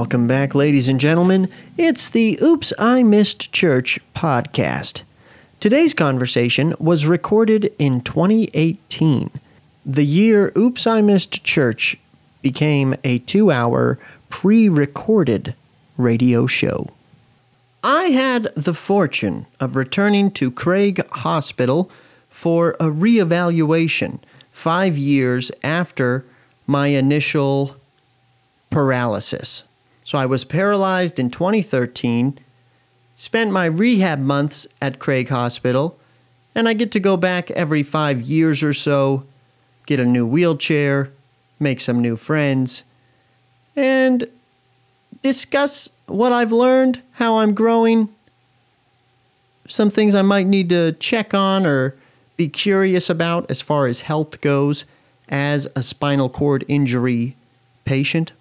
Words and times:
Welcome 0.00 0.28
back, 0.28 0.54
ladies 0.54 0.88
and 0.88 1.00
gentlemen. 1.00 1.48
It's 1.76 2.08
the 2.08 2.38
Oops, 2.40 2.72
I 2.78 3.02
Missed 3.02 3.52
Church 3.52 3.98
podcast. 4.14 5.02
Today's 5.58 5.92
conversation 5.92 6.72
was 6.78 7.04
recorded 7.04 7.72
in 7.80 8.02
2018, 8.02 9.28
the 9.84 10.04
year 10.04 10.52
Oops, 10.56 10.86
I 10.86 11.00
Missed 11.00 11.42
Church 11.42 11.98
became 12.42 12.94
a 13.02 13.18
two 13.18 13.50
hour 13.50 13.98
pre 14.28 14.68
recorded 14.68 15.56
radio 15.96 16.46
show. 16.46 16.90
I 17.82 18.04
had 18.04 18.54
the 18.54 18.74
fortune 18.74 19.46
of 19.58 19.74
returning 19.74 20.30
to 20.34 20.52
Craig 20.52 21.04
Hospital 21.10 21.90
for 22.30 22.76
a 22.78 22.84
reevaluation 22.84 24.20
five 24.52 24.96
years 24.96 25.50
after 25.64 26.24
my 26.68 26.86
initial 26.86 27.74
paralysis. 28.70 29.64
So 30.08 30.16
I 30.16 30.24
was 30.24 30.42
paralyzed 30.42 31.18
in 31.18 31.28
2013, 31.28 32.38
spent 33.14 33.52
my 33.52 33.66
rehab 33.66 34.18
months 34.18 34.66
at 34.80 34.98
Craig 34.98 35.28
Hospital, 35.28 35.98
and 36.54 36.66
I 36.66 36.72
get 36.72 36.92
to 36.92 36.98
go 36.98 37.18
back 37.18 37.50
every 37.50 37.82
five 37.82 38.22
years 38.22 38.62
or 38.62 38.72
so, 38.72 39.24
get 39.84 40.00
a 40.00 40.06
new 40.06 40.26
wheelchair, 40.26 41.12
make 41.60 41.82
some 41.82 42.00
new 42.00 42.16
friends, 42.16 42.84
and 43.76 44.26
discuss 45.20 45.90
what 46.06 46.32
I've 46.32 46.52
learned, 46.52 47.02
how 47.10 47.40
I'm 47.40 47.52
growing, 47.52 48.08
some 49.68 49.90
things 49.90 50.14
I 50.14 50.22
might 50.22 50.46
need 50.46 50.70
to 50.70 50.92
check 50.92 51.34
on 51.34 51.66
or 51.66 51.94
be 52.38 52.48
curious 52.48 53.10
about 53.10 53.50
as 53.50 53.60
far 53.60 53.86
as 53.86 54.00
health 54.00 54.40
goes 54.40 54.86
as 55.28 55.68
a 55.76 55.82
spinal 55.82 56.30
cord 56.30 56.64
injury 56.66 57.36
patient. 57.84 58.32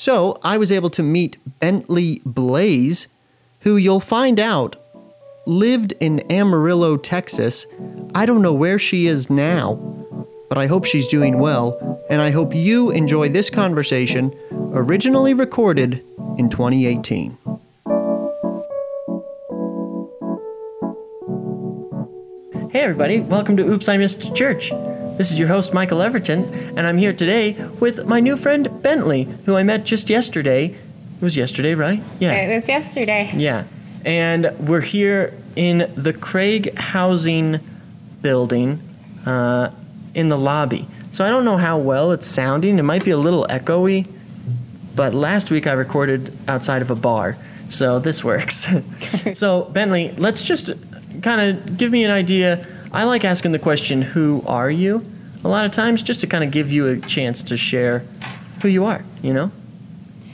So 0.00 0.38
I 0.42 0.56
was 0.56 0.72
able 0.72 0.88
to 0.90 1.02
meet 1.02 1.36
Bentley 1.58 2.22
Blaze, 2.24 3.06
who 3.58 3.76
you'll 3.76 4.00
find 4.00 4.40
out 4.40 4.76
lived 5.44 5.92
in 6.00 6.20
Amarillo, 6.32 6.96
Texas. 6.96 7.66
I 8.14 8.24
don't 8.24 8.40
know 8.40 8.54
where 8.54 8.78
she 8.78 9.08
is 9.08 9.28
now, 9.28 9.74
but 10.48 10.56
I 10.56 10.68
hope 10.68 10.86
she's 10.86 11.06
doing 11.06 11.38
well, 11.38 12.02
and 12.08 12.22
I 12.22 12.30
hope 12.30 12.54
you 12.54 12.90
enjoy 12.92 13.28
this 13.28 13.50
conversation, 13.50 14.34
originally 14.72 15.34
recorded 15.34 16.02
in 16.38 16.48
2018. 16.48 17.36
Hey, 22.70 22.80
everybody, 22.80 23.20
welcome 23.20 23.54
to 23.58 23.70
Oops, 23.70 23.86
I 23.86 23.98
Missed 23.98 24.34
Church. 24.34 24.72
This 25.20 25.30
is 25.30 25.38
your 25.38 25.48
host, 25.48 25.74
Michael 25.74 26.00
Everton, 26.00 26.44
and 26.78 26.86
I'm 26.86 26.96
here 26.96 27.12
today 27.12 27.52
with 27.78 28.06
my 28.06 28.20
new 28.20 28.38
friend, 28.38 28.80
Bentley, 28.80 29.24
who 29.44 29.54
I 29.54 29.62
met 29.64 29.84
just 29.84 30.08
yesterday. 30.08 30.68
It 30.68 31.20
was 31.20 31.36
yesterday, 31.36 31.74
right? 31.74 32.02
Yeah. 32.20 32.32
It 32.32 32.54
was 32.54 32.66
yesterday. 32.66 33.30
Yeah. 33.36 33.64
And 34.06 34.50
we're 34.58 34.80
here 34.80 35.34
in 35.56 35.92
the 35.94 36.14
Craig 36.14 36.74
Housing 36.74 37.60
Building 38.22 38.80
uh, 39.26 39.72
in 40.14 40.28
the 40.28 40.38
lobby. 40.38 40.88
So 41.10 41.22
I 41.22 41.28
don't 41.28 41.44
know 41.44 41.58
how 41.58 41.76
well 41.78 42.12
it's 42.12 42.26
sounding. 42.26 42.78
It 42.78 42.84
might 42.84 43.04
be 43.04 43.10
a 43.10 43.18
little 43.18 43.44
echoey, 43.50 44.10
but 44.96 45.12
last 45.12 45.50
week 45.50 45.66
I 45.66 45.72
recorded 45.72 46.34
outside 46.48 46.80
of 46.80 46.90
a 46.90 46.96
bar. 46.96 47.36
So 47.68 47.98
this 47.98 48.24
works. 48.24 48.66
so, 49.34 49.64
Bentley, 49.64 50.12
let's 50.12 50.42
just 50.42 50.70
kind 51.20 51.42
of 51.42 51.76
give 51.76 51.92
me 51.92 52.04
an 52.04 52.10
idea 52.10 52.66
I 52.92 53.04
like 53.04 53.24
asking 53.24 53.52
the 53.52 53.58
question, 53.58 54.02
Who 54.02 54.42
are 54.46 54.70
you? 54.70 55.04
A 55.44 55.48
lot 55.48 55.64
of 55.64 55.70
times 55.70 56.02
just 56.02 56.20
to 56.20 56.26
kind 56.26 56.44
of 56.44 56.50
give 56.50 56.70
you 56.70 56.86
a 56.86 56.98
chance 57.00 57.42
to 57.44 57.56
share 57.56 58.00
who 58.62 58.68
you 58.68 58.84
are, 58.84 59.04
you 59.22 59.32
know? 59.32 59.50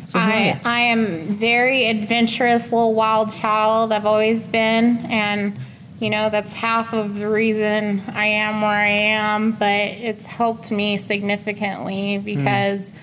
So 0.06 0.20
I, 0.20 0.60
I 0.64 0.80
am 0.80 1.36
very 1.36 1.86
adventurous 1.86 2.70
little 2.70 2.94
wild 2.94 3.32
child. 3.32 3.90
I've 3.90 4.06
always 4.06 4.46
been, 4.46 4.98
and 5.06 5.56
you 5.98 6.10
know 6.10 6.30
that's 6.30 6.52
half 6.52 6.94
of 6.94 7.16
the 7.16 7.28
reason 7.28 8.00
I 8.14 8.26
am 8.26 8.60
where 8.60 8.70
I 8.70 8.86
am. 8.86 9.52
But 9.52 9.66
it's 9.66 10.24
helped 10.24 10.70
me 10.70 10.96
significantly 10.96 12.18
because 12.18 12.92
mm. 12.92 12.94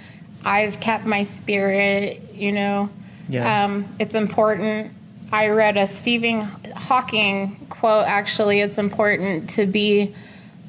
I've 0.46 0.80
kept 0.80 1.06
my 1.06 1.24
spirit. 1.24 2.22
You 2.34 2.54
know, 2.54 2.90
yeah. 3.28 3.66
um, 3.66 3.86
it's 4.00 4.16
important. 4.16 4.94
I 5.34 5.50
read 5.50 5.76
a 5.76 5.90
Stephen 5.90 6.42
Hawking 6.74 7.58
quote. 7.70 8.08
Actually, 8.08 8.62
it's 8.62 8.78
important 8.78 9.50
to 9.52 9.66
be 9.66 10.16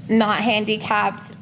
not 0.08 0.38
handicapped 0.38 1.32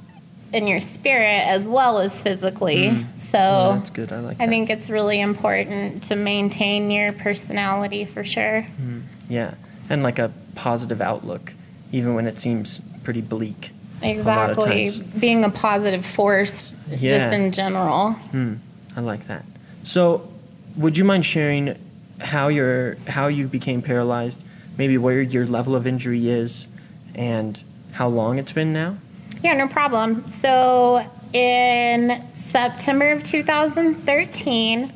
in 0.53 0.67
your 0.67 0.81
spirit 0.81 1.47
as 1.47 1.69
well 1.69 1.99
as 1.99 2.21
physically. 2.21 2.89
Mm. 2.89 3.21
So 3.21 3.39
oh, 3.39 3.75
that's 3.75 3.91
good. 3.91 4.13
I 4.13 4.21
like. 4.21 4.41
I 4.41 4.47
think 4.47 4.71
it's 4.71 4.91
really 4.91 5.21
important 5.21 6.05
to 6.05 6.17
maintain 6.17 6.91
your 6.91 7.13
personality 7.13 8.05
for 8.05 8.25
sure. 8.25 8.67
Mm. 8.81 9.03
Yeah, 9.29 9.55
and 9.89 10.03
like 10.03 10.19
a 10.19 10.33
positive 10.55 11.01
outlook, 11.01 11.55
even 11.93 12.15
when 12.15 12.27
it 12.27 12.39
seems 12.39 12.81
pretty 13.05 13.23
bleak. 13.23 13.71
Exactly, 14.03 14.89
being 15.19 15.45
a 15.45 15.51
positive 15.51 16.05
force 16.05 16.75
yeah. 16.91 17.19
just 17.19 17.35
in 17.35 17.53
general. 17.53 18.17
Mm. 18.33 18.59
I 18.97 19.01
like 19.01 19.27
that. 19.29 19.45
So, 19.85 20.29
would 20.77 20.99
you 20.99 21.05
mind 21.05 21.25
sharing 21.25 21.79
how 22.21 22.49
your 22.49 22.97
how 23.09 23.29
you 23.29 23.47
became 23.49 23.81
paralyzed? 23.81 24.45
Maybe 24.77 24.99
where 24.99 25.23
your 25.23 25.47
level 25.47 25.75
of 25.75 25.87
injury 25.87 26.29
is, 26.29 26.67
and 27.15 27.63
how 27.93 28.09
long 28.09 28.39
it's 28.39 28.53
been 28.53 28.73
now? 28.73 28.97
Yeah, 29.43 29.55
no 29.55 29.69
problem. 29.69 30.29
So 30.29 31.07
in 31.33 32.25
September 32.35 33.13
of 33.13 33.23
2013, 33.23 34.93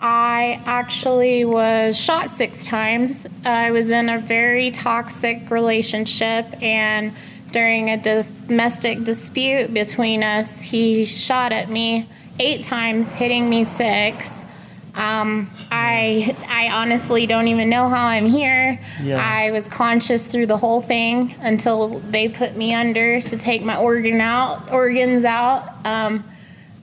I 0.00 0.62
actually 0.64 1.44
was 1.44 1.98
shot 1.98 2.30
six 2.30 2.64
times. 2.64 3.26
I 3.44 3.70
was 3.70 3.90
in 3.90 4.08
a 4.08 4.18
very 4.18 4.70
toxic 4.70 5.50
relationship, 5.50 6.46
and 6.62 7.12
during 7.52 7.90
a 7.90 7.98
domestic 7.98 9.04
dispute 9.04 9.74
between 9.74 10.22
us, 10.22 10.62
he 10.62 11.04
shot 11.04 11.52
at 11.52 11.68
me 11.68 12.08
eight 12.38 12.62
times, 12.62 13.14
hitting 13.14 13.50
me 13.50 13.64
six. 13.64 14.46
Um, 14.94 15.48
I 15.70 16.36
I 16.48 16.70
honestly 16.70 17.26
don't 17.26 17.48
even 17.48 17.68
know 17.68 17.88
how 17.88 18.06
I'm 18.06 18.26
here. 18.26 18.80
Yeah. 19.02 19.22
I 19.24 19.50
was 19.50 19.68
conscious 19.68 20.26
through 20.26 20.46
the 20.46 20.56
whole 20.56 20.80
thing 20.80 21.34
until 21.40 22.00
they 22.00 22.28
put 22.28 22.56
me 22.56 22.74
under 22.74 23.20
to 23.20 23.38
take 23.38 23.62
my 23.62 23.76
organ 23.76 24.20
out 24.20 24.72
organs 24.72 25.24
out. 25.24 25.86
Um, 25.86 26.24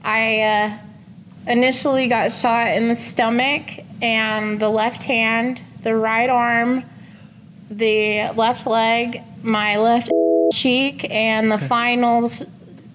I 0.02 0.40
uh, 0.40 0.78
initially 1.50 2.08
got 2.08 2.32
shot 2.32 2.68
in 2.68 2.88
the 2.88 2.96
stomach 2.96 3.70
and 4.00 4.60
the 4.60 4.68
left 4.68 5.02
hand, 5.02 5.60
the 5.82 5.94
right 5.94 6.30
arm, 6.30 6.84
the 7.70 8.30
left 8.36 8.66
leg, 8.66 9.22
my 9.42 9.76
left 9.76 10.10
cheek, 10.52 11.10
and 11.10 11.50
the 11.50 11.58
final 11.58 12.28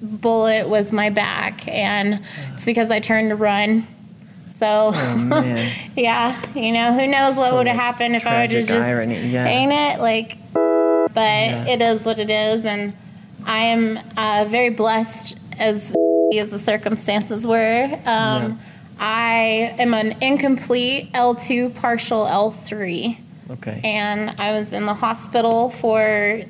bullet 0.02 0.68
was 0.68 0.92
my 0.92 1.10
back. 1.10 1.68
And 1.68 2.22
it's 2.54 2.66
because 2.66 2.90
I 2.90 3.00
turned 3.00 3.30
to 3.30 3.36
run 3.36 3.86
so, 4.64 4.92
oh, 4.96 5.74
yeah, 5.98 6.42
you 6.56 6.72
know, 6.72 6.94
who 6.94 7.06
knows 7.06 7.36
what 7.36 7.50
so 7.50 7.58
would 7.58 7.68
have 7.68 7.76
happened 7.76 8.16
if 8.16 8.26
I 8.26 8.44
would 8.44 8.52
have 8.54 8.66
just, 8.66 8.88
irony. 8.88 9.28
yeah. 9.28 9.46
ain't 9.46 9.74
it? 9.74 10.02
Like, 10.02 10.38
but 10.54 11.18
yeah. 11.18 11.68
it 11.68 11.82
is 11.82 12.06
what 12.06 12.18
it 12.18 12.30
is. 12.30 12.64
And 12.64 12.96
I 13.46 13.64
am 13.64 14.00
uh, 14.16 14.46
very 14.48 14.70
blessed 14.70 15.38
as 15.60 15.94
as 16.40 16.52
the 16.52 16.60
circumstances 16.60 17.46
were. 17.46 17.84
Um, 17.84 18.00
yeah. 18.06 18.56
I 19.00 19.76
am 19.80 19.94
an 19.94 20.16
incomplete 20.22 21.12
L2 21.12 21.76
partial 21.76 22.26
L3. 22.26 23.18
Okay. 23.50 23.82
And 23.84 24.34
I 24.40 24.58
was 24.58 24.72
in 24.72 24.86
the 24.86 24.94
hospital 24.94 25.72
for 25.72 26.42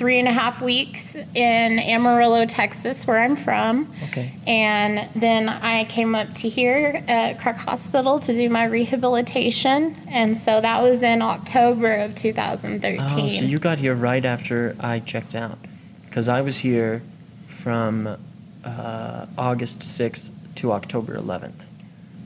three 0.00 0.18
and 0.18 0.26
a 0.26 0.32
half 0.32 0.62
weeks 0.62 1.14
in 1.14 1.78
Amarillo, 1.78 2.46
Texas, 2.46 3.06
where 3.06 3.18
I'm 3.18 3.36
from. 3.36 3.86
Okay. 4.04 4.32
And 4.46 5.10
then 5.14 5.50
I 5.50 5.84
came 5.84 6.14
up 6.14 6.32
to 6.36 6.48
here 6.48 7.04
at 7.06 7.38
Craig 7.38 7.56
Hospital 7.56 8.18
to 8.20 8.32
do 8.32 8.48
my 8.48 8.64
rehabilitation. 8.64 9.94
And 10.08 10.34
so 10.34 10.58
that 10.62 10.80
was 10.80 11.02
in 11.02 11.20
October 11.20 11.92
of 11.96 12.14
2013. 12.14 12.98
Oh, 12.98 13.28
so 13.28 13.44
you 13.44 13.58
got 13.58 13.76
here 13.76 13.94
right 13.94 14.24
after 14.24 14.74
I 14.80 15.00
checked 15.00 15.34
out. 15.34 15.58
Because 16.06 16.28
I 16.28 16.40
was 16.40 16.56
here 16.56 17.02
from 17.48 18.16
uh, 18.64 19.26
August 19.36 19.80
6th 19.80 20.30
to 20.54 20.72
October 20.72 21.18
11th. 21.18 21.66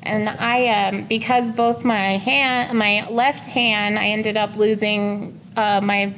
And 0.05 0.29
I, 0.29 0.69
um, 0.69 1.07
because 1.07 1.51
both 1.51 1.85
my 1.85 2.19
hand, 2.19 2.79
my 2.79 3.05
left 3.11 3.49
hand, 3.49 3.99
I 3.99 4.11
ended 4.11 4.37
up 4.37 4.55
losing 4.55 5.41
uh, 5.57 5.81
my 5.83 6.15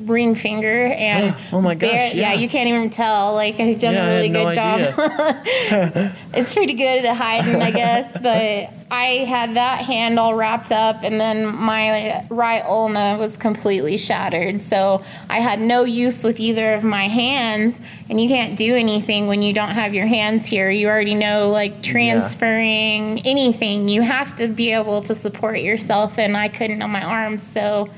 ring 0.00 0.34
finger 0.34 0.86
and 0.86 1.34
oh 1.52 1.60
my 1.60 1.74
gosh 1.74 1.90
bare, 1.90 2.14
yeah. 2.14 2.32
yeah. 2.32 2.34
you 2.34 2.48
can't 2.48 2.68
even 2.68 2.90
tell 2.90 3.34
like 3.34 3.58
i've 3.60 3.80
done 3.80 3.94
yeah, 3.94 4.06
a 4.06 4.10
really 4.10 4.28
good 4.28 4.44
no 4.44 4.52
job 4.52 4.80
it's 6.34 6.54
pretty 6.54 6.74
good 6.74 7.04
at 7.04 7.16
hiding 7.16 7.62
i 7.62 7.70
guess 7.70 8.12
but 8.22 8.72
I 8.90 9.24
had 9.24 9.56
that 9.56 9.84
hand 9.84 10.18
all 10.18 10.34
wrapped 10.34 10.70
up, 10.70 11.02
and 11.02 11.20
then 11.20 11.56
my 11.56 12.24
right 12.30 12.62
ulna 12.64 13.16
was 13.18 13.36
completely 13.36 13.96
shattered. 13.96 14.62
So 14.62 15.02
I 15.28 15.40
had 15.40 15.60
no 15.60 15.84
use 15.84 16.22
with 16.22 16.38
either 16.38 16.74
of 16.74 16.84
my 16.84 17.08
hands, 17.08 17.80
and 18.08 18.20
you 18.20 18.28
can't 18.28 18.56
do 18.56 18.76
anything 18.76 19.26
when 19.26 19.42
you 19.42 19.52
don't 19.52 19.70
have 19.70 19.92
your 19.92 20.06
hands 20.06 20.46
here. 20.46 20.70
You 20.70 20.86
already 20.86 21.16
know, 21.16 21.50
like 21.50 21.82
transferring 21.82 23.20
anything, 23.26 23.88
you 23.88 24.02
have 24.02 24.36
to 24.36 24.46
be 24.46 24.72
able 24.72 25.00
to 25.02 25.16
support 25.16 25.58
yourself, 25.58 26.16
and 26.18 26.36
I 26.36 26.46
couldn't 26.46 26.80
on 26.80 26.90
my 26.90 27.02
arms. 27.02 27.42
So 27.42 27.88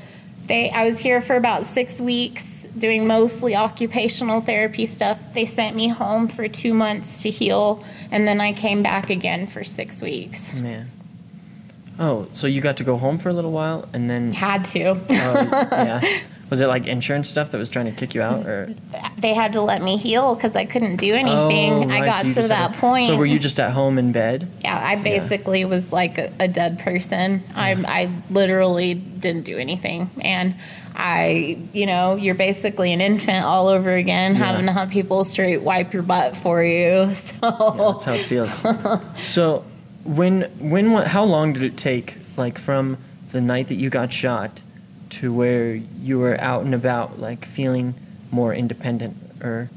they, 0.49 0.71
I 0.71 0.89
was 0.89 0.99
here 0.99 1.21
for 1.21 1.37
about 1.37 1.63
six 1.63 2.01
weeks 2.01 2.67
doing 2.77 3.07
mostly 3.07 3.55
occupational 3.55 4.41
therapy 4.41 4.85
stuff. 4.85 5.33
They 5.33 5.45
sent 5.45 5.75
me 5.75 5.87
home 5.87 6.27
for 6.27 6.47
two 6.47 6.73
months 6.73 7.23
to 7.23 7.29
heal, 7.29 7.83
and 8.11 8.27
then 8.27 8.41
I 8.41 8.51
came 8.51 8.83
back 8.83 9.09
again 9.09 9.47
for 9.47 9.63
six 9.63 10.01
weeks. 10.01 10.59
Man. 10.59 10.91
Oh, 11.99 12.27
so 12.33 12.47
you 12.47 12.61
got 12.61 12.77
to 12.77 12.83
go 12.83 12.97
home 12.97 13.17
for 13.17 13.29
a 13.29 13.33
little 13.33 13.51
while 13.51 13.87
and 13.93 14.09
then. 14.09 14.31
Had 14.31 14.65
to. 14.65 14.91
Oh, 14.91 15.05
yeah. 15.09 16.01
Was 16.49 16.61
it 16.61 16.65
like 16.67 16.87
insurance 16.87 17.29
stuff 17.29 17.51
that 17.51 17.59
was 17.59 17.69
trying 17.69 17.85
to 17.85 17.91
kick 17.91 18.15
you 18.15 18.23
out, 18.23 18.47
or? 18.47 18.73
they 19.19 19.35
had 19.35 19.53
to 19.53 19.61
let 19.61 19.83
me 19.83 19.97
heal 19.97 20.33
because 20.33 20.55
I 20.55 20.65
couldn't 20.65 20.95
do 20.95 21.13
anything. 21.13 21.71
Oh, 21.83 21.89
I 21.93 22.03
got 22.03 22.27
so 22.27 22.41
to 22.41 22.47
that 22.47 22.73
to- 22.73 22.79
point. 22.79 23.05
So 23.05 23.17
were 23.17 23.25
you 23.27 23.37
just 23.37 23.59
at 23.59 23.69
home 23.69 23.99
in 23.99 24.11
bed? 24.11 24.47
yeah, 24.61 24.75
I 24.83 24.95
basically 24.95 25.63
was 25.65 25.93
like 25.93 26.17
a, 26.17 26.33
a 26.39 26.47
dead 26.47 26.79
person. 26.79 27.43
I, 27.53 27.73
I 27.87 28.09
literally 28.31 28.95
didn't 28.95 29.43
do 29.45 29.59
anything. 29.59 30.09
And 30.21 30.55
I, 30.95 31.59
you 31.71 31.85
know, 31.85 32.15
you're 32.15 32.33
basically 32.33 32.93
an 32.93 33.01
infant 33.01 33.45
all 33.45 33.67
over 33.67 33.93
again, 33.93 34.33
Yeah. 34.33 34.45
having 34.45 34.65
to 34.65 34.71
have 34.71 34.89
people 34.89 35.23
straight 35.25 35.61
wipe 35.61 35.93
your 35.93 36.01
butt 36.01 36.35
for 36.35 36.63
you. 36.63 37.13
So 37.13 37.35
Yeah, 37.43 37.91
that's 37.91 38.05
how 38.05 38.13
it 38.13 38.25
feels. 38.25 38.63
so, 39.23 39.63
when 40.03 40.41
when 40.59 40.91
wa- 40.91 41.05
how 41.05 41.23
long 41.23 41.53
did 41.53 41.63
it 41.63 41.77
take, 41.77 42.17
like 42.37 42.57
from 42.57 42.97
the 43.31 43.41
night 43.41 43.67
that 43.67 43.75
you 43.75 43.89
got 43.89 44.11
shot, 44.11 44.61
to 45.11 45.33
where 45.33 45.75
you 45.75 46.19
were 46.19 46.39
out 46.39 46.63
and 46.65 46.73
about, 46.73 47.19
like 47.19 47.45
feeling 47.45 47.95
more 48.31 48.53
independent, 48.53 49.17
or? 49.43 49.69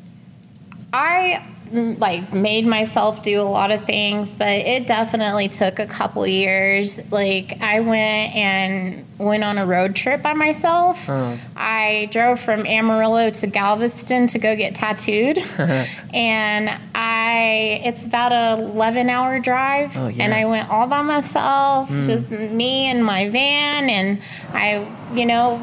I 0.93 1.45
like 1.73 2.33
made 2.33 2.67
myself 2.67 3.23
do 3.23 3.41
a 3.41 3.43
lot 3.43 3.71
of 3.71 3.85
things, 3.85 4.35
but 4.35 4.49
it 4.49 4.87
definitely 4.87 5.49
took 5.49 5.79
a 5.79 5.87
couple 5.87 6.27
years. 6.27 7.01
Like 7.11 7.61
I 7.63 7.81
went 7.81 8.35
and 8.35 9.07
went 9.19 9.45
on 9.45 9.59
a 9.59 9.65
road 9.67 9.95
trip 9.95 10.23
by 10.23 10.35
myself. 10.35 11.09
Oh. 11.09 11.39
I 11.57 12.09
drove 12.11 12.41
from 12.41 12.67
Amarillo 12.67 13.31
to 13.31 13.47
Galveston 13.47 14.27
to 14.29 14.39
go 14.39 14.55
get 14.57 14.75
tattooed, 14.75 15.39
and 16.15 16.79
I 16.95 17.81
it's 17.85 18.05
about 18.05 18.33
a 18.33 18.63
11 18.63 19.09
hour 19.09 19.41
drive, 19.41 19.97
Oh, 19.97 20.09
yeah. 20.09 20.25
and 20.25 20.35
I 20.35 20.45
went 20.45 20.69
all 20.69 20.87
by 20.87 21.03
myself, 21.03 21.89
hmm. 21.89 22.03
just 22.03 22.31
me 22.31 22.87
and 22.87 23.05
my 23.05 23.29
van, 23.29 23.89
and 23.89 24.21
I, 24.53 24.87
you 25.15 25.27
know, 25.27 25.61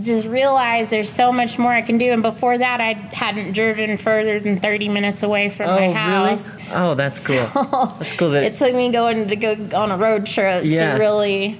just 0.00 0.26
realized 0.26 0.90
there's 0.90 1.12
so 1.12 1.32
much 1.32 1.58
more 1.58 1.72
I 1.72 1.82
can 1.82 1.98
do. 1.98 2.10
And 2.12 2.22
before 2.22 2.56
that, 2.58 2.80
I 2.80 2.92
hadn't 2.94 3.52
driven 3.52 3.96
further 3.96 4.40
than 4.40 4.58
30 4.58 4.88
minutes 4.88 5.22
away 5.22 5.50
from 5.50 5.68
oh 5.68 5.74
my 5.76 5.80
really? 5.86 5.92
house. 5.92 6.56
Oh, 6.72 6.94
that's 6.94 7.20
cool. 7.26 7.44
that's 7.98 8.12
cool 8.14 8.30
that 8.30 8.44
It 8.44 8.54
took 8.54 8.74
me 8.74 8.90
going 8.90 9.28
to 9.28 9.36
go 9.36 9.54
on 9.74 9.90
a 9.90 9.96
road 9.96 10.24
trip 10.26 10.64
Yeah. 10.64 10.94
to 10.94 10.98
really, 11.00 11.58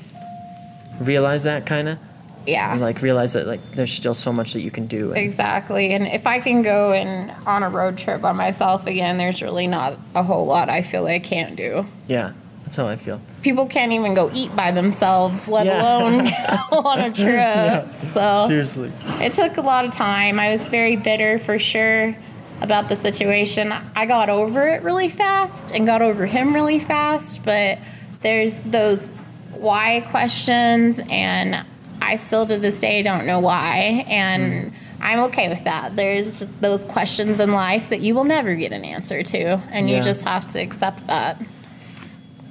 realize 1.00 1.44
that 1.44 1.66
kind 1.66 1.88
of, 1.88 1.98
yeah, 2.46 2.74
like 2.74 3.02
realize 3.02 3.32
that 3.34 3.46
like 3.46 3.60
there's 3.72 3.92
still 3.92 4.14
so 4.14 4.32
much 4.32 4.52
that 4.52 4.60
you 4.60 4.70
can 4.70 4.86
do. 4.86 5.08
and- 5.10 5.18
exactly. 5.18 5.92
And 5.94 6.06
if 6.06 6.26
I 6.26 6.40
can 6.40 6.62
go 6.62 6.92
and 6.92 7.32
on 7.46 7.62
a 7.62 7.68
road 7.68 7.98
trip 7.98 8.20
by 8.20 8.32
myself 8.32 8.86
again, 8.86 9.18
there's 9.18 9.42
really 9.42 9.66
not 9.66 9.98
a 10.14 10.22
whole 10.22 10.46
lot 10.46 10.68
I 10.68 10.82
feel 10.82 11.06
I 11.06 11.18
can't 11.18 11.56
do. 11.56 11.84
yeah, 12.08 12.32
that's 12.72 12.78
how 12.78 12.90
I 12.90 12.96
feel. 12.96 13.20
People 13.42 13.66
can't 13.66 13.92
even 13.92 14.14
go 14.14 14.30
eat 14.32 14.54
by 14.56 14.70
themselves, 14.70 15.46
let 15.46 15.66
Yeah. 15.66 15.82
alone 15.82 16.24
go 16.70 16.78
on 16.78 17.00
a 17.00 17.12
trip. 17.12 17.94
So 17.98 18.46
Seriously. 18.48 18.90
it 19.20 19.32
took 19.34 19.58
a 19.58 19.60
lot 19.60 19.84
of 19.84 19.90
time. 19.90 20.40
I 20.40 20.52
was 20.52 20.70
very 20.70 20.96
bitter 20.96 21.38
for 21.38 21.58
sure 21.58 22.16
about 22.62 22.88
the 22.88 22.96
situation. 22.96 23.74
I 23.94 24.06
got 24.06 24.30
over 24.30 24.68
it 24.68 24.82
really 24.82 25.10
fast 25.10 25.74
and 25.74 25.84
got 25.86 26.00
over 26.00 26.24
him 26.24 26.54
really 26.54 26.78
fast, 26.78 27.44
but 27.44 27.78
there's 28.22 28.62
those 28.62 29.10
why 29.52 30.00
questions, 30.10 30.98
and 31.10 31.66
I 32.00 32.16
still 32.16 32.46
to 32.46 32.56
this 32.56 32.80
day 32.80 33.02
don't 33.02 33.26
know 33.26 33.40
why. 33.40 34.06
And 34.08 34.70
hmm. 34.70 34.76
I'm 35.02 35.18
okay 35.24 35.50
with 35.50 35.64
that. 35.64 35.94
There's 35.94 36.40
those 36.60 36.86
questions 36.86 37.38
in 37.38 37.52
life 37.52 37.90
that 37.90 38.00
you 38.00 38.14
will 38.14 38.24
never 38.24 38.54
get 38.54 38.72
an 38.72 38.84
answer 38.86 39.22
to, 39.22 39.60
and 39.70 39.90
Yeah. 39.90 39.98
you 39.98 40.02
just 40.02 40.22
have 40.22 40.46
to 40.48 40.58
accept 40.58 41.06
that. 41.08 41.38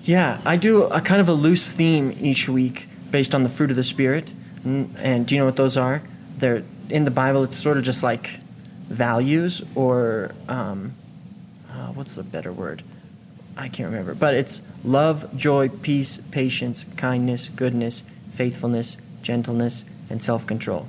Yeah, 0.03 0.41
I 0.45 0.57
do 0.57 0.83
a 0.83 0.99
kind 0.99 1.21
of 1.21 1.29
a 1.29 1.33
loose 1.33 1.71
theme 1.71 2.15
each 2.19 2.49
week 2.49 2.87
based 3.11 3.35
on 3.35 3.43
the 3.43 3.49
fruit 3.49 3.69
of 3.69 3.75
the 3.75 3.83
spirit. 3.83 4.33
And, 4.63 4.95
and 4.97 5.27
do 5.27 5.35
you 5.35 5.39
know 5.39 5.45
what 5.45 5.55
those 5.55 5.77
are? 5.77 6.01
They're 6.37 6.63
in 6.89 7.05
the 7.05 7.11
Bible. 7.11 7.43
It's 7.43 7.57
sort 7.57 7.77
of 7.77 7.83
just 7.83 8.03
like 8.03 8.39
values 8.87 9.61
or 9.75 10.33
um, 10.49 10.93
uh, 11.69 11.87
what's 11.93 12.15
the 12.15 12.23
better 12.23 12.51
word? 12.51 12.83
I 13.57 13.67
can't 13.67 13.89
remember. 13.89 14.15
But 14.15 14.33
it's 14.33 14.61
love, 14.83 15.35
joy, 15.37 15.69
peace, 15.69 16.19
patience, 16.31 16.85
kindness, 16.97 17.49
goodness, 17.49 18.03
faithfulness, 18.33 18.97
gentleness, 19.21 19.85
and 20.09 20.23
self-control. 20.23 20.87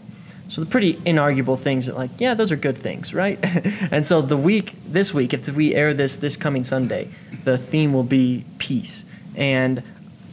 So 0.49 0.61
the 0.61 0.67
pretty 0.67 0.94
inarguable 0.94 1.59
things 1.59 1.87
that 1.87 1.97
like, 1.97 2.11
yeah, 2.19 2.35
those 2.35 2.53
are 2.53 2.56
good 2.56 2.77
things, 2.77 3.15
right? 3.15 3.39
and 3.91 4.05
so 4.05 4.21
the 4.21 4.37
week 4.37 4.75
this 4.87 5.15
week, 5.15 5.33
if 5.33 5.49
we 5.49 5.75
air 5.75 5.94
this 5.94 6.19
this 6.19 6.37
coming 6.37 6.65
Sunday, 6.65 7.09
the 7.44 7.56
theme 7.56 7.93
will 7.93 8.05
be 8.05 8.44
peace. 8.59 9.05
And 9.35 9.83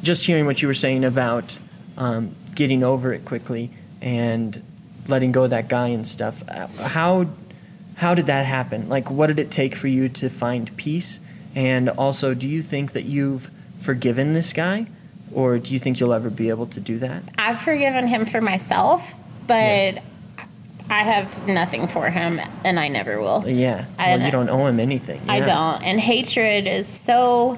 just 0.02 0.26
hearing 0.26 0.46
what 0.46 0.62
you 0.62 0.68
were 0.68 0.74
saying 0.74 1.06
about 1.06 1.58
um, 1.98 2.36
getting 2.56 2.84
over 2.84 3.14
it 3.14 3.26
quickly 3.26 3.72
and 4.02 4.62
letting 5.08 5.32
go 5.32 5.46
of 5.46 5.50
that 5.52 5.68
guy 5.68 5.90
and 5.90 6.06
stuff, 6.06 6.44
uh, 6.48 6.68
how 6.68 7.28
how 8.00 8.16
did 8.16 8.28
that 8.28 8.46
happen? 8.46 8.88
Like, 8.88 9.12
what 9.12 9.28
did 9.28 9.40
it 9.40 9.52
take 9.52 9.76
for 9.76 9.88
you 9.88 10.08
to 10.08 10.30
find 10.30 10.76
peace? 10.78 11.20
And 11.54 11.90
also, 11.90 12.34
do 12.34 12.48
you 12.48 12.62
think 12.62 12.94
that 12.94 13.04
you've 13.04 13.52
forgiven 13.82 14.34
this 14.34 14.54
guy, 14.54 14.88
or 15.34 15.60
do 15.60 15.74
you 15.74 15.80
think 15.80 16.00
you'll 16.00 16.14
ever 16.14 16.30
be 16.30 16.48
able 16.48 16.68
to 16.68 16.80
do 16.80 16.98
that? 17.00 17.24
I've 17.38 17.60
forgiven 17.60 18.08
him 18.08 18.26
for 18.26 18.40
myself, 18.40 19.19
but 19.50 20.02
I 20.90 21.04
have 21.04 21.46
nothing 21.48 21.88
for 21.88 22.10
him, 22.10 22.40
and 22.64 22.80
I 22.80 22.88
never 22.88 23.20
will. 23.20 23.44
Yeah. 23.48 23.84
I- 23.98 24.16
well, 24.16 24.26
you 24.26 24.32
don't 24.32 24.50
owe 24.50 24.66
him 24.68 24.80
anything. 24.80 25.20
I 25.28 25.42
don't. 25.42 25.84
And 25.84 26.00
hatred 26.00 26.66
is 26.68 26.88
so. 26.88 27.58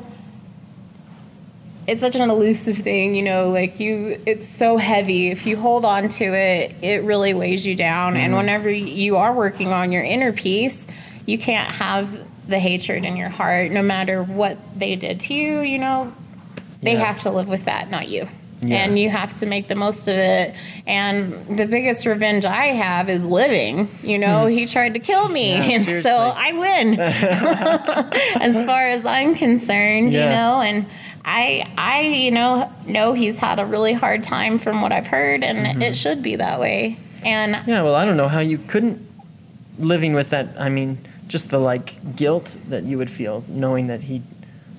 It's 1.87 1.99
such 2.01 2.15
an 2.15 2.29
elusive 2.29 2.77
thing, 2.77 3.15
you 3.15 3.23
know, 3.23 3.49
like 3.49 3.79
you, 3.79 4.21
it's 4.27 4.47
so 4.47 4.77
heavy. 4.77 5.29
If 5.29 5.45
you 5.47 5.57
hold 5.57 5.83
on 5.83 6.09
to 6.09 6.23
it, 6.25 6.75
it 6.81 7.03
really 7.03 7.33
weighs 7.33 7.65
you 7.65 7.75
down. 7.75 8.13
Mm-hmm. 8.13 8.21
And 8.21 8.37
whenever 8.37 8.69
you 8.69 9.17
are 9.17 9.33
working 9.33 9.69
on 9.69 9.91
your 9.91 10.03
inner 10.03 10.31
peace, 10.31 10.87
you 11.25 11.37
can't 11.39 11.67
have 11.69 12.23
the 12.47 12.59
hatred 12.59 13.03
in 13.03 13.17
your 13.17 13.29
heart, 13.29 13.71
no 13.71 13.81
matter 13.81 14.23
what 14.23 14.57
they 14.77 14.95
did 14.95 15.19
to 15.21 15.33
you, 15.33 15.61
you 15.61 15.79
know, 15.79 16.13
they 16.81 16.93
Yeah. 16.93 17.03
have 17.05 17.19
to 17.21 17.31
live 17.31 17.47
with 17.47 17.65
that, 17.65 17.89
not 17.89 18.07
you. 18.07 18.27
Yeah. 18.63 18.83
And 18.83 18.99
you 18.99 19.09
have 19.09 19.35
to 19.39 19.45
make 19.47 19.67
the 19.67 19.75
most 19.75 20.07
of 20.07 20.15
it. 20.15 20.53
And 20.85 21.33
the 21.57 21.65
biggest 21.65 22.05
revenge 22.05 22.45
I 22.45 22.67
have 22.67 23.09
is 23.09 23.25
living. 23.25 23.89
You 24.03 24.17
know, 24.19 24.45
he 24.45 24.65
tried 24.67 24.93
to 24.93 24.99
kill 24.99 25.29
me. 25.29 25.55
Hmm. 25.57 25.61
Yeah, 25.69 25.75
and 25.75 25.83
seriously. 25.83 26.11
so 26.11 26.33
I 26.35 26.51
win 26.53 26.99
as 28.41 28.65
far 28.65 28.87
as 28.87 29.05
I'm 29.05 29.35
concerned, 29.35 30.13
Yeah. 30.13 30.23
you 30.25 30.29
know, 30.29 30.61
and 30.61 30.85
I 31.23 31.67
I 31.77 32.01
you 32.01 32.31
know 32.31 32.71
know 32.87 33.13
he's 33.13 33.39
had 33.39 33.59
a 33.59 33.65
really 33.65 33.93
hard 33.93 34.23
time 34.23 34.57
from 34.57 34.81
what 34.81 34.91
I've 34.91 35.07
heard 35.07 35.43
and 35.43 35.57
Mm-hmm. 35.57 35.81
it 35.81 35.95
should 35.95 36.21
be 36.23 36.35
that 36.37 36.59
way. 36.59 36.97
And 37.23 37.59
Yeah, 37.67 37.83
well, 37.83 37.95
I 37.95 38.05
don't 38.05 38.17
know 38.17 38.27
how 38.27 38.39
you 38.39 38.57
couldn't 38.57 38.99
living 39.79 40.13
with 40.13 40.31
that. 40.31 40.47
I 40.59 40.69
mean, 40.69 40.97
just 41.27 41.49
the 41.49 41.59
like 41.59 42.15
guilt 42.15 42.57
that 42.69 42.83
you 42.83 42.97
would 42.97 43.09
feel 43.11 43.43
knowing 43.47 43.87
that 43.87 44.01
he, 44.01 44.21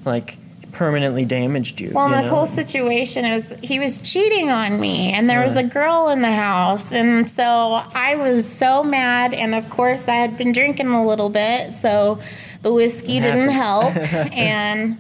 like, 0.05 0.37
permanently 0.73 1.25
damaged 1.25 1.81
you. 1.81 1.91
well, 1.93 2.09
you 2.09 2.17
this 2.17 2.27
know? 2.27 2.35
whole 2.35 2.47
situation 2.47 3.29
was 3.29 3.53
he 3.63 3.79
was 3.79 3.99
cheating 3.99 4.51
on 4.51 4.81
me, 4.81 5.13
and 5.13 5.29
there 5.29 5.43
was 5.43 5.57
a 5.57 5.63
girl 5.63 6.09
in 6.09 6.21
the 6.21 6.33
house, 6.33 6.93
and 6.93 7.29
so 7.29 7.83
I 7.95 8.17
was 8.17 8.51
so 8.51 8.83
mad. 8.83 9.35
And 9.35 9.55
of 9.55 9.69
course, 9.71 10.09
I 10.09 10.15
had 10.17 10.37
been 10.37 10.53
drinking 10.53 10.89
a 10.89 11.07
little 11.07 11.29
bit, 11.31 11.75
so 11.75 12.19
the 12.63 12.73
whiskey 12.73 13.19
It 13.19 13.23
didn't 13.23 13.51
happens. 13.51 14.11
help, 14.11 14.33
and 14.33 14.99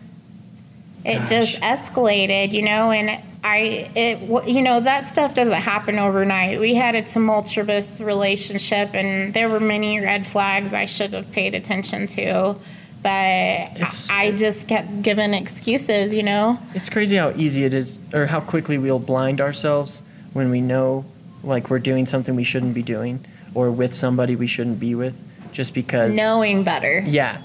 it 1.05 1.27
just 1.27 1.61
escalated, 1.61 2.53
you 2.53 2.63
know. 2.63 2.91
And 2.91 3.23
I, 3.45 3.91
it, 3.97 4.47
you 4.49 4.63
know, 4.63 4.79
that 4.81 5.09
stuff 5.09 5.35
doesn't 5.35 5.53
happen 5.63 5.99
overnight. 5.99 6.61
We 6.61 6.75
had 6.75 6.95
a 6.95 7.03
tumultuous 7.03 8.01
relationship, 8.01 8.95
and 8.95 9.35
there 9.35 9.49
were 9.49 9.59
many 9.59 9.99
red 10.01 10.27
flags 10.27 10.73
I 10.73 10.87
should 10.87 11.13
have 11.13 11.33
paid 11.33 11.55
attention 11.55 12.07
to. 12.09 12.55
But 13.03 13.71
It's- 13.75 14.09
I 14.11 14.31
just 14.33 14.69
kept 14.69 15.03
giving 15.03 15.35
excuses, 15.35 16.15
you 16.15 16.23
know. 16.23 16.59
It's 16.75 16.89
crazy 16.89 17.17
how 17.17 17.33
easy 17.37 17.65
it 17.65 17.75
is, 17.75 17.99
or 18.15 18.27
how 18.27 18.41
quickly 18.41 18.79
we'll 18.79 18.99
blind 19.01 19.41
ourselves 19.41 20.03
when 20.33 20.51
we 20.51 20.61
know, 20.61 21.05
like, 21.43 21.69
we're 21.69 21.79
doing 21.81 22.07
something 22.07 22.37
we 22.37 22.45
shouldn't 22.45 22.75
be 22.75 22.83
doing, 22.83 23.25
or 23.55 23.71
with 23.71 23.93
somebody 23.93 24.37
we 24.37 24.47
shouldn't 24.47 24.79
be 24.79 24.95
with, 24.95 25.21
just 25.53 25.75
because. 25.75 26.17
knowing 26.17 26.63
better. 26.63 27.03
Yeah, 27.05 27.39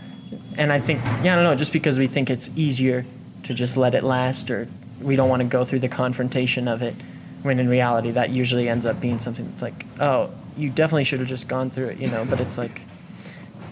and 0.57 0.71
I 0.71 0.79
think 0.79 1.01
yeah, 1.23 1.33
I 1.33 1.35
don't 1.35 1.43
know, 1.43 1.55
just 1.55 1.73
because 1.73 1.97
we 1.97 2.05
think 2.07 2.29
it's 2.29 2.49
easier 2.55 3.05
to 3.43 3.53
just 3.53 3.77
let 3.77 3.95
it 3.95 4.03
last, 4.03 4.51
or 4.51 4.67
we 5.01 5.15
don't 5.15 5.29
want 5.29 5.41
to 5.41 5.47
go 5.47 5.63
through 5.63 5.79
the 5.79 5.89
confrontation 5.89 6.67
of 6.67 6.81
it. 6.83 6.93
When 7.43 7.59
in 7.59 7.69
reality, 7.69 8.11
that 8.11 8.29
usually 8.31 8.67
ends 8.67 8.85
up 8.85 8.99
being 8.99 9.19
something 9.19 9.47
that's 9.47 9.61
like, 9.61 9.85
oh, 9.99 10.29
you 10.57 10.69
definitely 10.69 11.03
should 11.03 11.19
have 11.19 11.27
just 11.29 11.47
gone 11.47 11.69
through 11.69 11.87
it, 11.89 11.97
you 11.99 12.09
know. 12.09 12.25
But 12.29 12.39
it's 12.39 12.57
like, 12.57 12.81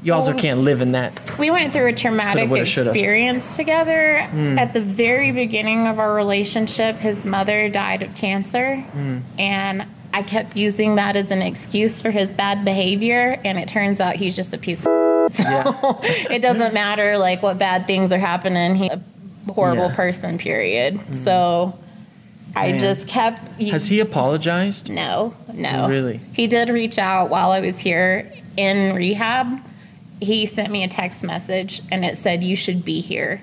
you 0.05 0.13
also 0.13 0.31
Well, 0.31 0.39
can't 0.39 0.59
live 0.61 0.81
in 0.81 0.91
that. 0.91 1.37
We 1.39 1.49
went 1.49 1.73
through 1.73 1.87
a 1.87 1.93
traumatic 1.93 2.47
Coulda, 2.47 2.61
woulda, 2.61 2.81
experience 2.91 3.57
together. 3.57 4.21
Hmm. 4.21 4.57
At 4.59 4.71
the 4.71 4.79
very 4.81 5.31
beginning 5.31 5.87
of 5.87 5.97
our 5.99 6.13
relationship, 6.13 6.97
his 6.97 7.25
mother 7.25 7.67
died 7.69 8.03
of 8.03 8.13
cancer. 8.13 8.75
Hmm. 8.77 9.17
And 9.39 9.85
I 10.13 10.21
kept 10.21 10.55
using 10.55 10.95
that 10.95 11.15
as 11.15 11.31
an 11.31 11.41
excuse 11.41 12.01
for 12.03 12.11
his 12.11 12.31
bad 12.33 12.63
behavior. 12.63 13.39
And 13.43 13.57
it 13.57 13.67
turns 13.67 13.99
out 13.99 14.15
he's 14.15 14.35
just 14.35 14.53
a 14.53 14.59
piece 14.59 14.85
of 14.85 14.91
so 15.31 15.99
it 16.31 16.43
doesn't 16.43 16.75
matter 16.75 17.17
like 17.17 17.41
what 17.41 17.57
bad 17.57 17.87
things 17.87 18.13
are 18.13 18.19
happening. 18.19 18.75
He's 18.75 18.91
a 18.91 19.01
horrible 19.51 19.87
Yeah. 19.87 19.95
Person, 19.95 20.37
period. 20.37 21.15
So 21.15 21.77
I 22.55 22.73
Man. 22.73 22.79
just 22.79 23.07
kept. 23.07 23.39
Has 23.59 23.87
he 23.87 23.99
apologized? 24.01 24.91
No, 24.91 25.33
no. 25.51 25.89
Really? 25.89 26.19
He 26.33 26.45
did 26.45 26.69
reach 26.69 26.99
out 26.99 27.31
while 27.31 27.49
I 27.49 27.59
was 27.59 27.79
here 27.79 28.31
in 28.55 28.95
rehab. 28.95 29.61
He 30.21 30.45
sent 30.45 30.71
me 30.71 30.83
a 30.83 30.87
text 30.87 31.23
message 31.23 31.81
and 31.91 32.05
it 32.05 32.17
said, 32.17 32.43
You 32.43 32.55
should 32.55 32.85
be 32.85 33.01
here. 33.01 33.41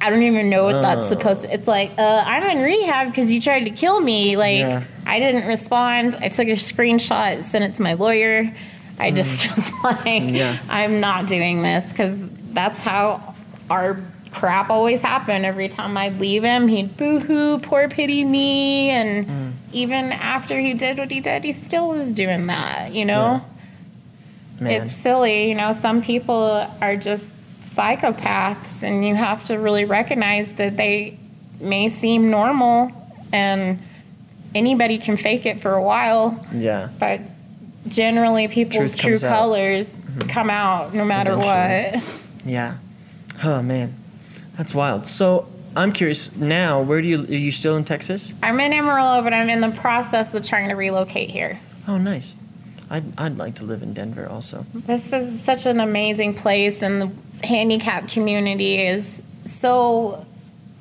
I 0.00 0.10
don't 0.10 0.22
even 0.22 0.48
know 0.48 0.64
what 0.64 0.80
that's 0.80 1.06
Oh. 1.06 1.08
supposed 1.16 1.40
to. 1.42 1.52
It's 1.52 1.66
like, 1.66 1.90
uh, 1.98 2.22
I'm 2.24 2.44
in 2.56 2.62
rehab 2.62 3.08
because 3.08 3.32
you 3.32 3.40
tried 3.40 3.64
to 3.64 3.70
kill 3.70 4.00
me. 4.00 4.36
Like, 4.36 4.58
Yeah. 4.58 4.84
I 5.06 5.18
didn't 5.18 5.46
respond. 5.46 6.16
I 6.20 6.28
took 6.28 6.46
a 6.48 6.52
screenshot, 6.52 7.42
sent 7.42 7.64
it 7.64 7.74
to 7.76 7.82
my 7.82 7.94
lawyer. 7.94 8.52
I 8.98 9.10
just 9.10 9.48
like, 9.84 10.04
Mm. 10.22 10.34
Yeah. 10.36 10.58
I'm 10.68 11.00
not 11.00 11.26
doing 11.26 11.62
this 11.62 11.90
because 11.92 12.28
that's 12.52 12.82
how 12.82 13.34
our 13.70 13.96
crap 14.30 14.70
always 14.70 15.00
happened. 15.00 15.44
Every 15.46 15.68
time 15.68 15.96
I'd 15.96 16.20
leave 16.20 16.44
him, 16.44 16.68
he'd 16.68 16.96
boo 16.96 17.18
hoo, 17.18 17.58
poor 17.58 17.88
pity 17.88 18.22
me. 18.24 18.90
And 18.90 19.26
Mm. 19.26 19.52
even 19.72 20.12
after 20.12 20.58
he 20.58 20.74
did 20.74 20.98
what 20.98 21.10
he 21.10 21.20
did, 21.20 21.42
he 21.44 21.52
still 21.52 21.88
was 21.88 22.10
doing 22.12 22.46
that, 22.46 22.92
you 22.92 23.04
know? 23.04 23.42
Man. 24.60 24.86
It's 24.86 24.96
silly, 24.96 25.48
you 25.48 25.54
know, 25.54 25.72
some 25.72 26.02
people 26.02 26.66
are 26.80 26.96
just 26.96 27.30
psychopaths, 27.60 28.82
and 28.82 29.06
you 29.06 29.14
have 29.14 29.44
to 29.44 29.56
really 29.56 29.84
recognize 29.84 30.52
that 30.54 30.76
they 30.76 31.18
may 31.60 31.88
seem 31.88 32.30
normal 32.30 32.92
and 33.32 33.78
anybody 34.54 34.98
can 34.98 35.16
fake 35.16 35.46
it 35.46 35.60
for 35.60 35.74
a 35.74 35.82
while, 35.82 36.44
yeah. 36.52 36.88
but 36.98 37.20
generally 37.86 38.48
people's 38.48 38.96
Truth 38.96 39.00
true 39.00 39.10
comes 39.12 39.24
out. 39.24 39.36
colors 39.36 39.96
mm-hmm. 39.96 40.28
come 40.28 40.50
out 40.50 40.94
no 40.94 41.04
matter 41.04 41.32
Eventually. 41.32 42.00
what. 42.00 42.22
Yeah. 42.44 42.76
Oh 43.44 43.62
man, 43.62 43.94
that's 44.56 44.74
wild. 44.74 45.06
So 45.06 45.48
I'm 45.76 45.92
curious 45.92 46.34
now. 46.34 46.82
Where 46.82 47.00
do 47.00 47.06
you 47.06 47.24
are 47.24 47.26
you 47.26 47.50
still 47.50 47.76
in 47.76 47.84
Texas? 47.84 48.34
I'm 48.42 48.58
in 48.60 48.72
Amarillo, 48.72 49.22
but 49.22 49.32
I'm 49.32 49.50
in 49.50 49.60
the 49.60 49.70
process 49.70 50.34
of 50.34 50.44
trying 50.44 50.68
to 50.68 50.74
relocate 50.74 51.30
here. 51.30 51.60
Oh, 51.86 51.98
nice. 51.98 52.34
I'd 52.90 53.04
I'd 53.18 53.36
like 53.36 53.56
to 53.56 53.64
live 53.64 53.82
in 53.82 53.92
Denver 53.94 54.28
also. 54.28 54.64
This 54.74 55.12
is 55.12 55.40
such 55.40 55.66
an 55.66 55.80
amazing 55.80 56.34
place, 56.34 56.82
and 56.82 57.02
the 57.02 57.46
handicap 57.46 58.08
community 58.08 58.80
is 58.80 59.22
so 59.44 60.24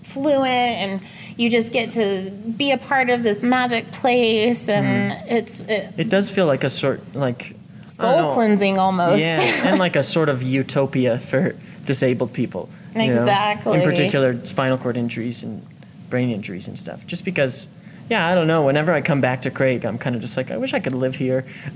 fluent, 0.03 0.45
and 0.45 1.01
you 1.37 1.49
just 1.49 1.71
get 1.71 1.91
to 1.91 2.31
be 2.31 2.71
a 2.71 2.77
part 2.77 3.09
of 3.09 3.23
this 3.23 3.43
magic 3.43 3.91
place, 3.91 4.69
and 4.69 5.13
mm. 5.13 5.31
it's 5.31 5.59
it, 5.61 5.93
It 5.97 6.09
does 6.09 6.29
feel 6.29 6.45
like 6.45 6.63
a 6.63 6.69
sort 6.69 7.01
like 7.15 7.55
soul 7.87 8.33
cleansing 8.33 8.77
almost. 8.77 9.19
Yeah, 9.19 9.39
and 9.67 9.79
like 9.79 9.95
a 9.95 10.03
sort 10.03 10.29
of 10.29 10.41
utopia 10.43 11.19
for 11.19 11.55
disabled 11.85 12.33
people. 12.33 12.69
you 12.95 13.07
know? 13.07 13.21
Exactly. 13.21 13.79
In 13.79 13.83
particular, 13.83 14.45
spinal 14.45 14.77
cord 14.77 14.97
injuries 14.97 15.43
and 15.43 15.65
brain 16.09 16.29
injuries 16.29 16.67
and 16.67 16.77
stuff. 16.77 17.05
Just 17.07 17.25
because, 17.25 17.67
yeah, 18.09 18.27
I 18.27 18.35
don't 18.35 18.47
know. 18.47 18.63
Whenever 18.65 18.91
I 18.93 19.01
come 19.01 19.21
back 19.21 19.41
to 19.43 19.51
Craig, 19.51 19.85
I'm 19.85 19.97
kind 19.97 20.15
of 20.15 20.21
just 20.21 20.37
like, 20.37 20.51
I 20.51 20.57
wish 20.57 20.73
I 20.73 20.79
could 20.79 20.95
live 20.95 21.15
here 21.15 21.45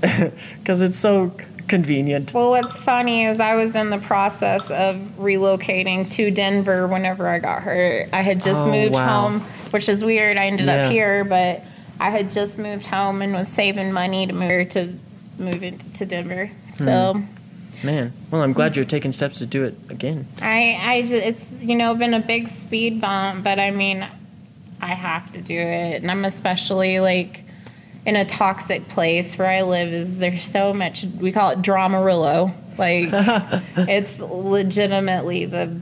because 0.58 0.80
it's 0.82 0.98
so 0.98 1.34
convenient. 1.68 2.34
Well, 2.34 2.50
what's 2.50 2.78
funny 2.78 3.24
is 3.24 3.40
I 3.40 3.54
was 3.54 3.74
in 3.74 3.90
the 3.90 3.98
process 3.98 4.70
of 4.70 4.96
relocating 5.18 6.10
to 6.12 6.30
Denver 6.30 6.86
whenever 6.86 7.28
I 7.28 7.38
got 7.38 7.62
hurt. 7.62 8.08
I 8.12 8.22
had 8.22 8.40
just 8.40 8.66
Oh, 8.66 8.70
moved 8.70 8.92
wow. 8.92 9.22
home, 9.28 9.40
which 9.70 9.88
is 9.88 10.04
weird. 10.04 10.36
I 10.36 10.46
ended 10.46 10.66
Yeah. 10.66 10.86
up 10.86 10.92
here, 10.92 11.24
but 11.24 11.62
I 12.00 12.10
had 12.10 12.32
just 12.32 12.58
moved 12.58 12.86
home 12.86 13.22
and 13.22 13.32
was 13.32 13.48
saving 13.48 13.92
money 13.92 14.26
to 14.26 14.32
move 14.32 14.68
to 14.70 14.92
move 15.38 15.62
into 15.62 16.04
Denver. 16.04 16.46
Hmm. 16.78 16.84
So 16.84 17.22
Man, 17.84 18.12
well, 18.30 18.42
I'm 18.42 18.52
glad 18.52 18.76
you're 18.76 18.84
taking 18.84 19.10
steps 19.12 19.38
to 19.38 19.46
do 19.46 19.64
it 19.64 19.74
again. 19.88 20.26
I, 20.40 20.78
I 20.80 21.00
just, 21.02 21.14
it's 21.14 21.48
you 21.60 21.74
know 21.74 21.94
been 21.96 22.14
a 22.14 22.20
big 22.20 22.46
speed 22.48 23.00
bump, 23.00 23.42
but 23.42 23.58
I 23.58 23.70
mean, 23.72 24.06
I 24.82 24.94
have 24.94 25.30
to 25.30 25.40
do 25.40 25.56
it, 25.56 26.02
and 26.02 26.10
I'm 26.10 26.24
especially 26.24 26.98
like 26.98 27.44
in 28.04 28.16
a 28.16 28.24
toxic 28.24 28.88
place 28.88 29.38
where 29.38 29.48
I 29.48 29.62
live. 29.62 29.92
Is 29.92 30.18
there's 30.18 30.44
so 30.44 30.74
much 30.74 31.04
we 31.20 31.30
call 31.30 31.50
it 31.50 31.62
dramarillo. 31.62 32.52
Like 32.76 33.10
it's 33.88 34.18
legitimately 34.20 35.46
the 35.46 35.74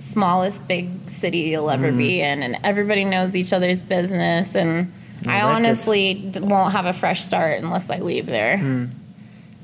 smallest 0.00 0.66
big 0.66 1.10
city 1.10 1.40
you'll 1.40 1.70
ever 1.70 1.92
be 1.92 2.18
mm. 2.18 2.32
in, 2.32 2.42
and 2.42 2.56
everybody 2.64 3.04
knows 3.04 3.36
each 3.36 3.52
other's 3.52 3.82
business. 3.82 4.56
And 4.56 4.90
Well, 5.26 5.36
I 5.36 5.54
honestly 5.54 6.14
d- 6.14 6.40
won't 6.40 6.72
have 6.72 6.86
a 6.86 6.94
fresh 6.94 7.22
start 7.22 7.60
unless 7.60 7.90
I 7.90 7.98
leave 7.98 8.24
there. 8.24 8.56
Hmm. 8.56 8.86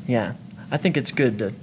Yeah, 0.07 0.35
I 0.71 0.77
think 0.77 0.99
it's 0.99 1.13
good 1.13 1.39
to 1.39 1.55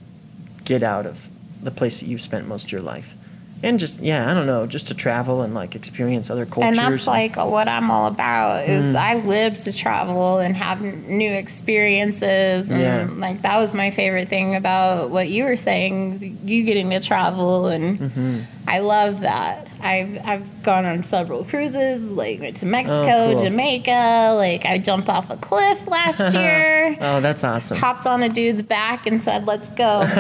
get 0.66 0.82
out 0.82 1.06
of 1.06 1.30
the 1.62 1.72
place 1.72 2.00
that 2.00 2.08
you've 2.08 2.22
spent 2.22 2.48
most 2.48 2.66
of 2.66 2.72
your 2.72 2.82
life. 2.82 3.14
And 3.62 3.78
just, 3.78 4.00
yeah, 4.00 4.30
I 4.32 4.34
don't 4.34 4.46
know, 4.46 4.66
just 4.66 4.88
to 4.88 4.94
travel 4.94 5.42
and 5.42 5.54
like 5.54 5.76
experience 5.76 6.30
other 6.30 6.46
cultures. 6.46 6.78
And 6.78 6.94
that's 6.94 7.08
like 7.08 7.36
what 7.36 7.68
I'm 7.68 7.92
all 7.92 8.08
about 8.08 8.68
is 8.68 8.96
Mm. 8.96 9.00
I 9.00 9.16
live 9.16 9.58
to 9.60 9.72
travel 9.76 10.40
and 10.40 10.56
have 10.56 10.82
new 10.82 11.32
experiences 11.32 12.72
and 12.72 12.82
Yeah. 12.82 13.08
like 13.18 13.42
that 13.42 13.58
was 13.58 13.74
my 13.74 13.92
favorite 13.92 14.28
thing 14.30 14.56
about 14.56 15.10
what 15.10 15.30
you 15.30 15.44
were 15.44 15.58
saying 15.58 16.40
you 16.46 16.64
getting 16.64 16.90
to 16.92 17.00
travel 17.00 17.68
and 17.68 18.00
Mm-hmm. 18.00 18.40
I 18.68 18.80
love 18.80 19.22
that. 19.22 19.68
I've 19.82 20.20
I've 20.26 20.64
gone 20.64 20.86
on 20.86 21.04
several 21.04 21.44
cruises 21.46 22.12
like 22.12 22.40
went 22.40 22.58
to 22.58 22.66
oh, 22.66 22.70
Mexico, 22.70 23.00
Oh, 23.02 23.32
cool. 23.36 23.44
Jamaica, 23.44 24.34
like 24.36 24.66
I 24.66 24.78
jumped 24.78 25.10
off 25.10 25.30
a 25.30 25.38
cliff 25.38 25.88
last 25.88 26.34
year. 26.34 26.98
oh, 27.02 27.22
that's 27.22 27.44
awesome. 27.44 27.78
Hopped 27.78 28.06
on 28.08 28.22
a 28.24 28.30
dude's 28.30 28.62
back 28.62 29.08
and 29.08 29.22
said, 29.22 29.46
"Let's 29.46 29.70
go." 29.70 30.02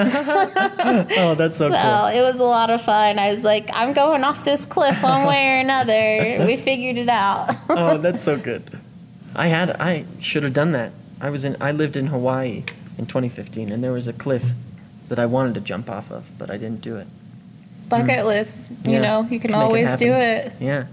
Oh, 1.21 1.35
that's 1.35 1.57
so, 1.57 1.69
So 1.71 1.75
cool. 1.75 2.05
it 2.07 2.21
was 2.21 2.39
a 2.39 2.43
lot 2.43 2.69
of 2.69 2.81
fun. 2.81 3.19
I 3.19 3.33
was 3.33 3.43
like, 3.43 3.69
I'm 3.73 3.93
going 3.93 4.23
off 4.23 4.43
this 4.45 4.65
cliff 4.65 5.01
one 5.03 5.25
way 5.27 5.57
or 5.57 5.59
another. 5.59 6.45
We 6.45 6.55
figured 6.55 6.97
it 6.97 7.09
out. 7.09 7.49
oh, 7.69 7.97
that's 7.97 8.23
so 8.23 8.37
good. 8.37 8.63
I 9.35 9.47
had, 9.47 9.71
I 9.79 10.05
should 10.19 10.43
have 10.43 10.53
done 10.53 10.71
that. 10.71 10.91
I 11.21 11.29
was 11.29 11.45
in, 11.45 11.55
I 11.61 11.71
lived 11.71 11.95
in 11.97 12.07
Hawaii 12.07 12.63
in 12.97 13.05
2015, 13.05 13.71
and 13.71 13.83
there 13.83 13.91
was 13.91 14.07
a 14.07 14.13
cliff 14.13 14.51
that 15.09 15.19
I 15.19 15.25
wanted 15.25 15.53
to 15.55 15.61
jump 15.61 15.89
off 15.89 16.11
of, 16.11 16.29
but 16.37 16.49
I 16.49 16.57
didn't 16.57 16.81
do 16.81 16.95
it. 16.97 17.07
Bucket 17.89 18.19
mm. 18.19 18.25
list. 18.25 18.71
You 18.85 18.93
Yeah, 18.93 19.01
know, 19.01 19.21
you 19.23 19.39
can 19.39 19.51
can 19.51 19.51
make 19.51 19.59
it 19.59 19.63
always 19.63 19.99
do 19.99 20.13
it. 20.13 20.53
Yeah, 20.59 20.85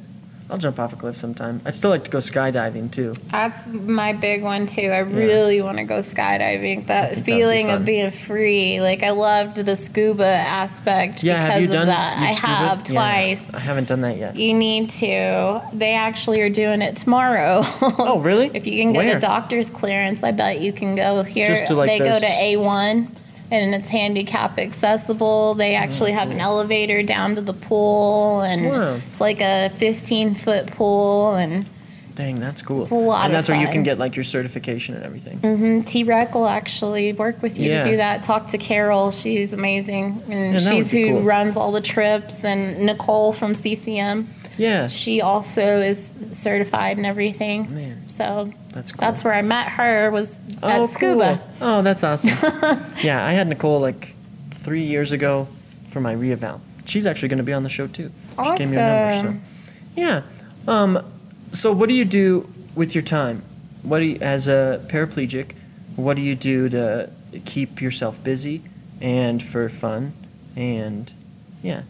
I'll 0.49 0.59
jump 0.59 0.79
off 0.79 0.93
a 0.93 0.97
cliff 0.97 1.17
sometime. 1.17 1.61
I'd 1.65 1.75
still 1.75 1.91
like 1.91 2.05
to 2.05 2.11
go 2.11 2.19
skydiving 2.19 2.93
too. 2.93 3.15
That's 3.31 3.67
my 3.69 4.13
big 4.13 4.43
one 4.45 4.67
too. 4.67 4.89
I 4.91 4.99
really 4.99 5.61
want 5.61 5.79
to 5.79 5.85
go 5.85 6.03
skydiving. 6.03 6.87
That 6.87 7.17
feeling 7.19 7.71
of 7.71 7.85
being 7.85 8.11
free. 8.13 8.81
Like 8.81 9.03
I 9.03 9.11
loved 9.11 9.57
the 9.57 9.75
scuba 9.75 10.25
aspect 10.25 11.25
Yeah, 11.25 11.35
because 11.35 11.53
have 11.53 11.61
you 11.63 11.67
of 11.69 11.73
done? 11.73 11.87
that. 11.89 12.19
I 12.19 12.33
scuba? 12.33 12.47
have 12.47 12.79
Yeah, 12.79 12.95
twice. 12.95 13.53
I 13.55 13.59
haven't 13.59 13.89
done 13.89 14.03
that 14.03 14.19
yet. 14.19 14.37
You 14.37 14.55
need 14.55 14.91
to. 14.91 15.63
They 15.73 15.95
actually 15.95 16.41
are 16.43 16.51
doing 16.51 16.81
it 16.81 16.97
tomorrow. 16.97 17.63
Oh, 17.99 18.21
really? 18.21 18.51
If 18.55 18.67
you 18.67 18.81
can 18.83 18.93
get 18.93 19.05
Where? 19.05 19.17
a 19.17 19.21
doctor's 19.21 19.69
clearance, 19.69 20.23
I 20.23 20.31
bet 20.31 20.61
you 20.61 20.73
can 20.73 20.95
go 20.95 21.23
here. 21.23 21.47
Just 21.49 21.67
to, 21.67 21.75
like, 21.75 21.89
they 21.89 21.99
go 21.99 22.19
to 22.19 22.25
A1 22.25 23.09
and 23.51 23.75
it's 23.75 23.91
handicap 23.91 24.59
accessible. 24.59 25.55
They 25.55 25.75
actually 25.75 26.13
have 26.13 26.31
an 26.31 26.41
elevator 26.41 27.03
down 27.03 27.35
to 27.37 27.41
the 27.41 27.53
pool 27.53 28.41
and 28.43 28.67
Wow. 28.67 29.01
it's 29.11 29.21
like 29.21 29.41
a 29.41 29.69
15 29.71 30.35
foot 30.35 30.67
pool 30.69 31.35
and 31.35 31.67
Dang, 32.15 32.41
that's 32.41 32.63
cool. 32.63 32.81
It's 32.81 32.91
a 32.91 32.95
lot 32.95 33.27
and 33.27 33.35
of 33.35 33.37
that's 33.37 33.51
where 33.51 33.59
you 33.59 33.67
fun. 33.67 33.75
can 33.75 33.83
get 33.83 33.99
like 33.99 34.17
your 34.17 34.25
certification 34.25 34.95
and 34.95 35.05
everything. 35.05 35.39
mhm, 35.41 35.85
T-Rec 35.87 36.35
will 36.35 36.49
actually 36.49 37.13
work 37.13 37.43
with 37.43 37.59
you 37.59 37.71
Yeah. 37.71 37.83
to 37.83 37.91
do 37.91 37.97
that. 37.99 38.23
Talk 38.23 38.47
to 38.49 38.59
Carol. 38.59 39.11
She's 39.11 39.53
amazing. 39.53 40.23
And 40.31 40.55
Yeah, 40.55 40.59
that 40.61 40.75
would 40.75 40.77
she's 40.85 40.93
be 40.93 41.09
who 41.09 41.15
cool. 41.17 41.21
runs 41.25 41.59
all 41.59 41.73
the 41.73 41.83
trips 41.83 42.43
and 42.43 42.79
Nicole 42.87 43.35
from 43.35 43.55
CCM. 43.55 44.29
Yeah, 44.59 44.87
She 44.89 45.21
also 45.21 45.81
is 45.81 46.13
certified 46.33 46.97
and 46.97 47.07
everything. 47.07 47.75
Man. 47.75 48.09
So 48.09 48.53
that's 48.73 48.93
cool. 48.93 49.01
that's 49.01 49.23
where 49.25 49.35
I 49.35 49.43
met 49.43 49.69
her 49.69 50.11
was 50.11 50.41
at 50.63 50.81
oh, 50.81 50.87
scuba. 50.87 51.41
Cool. 51.59 51.69
Oh, 51.69 51.83
that's 51.83 52.03
awesome. 52.03 52.31
yeah, 53.03 53.25
I 53.25 53.33
had 53.33 53.49
Nicole 53.49 53.81
like 53.81 54.15
three 54.51 54.83
years 54.83 55.13
ago 55.13 55.47
for 55.91 56.01
my 56.01 56.13
reeval. 56.13 56.61
She's 56.87 57.07
actually 57.07 57.29
going 57.29 57.39
to 57.39 57.45
be 57.45 57.53
on 57.53 57.63
the 57.63 57.69
show 57.69 57.87
too. 57.87 58.11
Awesome. 58.39 58.57
She 58.57 58.59
gave 58.65 58.71
me 58.71 58.77
her 58.77 59.23
number. 59.23 59.33
So, 59.33 59.45
yeah. 59.97 60.23
Um, 60.69 61.05
so 61.53 61.73
what 61.73 61.89
do 61.89 61.95
you 61.95 62.05
do 62.05 62.53
with 62.75 62.95
your 62.95 63.03
time? 63.03 63.43
What 63.83 63.99
do 64.01 64.05
you, 64.07 64.19
as 64.21 64.49
a 64.49 64.85
paraplegic? 64.89 65.53
What 65.97 66.15
do 66.15 66.23
you 66.23 66.35
do 66.35 66.69
to 66.71 67.11
keep 67.45 67.81
yourself 67.81 68.23
busy 68.23 68.63
and 69.01 69.43
for 69.43 69.69
fun? 69.69 70.13
And 70.57 71.13
yeah, 71.63 71.83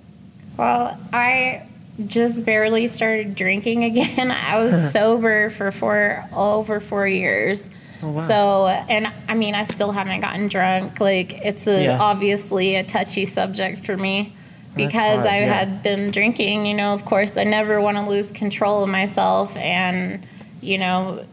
Well, 0.56 0.98
I 1.12 1.66
just 2.06 2.44
barely 2.44 2.88
started 2.88 3.34
drinking 3.34 3.84
again. 3.84 4.30
I 4.30 4.62
was 4.62 4.92
sober 4.92 5.50
for 5.50 5.70
four 5.72 6.24
over 6.32 6.80
four 6.80 7.06
years. 7.06 7.70
Oh, 8.02 8.10
wow. 8.10 8.28
So, 8.28 8.66
and 8.66 9.10
I 9.28 9.34
mean, 9.34 9.54
I 9.54 9.64
still 9.64 9.90
haven't 9.92 10.20
gotten 10.20 10.48
drunk. 10.48 11.00
Like, 11.00 11.32
it's 11.44 11.66
a, 11.66 11.84
Yeah. 11.84 11.98
obviously 11.98 12.76
a 12.76 12.84
touchy 12.84 13.24
subject 13.24 13.78
for 13.78 13.96
me 13.96 14.34
because 14.74 15.16
hard, 15.16 15.26
I 15.26 15.40
yeah. 15.40 15.52
had 15.54 15.82
been 15.82 16.10
drinking. 16.10 16.66
You 16.66 16.74
know, 16.74 16.92
of 16.92 17.06
course, 17.06 17.38
I 17.38 17.44
never 17.44 17.80
want 17.80 17.96
to 17.96 18.06
lose 18.06 18.30
control 18.30 18.82
of 18.82 18.90
myself. 18.90 19.56
And, 19.56 20.26
you 20.60 20.76
know, 20.76 21.24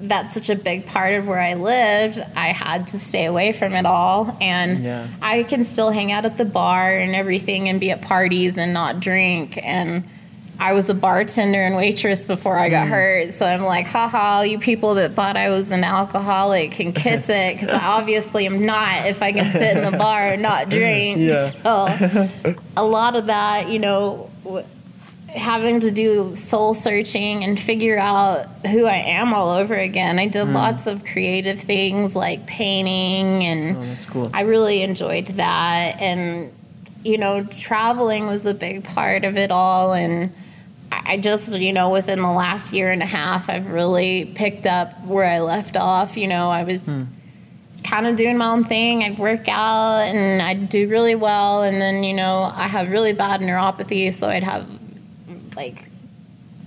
that's 0.00 0.34
such 0.34 0.48
a 0.48 0.54
big 0.56 0.86
part 0.86 1.14
of 1.14 1.26
where 1.26 1.40
I 1.40 1.54
lived. 1.54 2.20
I 2.36 2.48
had 2.48 2.86
to 2.88 2.98
stay 2.98 3.24
away 3.24 3.52
from 3.52 3.72
it 3.72 3.84
all. 3.86 4.36
And 4.40 4.84
Yeah. 4.84 5.06
I 5.20 5.42
can 5.42 5.64
still 5.64 5.90
hang 5.90 6.12
out 6.12 6.24
at 6.24 6.36
the 6.38 6.44
bar 6.44 6.96
and 6.96 7.14
everything 7.14 7.68
and 7.68 7.80
be 7.80 7.90
at 7.90 8.00
parties 8.02 8.56
and 8.58 8.72
not 8.72 9.00
drink. 9.00 9.58
And 9.62 10.04
I 10.60 10.72
was 10.72 10.90
a 10.90 10.94
bartender 10.94 11.60
and 11.60 11.76
waitress 11.76 12.26
before 12.26 12.58
I 12.58 12.68
Mm. 12.68 12.70
got 12.72 12.86
hurt. 12.88 13.32
So 13.32 13.46
I'm 13.46 13.62
like, 13.62 13.86
haha, 13.86 14.42
you 14.42 14.58
people 14.58 14.94
that 14.94 15.12
thought 15.12 15.36
I 15.36 15.50
was 15.50 15.70
an 15.72 15.84
alcoholic 15.84 16.72
can 16.72 16.92
kiss 16.92 17.28
it 17.28 17.54
because 17.58 17.68
I 17.74 17.84
obviously 17.84 18.46
am 18.46 18.66
not 18.66 19.06
if 19.06 19.22
I 19.22 19.32
can 19.32 19.50
sit 19.52 19.76
in 19.76 19.84
the 19.88 19.96
bar 19.96 20.28
and 20.28 20.42
not 20.42 20.68
drink. 20.70 21.18
Yeah. 21.18 21.50
So 21.62 22.54
a 22.76 22.84
lot 22.84 23.14
of 23.16 23.26
that, 23.26 23.68
you 23.68 23.78
know, 23.78 24.30
w- 24.44 24.64
having 25.34 25.78
to 25.80 25.90
do 25.90 26.34
soul 26.34 26.74
searching 26.74 27.44
and 27.44 27.60
figure 27.60 27.98
out 27.98 28.46
who 28.66 28.86
I 28.86 28.96
am 28.96 29.34
all 29.34 29.50
over 29.50 29.74
again. 29.74 30.18
I 30.18 30.26
Mm. 30.26 30.32
did 30.32 30.48
lots 30.48 30.86
of 30.86 31.04
creative 31.04 31.60
things 31.60 32.16
like 32.16 32.46
painting 32.46 33.44
and 33.44 33.76
Oh, 33.76 33.80
that's 33.82 34.04
cool. 34.06 34.30
I 34.32 34.40
really 34.42 34.82
enjoyed 34.82 35.26
that. 35.26 36.00
And, 36.00 36.50
you 37.04 37.18
know, 37.18 37.44
traveling 37.44 38.26
was 38.26 38.46
a 38.46 38.54
big 38.54 38.84
part 38.84 39.24
of 39.24 39.36
it 39.36 39.50
all. 39.50 39.92
And 39.92 40.30
I 40.90 41.12
I 41.12 41.16
just, 41.18 41.52
you 41.52 41.72
know, 41.72 41.90
within 41.90 42.20
the 42.20 42.30
last 42.30 42.72
year 42.72 42.90
and 42.90 43.02
a 43.02 43.06
half, 43.06 43.48
I've 43.50 43.70
really 43.70 44.24
picked 44.34 44.66
up 44.66 44.92
where 45.06 45.24
I 45.26 45.40
left 45.40 45.76
off. 45.76 46.16
You 46.16 46.26
know, 46.28 46.50
I 46.50 46.64
was 46.64 46.90
kind 47.84 48.06
of 48.06 48.16
doing 48.16 48.36
my 48.38 48.46
own 48.46 48.64
thing. 48.64 49.02
I'd 49.04 49.18
work 49.18 49.48
out 49.48 50.02
and 50.06 50.40
I'd 50.42 50.68
do 50.70 50.88
really 50.88 51.14
well. 51.14 51.62
And 51.62 51.80
then, 51.80 52.02
you 52.04 52.14
know, 52.14 52.50
I 52.54 52.66
have 52.68 52.90
really 52.90 53.12
bad 53.12 53.40
neuropathy. 53.42 54.12
So 54.14 54.28
I'd 54.28 54.42
have 54.42 54.66
like 55.58 55.90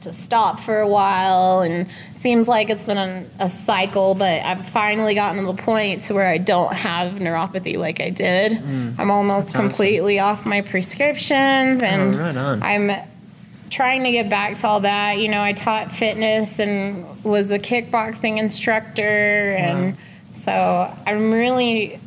to 0.01 0.11
stop 0.11 0.59
for 0.59 0.79
a 0.79 0.87
while 0.87 1.61
and 1.61 1.87
it 2.15 2.21
seems 2.21 2.47
like 2.47 2.69
it's 2.71 2.87
been 2.87 2.97
a, 2.97 3.23
a 3.39 3.47
cycle 3.49 4.15
but 4.15 4.41
i've 4.43 4.67
finally 4.67 5.13
gotten 5.15 5.37
to 5.45 5.51
the 5.53 5.61
point 5.61 6.01
to 6.01 6.13
where 6.15 6.25
i 6.27 6.37
don't 6.39 6.73
have 6.73 7.13
neuropathy 7.13 7.77
like 7.77 8.01
i 8.01 8.09
did. 8.09 8.53
Hmm. 8.57 8.91
I'm 8.99 9.11
almost 9.11 9.47
That's 9.47 9.55
awesome. 9.55 9.67
completely 9.69 10.17
off 10.19 10.45
my 10.45 10.61
prescriptions 10.61 11.83
oh, 11.83 11.85
and 11.85 12.15
Oh, 12.15 12.17
right 12.33 12.63
i'm 12.63 13.07
trying 13.69 14.03
to 14.03 14.11
get 14.11 14.27
back 14.29 14.55
to 14.55 14.67
all 14.67 14.81
that. 14.81 15.19
You 15.19 15.29
know 15.29 15.41
i 15.41 15.53
taught 15.53 15.91
fitness 15.93 16.59
and 16.59 17.05
was 17.23 17.51
a 17.51 17.59
kickboxing 17.59 18.37
instructor 18.39 19.53
and 19.57 19.95
so 20.33 20.91
i'm 21.05 21.31
really 21.31 21.99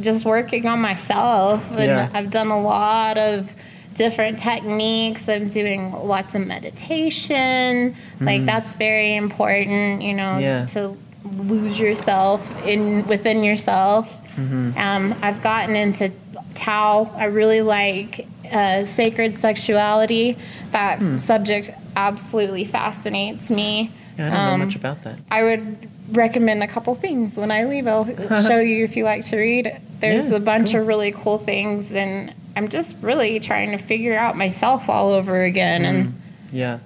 just 0.00 0.24
working 0.26 0.66
on 0.66 0.80
myself 0.80 1.68
and 1.70 1.80
Yeah. 1.80 2.10
i've 2.12 2.30
done 2.30 2.48
a 2.48 2.60
lot 2.60 3.16
of 3.18 3.56
different 3.94 4.38
techniques 4.38 5.28
i'm 5.28 5.48
doing 5.48 5.92
lots 5.92 6.34
of 6.34 6.46
meditation 6.46 7.94
like 8.20 8.44
that's 8.46 8.74
very 8.74 9.14
important 9.16 10.02
you 10.02 10.14
know 10.14 10.22
Mm-hmm. 10.22 10.40
Yeah. 10.40 10.66
to 10.66 10.96
lose 11.36 11.78
yourself 11.78 12.40
in 12.66 13.06
within 13.06 13.42
yourself 13.44 14.18
Mm-hmm. 14.36 14.78
um, 14.78 15.14
i've 15.20 15.42
gotten 15.42 15.76
into 15.76 16.10
tao 16.54 17.10
i 17.16 17.24
really 17.24 17.60
like 17.60 18.26
uh, 18.50 18.84
sacred 18.86 19.34
sexuality 19.36 20.38
that 20.70 20.98
Hmm. 21.00 21.18
subject 21.18 21.70
absolutely 21.96 22.64
fascinates 22.64 23.50
me 23.50 23.90
Yeah, 24.18 24.26
I 24.26 24.30
don't 24.30 24.38
Um, 24.38 24.58
know 24.60 24.64
much 24.66 24.76
about 24.76 25.02
that. 25.04 25.16
I 25.30 25.42
would 25.42 25.88
recommend 26.10 26.62
a 26.62 26.66
couple 26.66 26.94
things 26.94 27.36
when 27.38 27.50
I 27.50 27.64
leave. 27.64 27.86
I'll 27.86 28.04
show 28.48 28.60
you 28.60 28.84
if 28.84 28.96
you 28.96 29.04
like 29.04 29.24
to 29.30 29.36
read. 29.36 29.64
There's 30.00 30.30
Yeah, 30.30 30.36
a 30.36 30.40
bunch 30.40 30.72
cool. 30.72 30.80
of 30.82 30.86
really 30.86 31.12
cool 31.12 31.38
things, 31.38 31.90
and 31.92 32.32
I'm 32.56 32.68
just 32.68 32.96
really 33.00 33.40
trying 33.40 33.70
to 33.72 33.78
figure 33.78 34.16
out 34.16 34.36
myself 34.36 34.88
all 34.88 35.12
over 35.12 35.42
again 35.42 35.84
and 35.84 36.08
mm, 36.08 36.12
Yeah. 36.52 36.78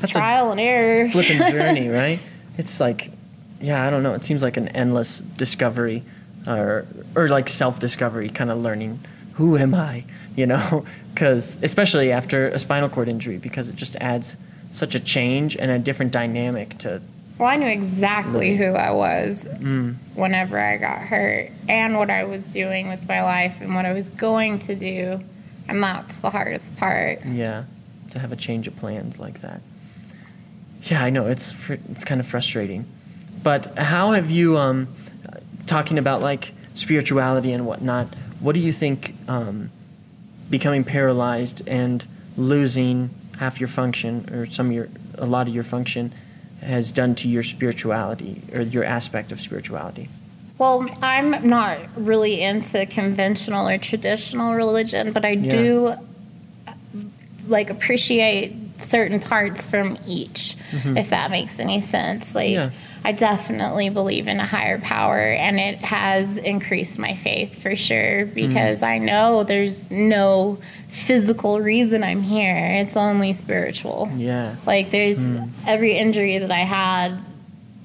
That's 0.00 0.10
a 0.12 0.18
trial 0.18 0.50
and 0.50 0.60
error. 0.60 1.08
flipping 1.10 1.38
journey, 1.50 1.88
right? 1.88 2.18
It's 2.58 2.80
like, 2.80 3.10
yeah, 3.60 3.86
I 3.86 3.90
don't 3.90 4.02
know. 4.02 4.14
It 4.14 4.24
seems 4.24 4.42
like 4.42 4.56
an 4.56 4.68
endless 4.68 5.20
discovery, 5.20 6.02
or 6.46 6.86
or 7.14 7.28
like 7.28 7.48
self 7.48 7.78
discovery, 7.78 8.28
kind 8.28 8.50
of 8.50 8.58
learning 8.58 8.98
who 9.34 9.56
am 9.56 9.74
I, 9.74 10.04
you 10.36 10.46
know? 10.46 10.84
Because 11.12 11.62
especially 11.62 12.10
after 12.10 12.48
a 12.48 12.58
spinal 12.58 12.88
cord 12.88 13.06
injury, 13.06 13.36
because 13.36 13.68
it 13.68 13.76
just 13.76 13.96
adds 13.96 14.34
such 14.70 14.94
a 14.94 15.00
change 15.00 15.58
and 15.58 15.70
a 15.70 15.78
different 15.78 16.10
dynamic 16.10 16.78
to. 16.78 17.02
Well, 17.42 17.50
I 17.50 17.56
knew 17.56 17.66
exactly 17.66 18.54
who 18.56 18.66
I 18.66 18.92
was 18.92 19.46
Mm, 19.46 19.96
whenever 20.14 20.60
I 20.60 20.76
got 20.76 21.00
hurt 21.00 21.50
and 21.68 21.96
what 21.96 22.08
I 22.08 22.22
was 22.22 22.52
doing 22.52 22.86
with 22.86 23.08
my 23.08 23.20
life 23.24 23.60
and 23.60 23.74
what 23.74 23.84
I 23.84 23.92
was 23.92 24.10
going 24.10 24.60
to 24.60 24.76
do. 24.76 25.20
And 25.66 25.82
that's 25.82 26.18
the 26.18 26.30
hardest 26.30 26.76
part. 26.76 27.26
yeah, 27.26 27.64
to 28.12 28.20
have 28.20 28.30
a 28.30 28.36
change 28.36 28.68
of 28.68 28.76
plans 28.76 29.18
like 29.18 29.40
that. 29.40 29.60
Yeah, 30.84 31.02
I 31.02 31.10
know 31.10 31.26
it's 31.26 31.50
fr- 31.50 31.82
it's 31.90 32.04
kind 32.04 32.20
of 32.20 32.28
frustrating, 32.28 32.86
but 33.42 33.76
how 33.76 34.12
have 34.12 34.30
you 34.30 34.56
um, 34.56 34.86
talking 35.66 35.98
about 35.98 36.20
like 36.20 36.52
spirituality 36.74 37.52
and 37.52 37.66
whatnot? 37.66 38.06
What 38.38 38.52
do 38.52 38.60
you 38.60 38.70
think 38.72 39.16
um, 39.26 39.72
becoming 40.48 40.84
paralyzed 40.84 41.66
and 41.66 42.06
losing 42.36 43.10
half 43.38 43.58
your 43.58 43.68
function 43.68 44.28
or 44.32 44.46
some 44.46 44.66
of 44.66 44.72
your 44.72 44.88
a 45.18 45.26
lot 45.26 45.48
of 45.48 45.54
your 45.54 45.64
function 45.64 46.14
has 46.62 46.92
done 46.92 47.14
to 47.16 47.28
your 47.28 47.42
spirituality 47.42 48.40
or 48.54 48.62
your 48.62 48.84
aspect 48.84 49.32
of 49.32 49.40
spirituality? 49.40 50.08
Well, 50.58 50.88
I'm 51.02 51.48
not 51.48 51.78
really 51.96 52.42
into 52.42 52.86
conventional 52.86 53.68
or 53.68 53.78
traditional 53.78 54.54
religion, 54.54 55.12
but 55.12 55.24
I 55.24 55.34
do 55.34 55.94
uh, 56.68 56.72
like 57.48 57.70
appreciate 57.70 58.54
certain 58.78 59.18
parts 59.18 59.66
from 59.66 59.98
each, 60.06 60.56
if 60.72 61.10
that 61.10 61.30
makes 61.30 61.58
any 61.58 61.80
sense. 61.80 62.34
Like, 62.34 62.50
Yeah. 62.52 62.70
I 63.04 63.12
definitely 63.12 63.88
believe 63.88 64.28
in 64.28 64.38
a 64.38 64.46
higher 64.46 64.78
power, 64.78 65.18
and 65.18 65.58
it 65.58 65.78
has 65.78 66.38
increased 66.38 66.98
my 66.98 67.14
faith 67.14 67.60
for 67.60 67.74
sure 67.74 68.26
mm-hmm. 68.26 68.34
because 68.34 68.82
I 68.82 68.98
know 68.98 69.42
there's 69.42 69.90
no 69.90 70.58
physical 70.88 71.60
reason 71.60 72.04
I'm 72.04 72.22
here, 72.22 72.56
it's 72.80 72.96
only 72.96 73.32
spiritual. 73.32 74.08
Yeah. 74.14 74.56
Like 74.66 74.90
there's 74.90 75.16
mm-hmm. 75.16 75.48
every 75.66 75.94
injury 75.94 76.38
that 76.38 76.52
I 76.52 76.60
had, 76.60 77.18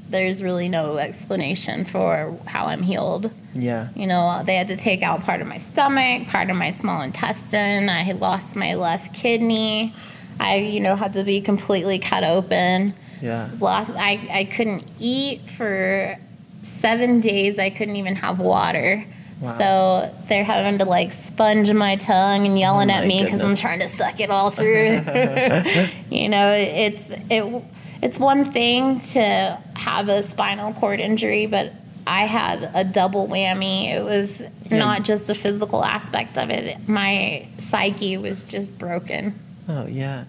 there's 0.10 0.44
really 0.44 0.70
no 0.70 0.98
explanation 0.98 1.84
for 1.84 2.38
how 2.46 2.68
I'm 2.68 2.84
healed. 2.84 3.32
Yeah. 3.54 3.90
You 3.96 4.08
know, 4.08 4.44
they 4.46 4.56
had 4.56 4.68
to 4.68 4.78
take 4.78 5.02
out 5.02 5.24
part 5.24 5.42
of 5.42 5.48
my 5.48 5.58
stomach, 5.58 6.28
part 6.28 6.50
of 6.50 6.56
my 6.56 6.72
small 6.72 7.02
intestine. 7.02 7.90
I 7.90 8.02
had 8.04 8.20
lost 8.20 8.56
my 8.56 8.76
left 8.76 9.14
kidney. 9.14 9.94
I, 10.40 10.58
you 10.58 10.80
know, 10.80 10.96
had 10.96 11.14
to 11.14 11.24
be 11.24 11.42
completely 11.42 11.98
cut 11.98 12.24
open. 12.24 12.94
Yeah. 13.22 13.50
Lost. 13.60 13.92
I, 13.92 14.20
I 14.32 14.44
couldn't 14.46 14.84
eat 15.00 15.42
for 15.50 16.16
seven 16.62 17.20
days. 17.20 17.58
I 17.60 17.70
couldn't 17.70 17.96
even 17.96 18.16
have 18.16 18.40
water. 18.40 19.04
Wow. 19.40 19.58
So 19.58 20.16
they're 20.28 20.44
having 20.44 20.80
to 20.80 20.86
like 20.86 21.12
sponge 21.12 21.72
my 21.72 21.96
tongue 21.96 22.46
and 22.48 22.58
yelling 22.58 22.90
Oh 22.90 22.94
at 22.94 23.06
me 23.08 23.24
because 23.24 23.42
I'm 23.42 23.56
trying 23.56 23.80
to 23.80 23.86
suck 23.88 24.20
it 24.20 24.30
all 24.32 24.50
through. 24.50 25.02
you 26.10 26.28
know, 26.30 26.52
it's 26.52 27.12
it 27.30 27.64
it's 28.02 28.20
one 28.20 28.46
thing 28.46 29.00
to 29.00 29.60
have 29.76 30.10
a 30.10 30.24
spinal 30.24 30.74
cord 30.74 31.00
injury, 31.00 31.46
but 31.46 31.72
I 32.08 32.26
had 32.26 32.72
a 32.74 32.84
double 32.84 33.28
whammy. 33.28 33.90
It 33.94 34.04
was 34.04 34.42
Yeah. 34.70 34.78
not 34.80 35.04
just 35.04 35.30
a 35.30 35.36
physical 35.36 35.84
aspect 35.86 36.38
of 36.38 36.50
it. 36.50 36.88
My 36.90 37.46
psyche 37.58 38.18
was 38.18 38.44
just 38.46 38.76
broken. 38.80 39.38
Oh 39.70 39.86
yeah. 39.86 40.24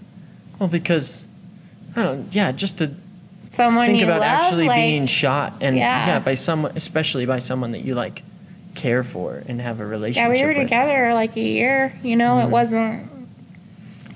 Well, 0.59 0.68
because 0.68 1.24
I 1.98 2.02
don't. 2.02 2.34
Yeah, 2.34 2.52
just 2.52 2.78
to 2.78 2.90
Someone 3.50 3.88
think 3.88 4.02
about 4.02 4.20
love, 4.20 4.28
actually 4.28 4.66
like, 4.68 4.76
being 4.76 5.06
shot 5.06 5.54
and 5.61 5.76
Yeah. 5.76 6.06
yeah. 6.06 6.18
by 6.20 6.34
someone 6.34 6.72
especially 6.76 7.26
by 7.26 7.38
someone 7.38 7.72
that 7.72 7.80
you 7.84 7.94
like 7.94 8.22
care 8.74 9.02
for 9.02 9.42
and 9.48 9.61
have 9.61 9.80
a 9.80 9.87
relationship 9.87 10.28
yeah, 10.37 10.40
we 10.40 10.42
were 10.46 10.58
with. 10.58 10.68
together 10.68 11.12
like 11.14 11.37
a 11.37 11.40
year. 11.40 11.92
You 12.02 12.16
know, 12.16 12.34
Mm-hmm. 12.37 12.48
it 12.48 12.50
wasn't. 12.50 13.11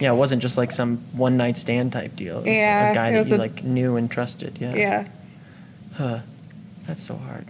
Yeah, 0.01 0.12
it 0.12 0.16
wasn't 0.16 0.42
just 0.42 0.59
like 0.59 0.73
some 0.73 0.99
one 1.12 1.37
night 1.37 1.57
stand 1.57 1.92
type 1.92 2.14
deal. 2.16 2.38
It 2.38 2.49
was 2.49 2.57
Yeah, 2.57 2.90
a 2.90 2.95
guy 2.95 3.12
that 3.12 3.27
you 3.29 3.37
a- 3.37 3.38
like 3.38 3.62
knew 3.64 3.97
and 3.97 4.11
trusted. 4.11 4.59
Yeah. 4.61 4.75
Yeah. 4.75 5.09
Huh. 5.95 6.18
That's 6.87 7.03
so 7.03 7.16
hard. 7.16 7.47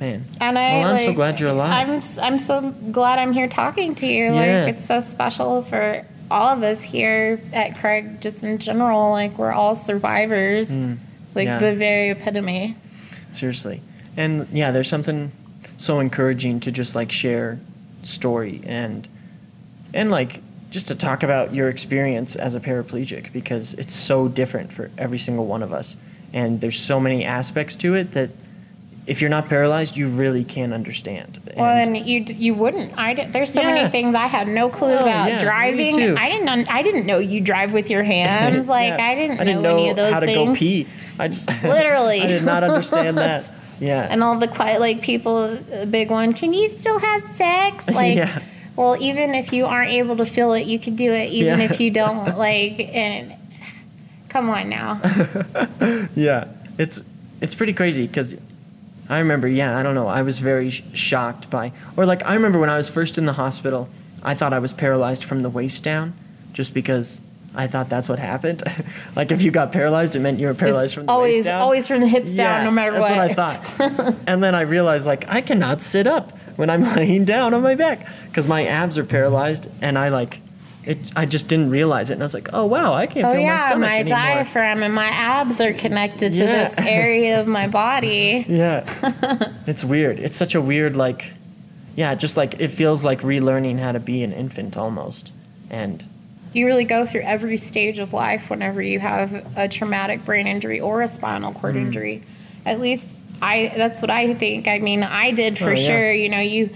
Man. 0.00 0.24
And 0.40 0.58
I 0.58 0.78
Well, 0.80 0.94
I'm 0.96 1.04
so 1.04 1.12
glad 1.12 1.38
you're 1.38 1.50
alive. 1.50 1.88
I'm 1.88 2.02
I'm 2.34 2.38
so 2.38 2.70
glad 2.90 3.18
I'm 3.18 3.32
here 3.32 3.46
talking 3.46 3.94
to 3.96 4.06
you. 4.06 4.24
Yeah. 4.24 4.64
Like 4.64 4.74
it's 4.76 4.86
so 4.86 5.00
special 5.00 5.62
for 5.62 6.04
all 6.30 6.48
of 6.48 6.62
us 6.62 6.82
here 6.82 7.40
at 7.52 7.76
Craig, 7.76 8.20
just 8.20 8.42
in 8.42 8.58
general. 8.58 9.10
Like 9.10 9.36
we're 9.38 9.52
all 9.52 9.74
survivors. 9.74 10.78
Mm, 10.78 10.98
like 11.34 11.46
yeah. 11.46 11.58
the 11.58 11.74
very 11.74 12.10
epitome. 12.10 12.76
seriously. 13.32 13.80
And 14.16 14.46
yeah, 14.52 14.70
there's 14.70 14.88
something 14.88 15.32
so 15.78 16.00
encouraging 16.00 16.60
to 16.60 16.70
just 16.70 16.94
like 16.94 17.10
share 17.10 17.58
story 18.02 18.60
and 18.66 19.08
and 19.94 20.10
like 20.10 20.42
just 20.70 20.88
to 20.88 20.94
talk 20.94 21.22
about 21.22 21.54
your 21.54 21.68
experience 21.68 22.34
as 22.34 22.54
a 22.54 22.60
paraplegic 22.60 23.32
because 23.32 23.74
it's 23.74 23.94
so 23.94 24.26
different 24.28 24.72
for 24.72 24.90
every 24.96 25.18
single 25.18 25.46
one 25.46 25.62
of 25.62 25.72
us. 25.72 25.96
And 26.32 26.60
there's 26.60 26.78
so 26.78 26.98
many 26.98 27.24
aspects 27.24 27.76
to 27.76 27.94
it 27.94 28.12
that 28.12 28.30
if 29.06 29.20
you're 29.20 29.30
not 29.30 29.48
paralyzed, 29.48 29.96
you 29.96 30.08
really 30.08 30.44
can't 30.44 30.72
understand. 30.72 31.40
Well, 31.56 31.66
and 31.76 31.96
you 31.96 32.20
you 32.20 32.54
wouldn't. 32.54 32.96
I 32.96 33.14
did, 33.14 33.32
there's 33.32 33.52
so 33.52 33.60
Yeah. 33.60 33.74
many 33.74 33.88
things 33.90 34.14
I 34.14 34.26
had 34.26 34.46
no 34.48 34.68
clue 34.68 34.92
Oh, 34.92 34.98
about 34.98 35.28
yeah, 35.28 35.40
driving. 35.40 36.16
I 36.16 36.28
didn't 36.28 36.48
un- 36.48 36.66
I 36.70 36.82
didn't 36.82 37.06
know 37.06 37.18
you 37.18 37.40
drive 37.40 37.72
with 37.72 37.90
your 37.90 38.02
hands. 38.04 38.68
Like 38.72 38.88
Yeah. 38.98 39.06
I 39.06 39.14
didn't, 39.14 39.40
I 39.40 39.44
didn't 39.44 39.62
know, 39.62 39.72
know 39.76 39.78
any 39.78 39.90
of 39.90 39.96
those 39.96 40.12
how 40.12 40.20
to 40.20 40.26
go 40.26 40.54
pee. 40.54 40.86
I 41.18 41.28
just 41.28 41.48
Literally. 41.64 42.20
I 42.22 42.26
did 42.26 42.44
not 42.44 42.62
understand 42.64 43.18
that. 43.18 43.44
Yeah. 43.80 44.06
And 44.08 44.22
all 44.22 44.38
the 44.38 44.46
quiet 44.46 44.78
like 44.78 45.02
people, 45.02 45.58
a 45.72 45.86
big 45.86 46.08
one. 46.08 46.34
Can 46.34 46.52
you 46.54 46.68
still 46.68 47.00
have 47.00 47.22
sex? 47.24 47.88
Like, 47.88 48.28
well, 48.76 48.96
even 49.00 49.34
if 49.34 49.52
you 49.52 49.66
aren't 49.66 49.90
able 49.90 50.16
to 50.18 50.24
feel 50.24 50.52
it, 50.52 50.66
you 50.66 50.78
could 50.78 50.94
do 50.94 51.12
it. 51.12 51.30
Even 51.30 51.60
if 51.60 51.80
you 51.80 51.90
don't 51.90 52.38
like. 52.38 52.78
And 52.94 53.32
come 54.28 54.48
on 54.50 54.68
now. 54.68 55.00
Yeah, 56.14 56.44
it's 56.78 57.02
it's 57.40 57.56
pretty 57.56 57.72
crazy 57.72 58.06
because 58.06 58.36
I 59.08 59.18
remember. 59.18 59.48
Yeah, 59.48 59.76
I 59.76 59.82
don't 59.82 59.94
know. 59.94 60.06
I 60.08 60.22
was 60.22 60.38
very 60.38 60.70
sh- 60.70 60.82
shocked 60.94 61.50
by, 61.50 61.72
or 61.96 62.06
like 62.06 62.24
I 62.26 62.34
remember 62.34 62.58
when 62.58 62.70
I 62.70 62.76
was 62.76 62.88
first 62.88 63.18
in 63.18 63.26
the 63.26 63.32
hospital, 63.34 63.88
I 64.22 64.34
thought 64.34 64.52
I 64.52 64.58
was 64.58 64.72
paralyzed 64.72 65.24
from 65.24 65.40
the 65.40 65.50
waist 65.50 65.82
down, 65.84 66.14
just 66.52 66.72
because 66.72 67.20
I 67.54 67.66
thought 67.66 67.88
that's 67.90 68.08
what 68.08 68.18
happened. 68.18 68.62
like 69.16 69.30
if 69.30 69.42
you 69.42 69.50
got 69.50 69.72
paralyzed, 69.72 70.16
it 70.16 70.20
meant 70.20 70.38
you 70.38 70.46
were 70.46 70.54
paralyzed 70.54 70.84
It's 70.84 70.94
from 70.94 71.06
the 71.06 71.12
always 71.12 71.34
waist 71.34 71.44
down. 71.46 71.60
always 71.62 71.88
from 71.88 72.00
the 72.00 72.08
hips 72.08 72.34
down, 72.34 72.64
no 72.64 72.70
matter 72.70 72.92
that's 72.92 73.10
what. 73.10 73.36
That's 73.36 73.78
what 73.78 73.98
I 73.98 73.98
thought. 74.08 74.14
and 74.26 74.42
then 74.42 74.54
I 74.54 74.62
realized 74.62 75.06
like 75.06 75.28
I 75.28 75.40
cannot 75.40 75.80
sit 75.80 76.06
up 76.06 76.36
when 76.56 76.70
I'm 76.70 76.82
laying 76.96 77.24
down 77.24 77.52
on 77.54 77.62
my 77.62 77.74
back 77.74 78.06
because 78.26 78.46
my 78.46 78.64
abs 78.66 78.96
are 78.98 79.04
paralyzed, 79.04 79.68
and 79.82 79.98
I 79.98 80.08
like. 80.08 80.40
It, 80.84 80.98
I 81.14 81.26
just 81.26 81.46
didn't 81.46 81.70
realize 81.70 82.10
it, 82.10 82.14
and 82.14 82.22
I 82.22 82.24
was 82.24 82.34
like, 82.34 82.48
"Oh 82.52 82.66
wow, 82.66 82.92
I 82.92 83.06
can't 83.06 83.24
Oh 83.26 83.32
feel 83.32 83.40
my 83.42 83.46
yeah, 83.46 83.66
stomach 83.68 83.88
my, 83.88 83.98
anymore." 84.00 84.18
diaphragm 84.18 84.82
and 84.82 84.92
my 84.94 85.06
abs 85.06 85.60
are 85.60 85.72
connected 85.72 86.32
to 86.32 86.44
Yeah. 86.44 86.64
this 86.68 86.78
area 86.80 87.40
of 87.40 87.46
my 87.46 87.68
body. 87.68 88.44
Yeah. 88.48 88.84
it's 89.66 89.84
weird. 89.84 90.18
It's 90.18 90.36
such 90.36 90.54
a 90.56 90.60
weird 90.60 90.96
like 90.96 91.34
yeah, 91.94 92.14
just 92.14 92.36
like 92.36 92.60
it 92.60 92.68
feels 92.68 93.04
like 93.04 93.20
relearning 93.20 93.78
how 93.78 93.92
to 93.92 94.00
be 94.00 94.24
an 94.24 94.32
infant 94.32 94.76
almost. 94.76 95.32
And 95.70 96.04
You 96.52 96.66
really 96.66 96.84
go 96.84 97.06
through 97.06 97.22
every 97.22 97.58
stage 97.58 97.98
of 97.98 98.12
life 98.12 98.50
whenever 98.50 98.82
you 98.82 98.98
have 98.98 99.32
a 99.56 99.68
traumatic 99.68 100.24
brain 100.24 100.46
injury 100.46 100.80
or 100.80 101.02
a 101.02 101.06
spinal 101.08 101.52
cord 101.52 101.74
Mm. 101.76 101.86
injury. 101.86 102.22
At 102.66 102.80
least 102.80 103.24
I 103.40 103.72
that's 103.76 104.00
what 104.02 104.10
I 104.10 104.34
think. 104.34 104.66
I 104.66 104.80
mean, 104.80 105.02
I 105.04 105.30
did 105.30 105.58
for 105.58 105.70
Oh, 105.70 105.74
yeah. 105.74 105.86
sure. 105.86 106.12
You 106.12 106.28
know, 106.28 106.40
you 106.40 106.70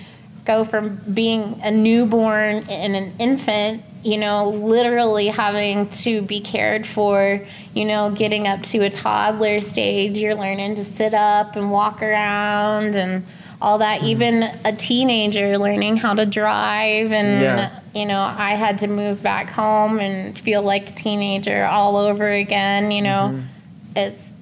go 0.45 0.63
from 0.65 1.01
being 1.13 1.61
a 1.65 1.71
newborn 1.73 2.65
and 2.71 2.95
an 2.95 3.13
infant, 3.19 3.83
you 4.07 4.17
know, 4.19 4.51
literally 4.51 5.27
having 5.27 5.89
to 5.89 6.23
be 6.23 6.41
cared 6.41 6.87
for, 6.87 7.41
you 7.75 7.85
know, 7.85 8.11
getting 8.13 8.47
up 8.47 8.63
to 8.63 8.79
a 8.85 8.91
toddler 8.91 9.61
stage, 9.61 10.17
you're 10.17 10.35
learning 10.37 10.77
to 10.77 10.85
sit 10.85 11.13
up 11.13 11.57
and 11.57 11.71
walk 11.73 12.01
around 12.03 12.95
and 12.97 13.27
all 13.61 13.79
that. 13.79 13.99
Mm-hmm. 13.99 14.07
Even 14.09 14.43
a 14.65 14.73
teenager 14.73 15.59
learning 15.59 15.97
how 15.97 16.15
to 16.15 16.25
drive 16.25 17.11
and 17.13 17.43
Yeah. 17.43 17.81
you 17.95 18.07
know, 18.07 18.21
I 18.21 18.55
had 18.55 18.79
to 18.81 18.87
move 18.87 19.23
back 19.23 19.49
home 19.51 19.99
and 19.99 20.39
feel 20.39 20.63
like 20.63 20.91
a 20.91 20.93
teenager 20.93 21.65
all 21.65 21.97
over 21.97 22.29
again. 22.31 22.91
You 22.93 23.03
know, 23.03 23.31
Mm-hmm. 23.33 23.97
it's 23.97 24.33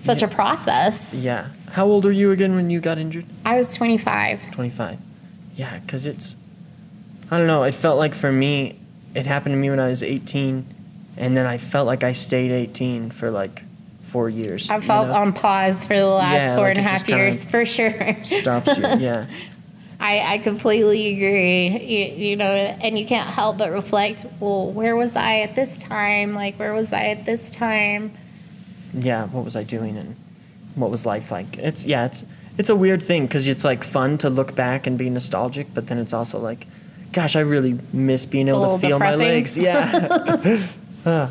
such 0.00 0.22
a 0.22 0.28
process. 0.28 1.12
yeah. 1.14 1.46
How 1.72 1.84
old 1.86 2.04
were 2.04 2.12
you 2.12 2.30
again 2.32 2.54
when 2.54 2.70
you 2.70 2.80
got 2.80 2.96
injured? 2.98 3.26
I 3.44 3.56
was 3.56 3.74
25. 3.76 4.50
25. 4.52 4.98
Yeah, 5.56 5.78
cuz 5.86 6.06
it's 6.06 6.36
I 7.30 7.38
don't 7.38 7.46
know, 7.46 7.64
it 7.64 7.74
felt 7.74 7.98
like 7.98 8.14
for 8.14 8.30
me 8.30 8.78
it 9.14 9.26
happened 9.26 9.52
to 9.54 9.56
me 9.56 9.70
when 9.70 9.80
I 9.80 9.88
was 9.88 10.02
18 10.02 10.64
and 11.16 11.36
then 11.36 11.46
I 11.46 11.58
felt 11.58 11.86
like 11.86 12.04
I 12.04 12.12
stayed 12.12 12.52
18 12.52 13.10
for 13.10 13.30
like 13.30 13.62
4 14.06 14.28
years. 14.30 14.70
I 14.70 14.76
you 14.76 14.80
felt 14.82 15.08
know? 15.08 15.14
on 15.14 15.32
pause 15.32 15.86
for 15.86 15.96
the 15.96 16.06
last 16.06 16.34
Yeah, 16.34 16.54
four 16.56 16.64
like 16.68 16.76
and 16.76 16.86
a 16.86 16.88
half 16.88 17.08
years 17.08 17.44
for 17.44 17.64
sure. 17.66 18.16
stops 18.24 18.76
you. 18.78 18.84
Yeah. 18.98 19.26
I, 19.98 20.34
I 20.34 20.38
completely 20.38 21.14
agree. 21.16 21.68
You, 21.68 22.28
you 22.28 22.36
know, 22.36 22.50
and 22.52 22.98
you 22.98 23.06
can't 23.06 23.28
help 23.30 23.56
but 23.56 23.72
reflect. 23.72 24.26
Well, 24.40 24.70
where 24.70 24.94
was 24.94 25.16
I 25.16 25.38
at 25.38 25.54
this 25.56 25.78
time? 25.82 26.34
Like, 26.34 26.58
where 26.58 26.74
was 26.74 26.92
I 26.92 27.04
at 27.06 27.24
this 27.24 27.50
time? 27.50 28.12
yeah, 28.92 29.26
what 29.28 29.44
was 29.44 29.56
I 29.56 29.62
doing 29.62 29.96
and 29.96 30.14
what 30.74 30.90
was 30.90 31.06
life 31.06 31.30
like? 31.30 31.56
It's 31.58 31.86
yeah, 31.86 32.04
it's 32.04 32.26
it's 32.58 32.68
a 32.68 32.76
weird 32.76 33.02
thing 33.02 33.26
because 33.26 33.46
it's 33.46 33.64
like 33.64 33.82
fun 33.84 34.18
to 34.18 34.28
look 34.30 34.54
back 34.54 34.86
and 34.86 34.98
be 34.98 35.08
nostalgic, 35.08 35.66
but 35.72 35.86
then 35.86 35.96
it's 35.98 36.12
also 36.12 36.38
like, 36.38 36.66
gosh, 37.12 37.36
I 37.36 37.40
really 37.40 37.78
miss 37.92 38.26
being 38.26 38.48
able 38.48 38.76
to 38.76 38.80
feel 38.86 38.98
depressing. 38.98 39.18
my 39.18 39.24
legs. 39.24 39.58
Yeah. 39.58 40.66
Uh, 41.06 41.30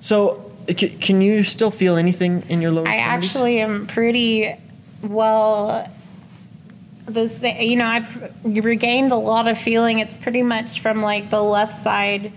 so, 0.00 0.52
c- 0.68 0.90
can 0.90 1.22
you 1.22 1.42
still 1.44 1.70
feel 1.70 1.96
anything 1.96 2.42
in 2.50 2.60
your 2.60 2.70
lower 2.70 2.86
I 2.86 2.96
extremities? 2.96 3.30
actually 3.30 3.60
am 3.60 3.86
pretty 3.86 4.54
well. 5.02 5.90
This, 7.06 7.42
you 7.42 7.76
know, 7.76 7.86
I've 7.86 8.32
regained 8.44 9.12
a 9.12 9.16
lot 9.16 9.48
of 9.48 9.56
feeling. 9.58 10.00
It's 10.00 10.18
pretty 10.18 10.42
much 10.42 10.80
from 10.80 11.00
like 11.00 11.30
the 11.30 11.40
left 11.40 11.72
side, 11.72 12.32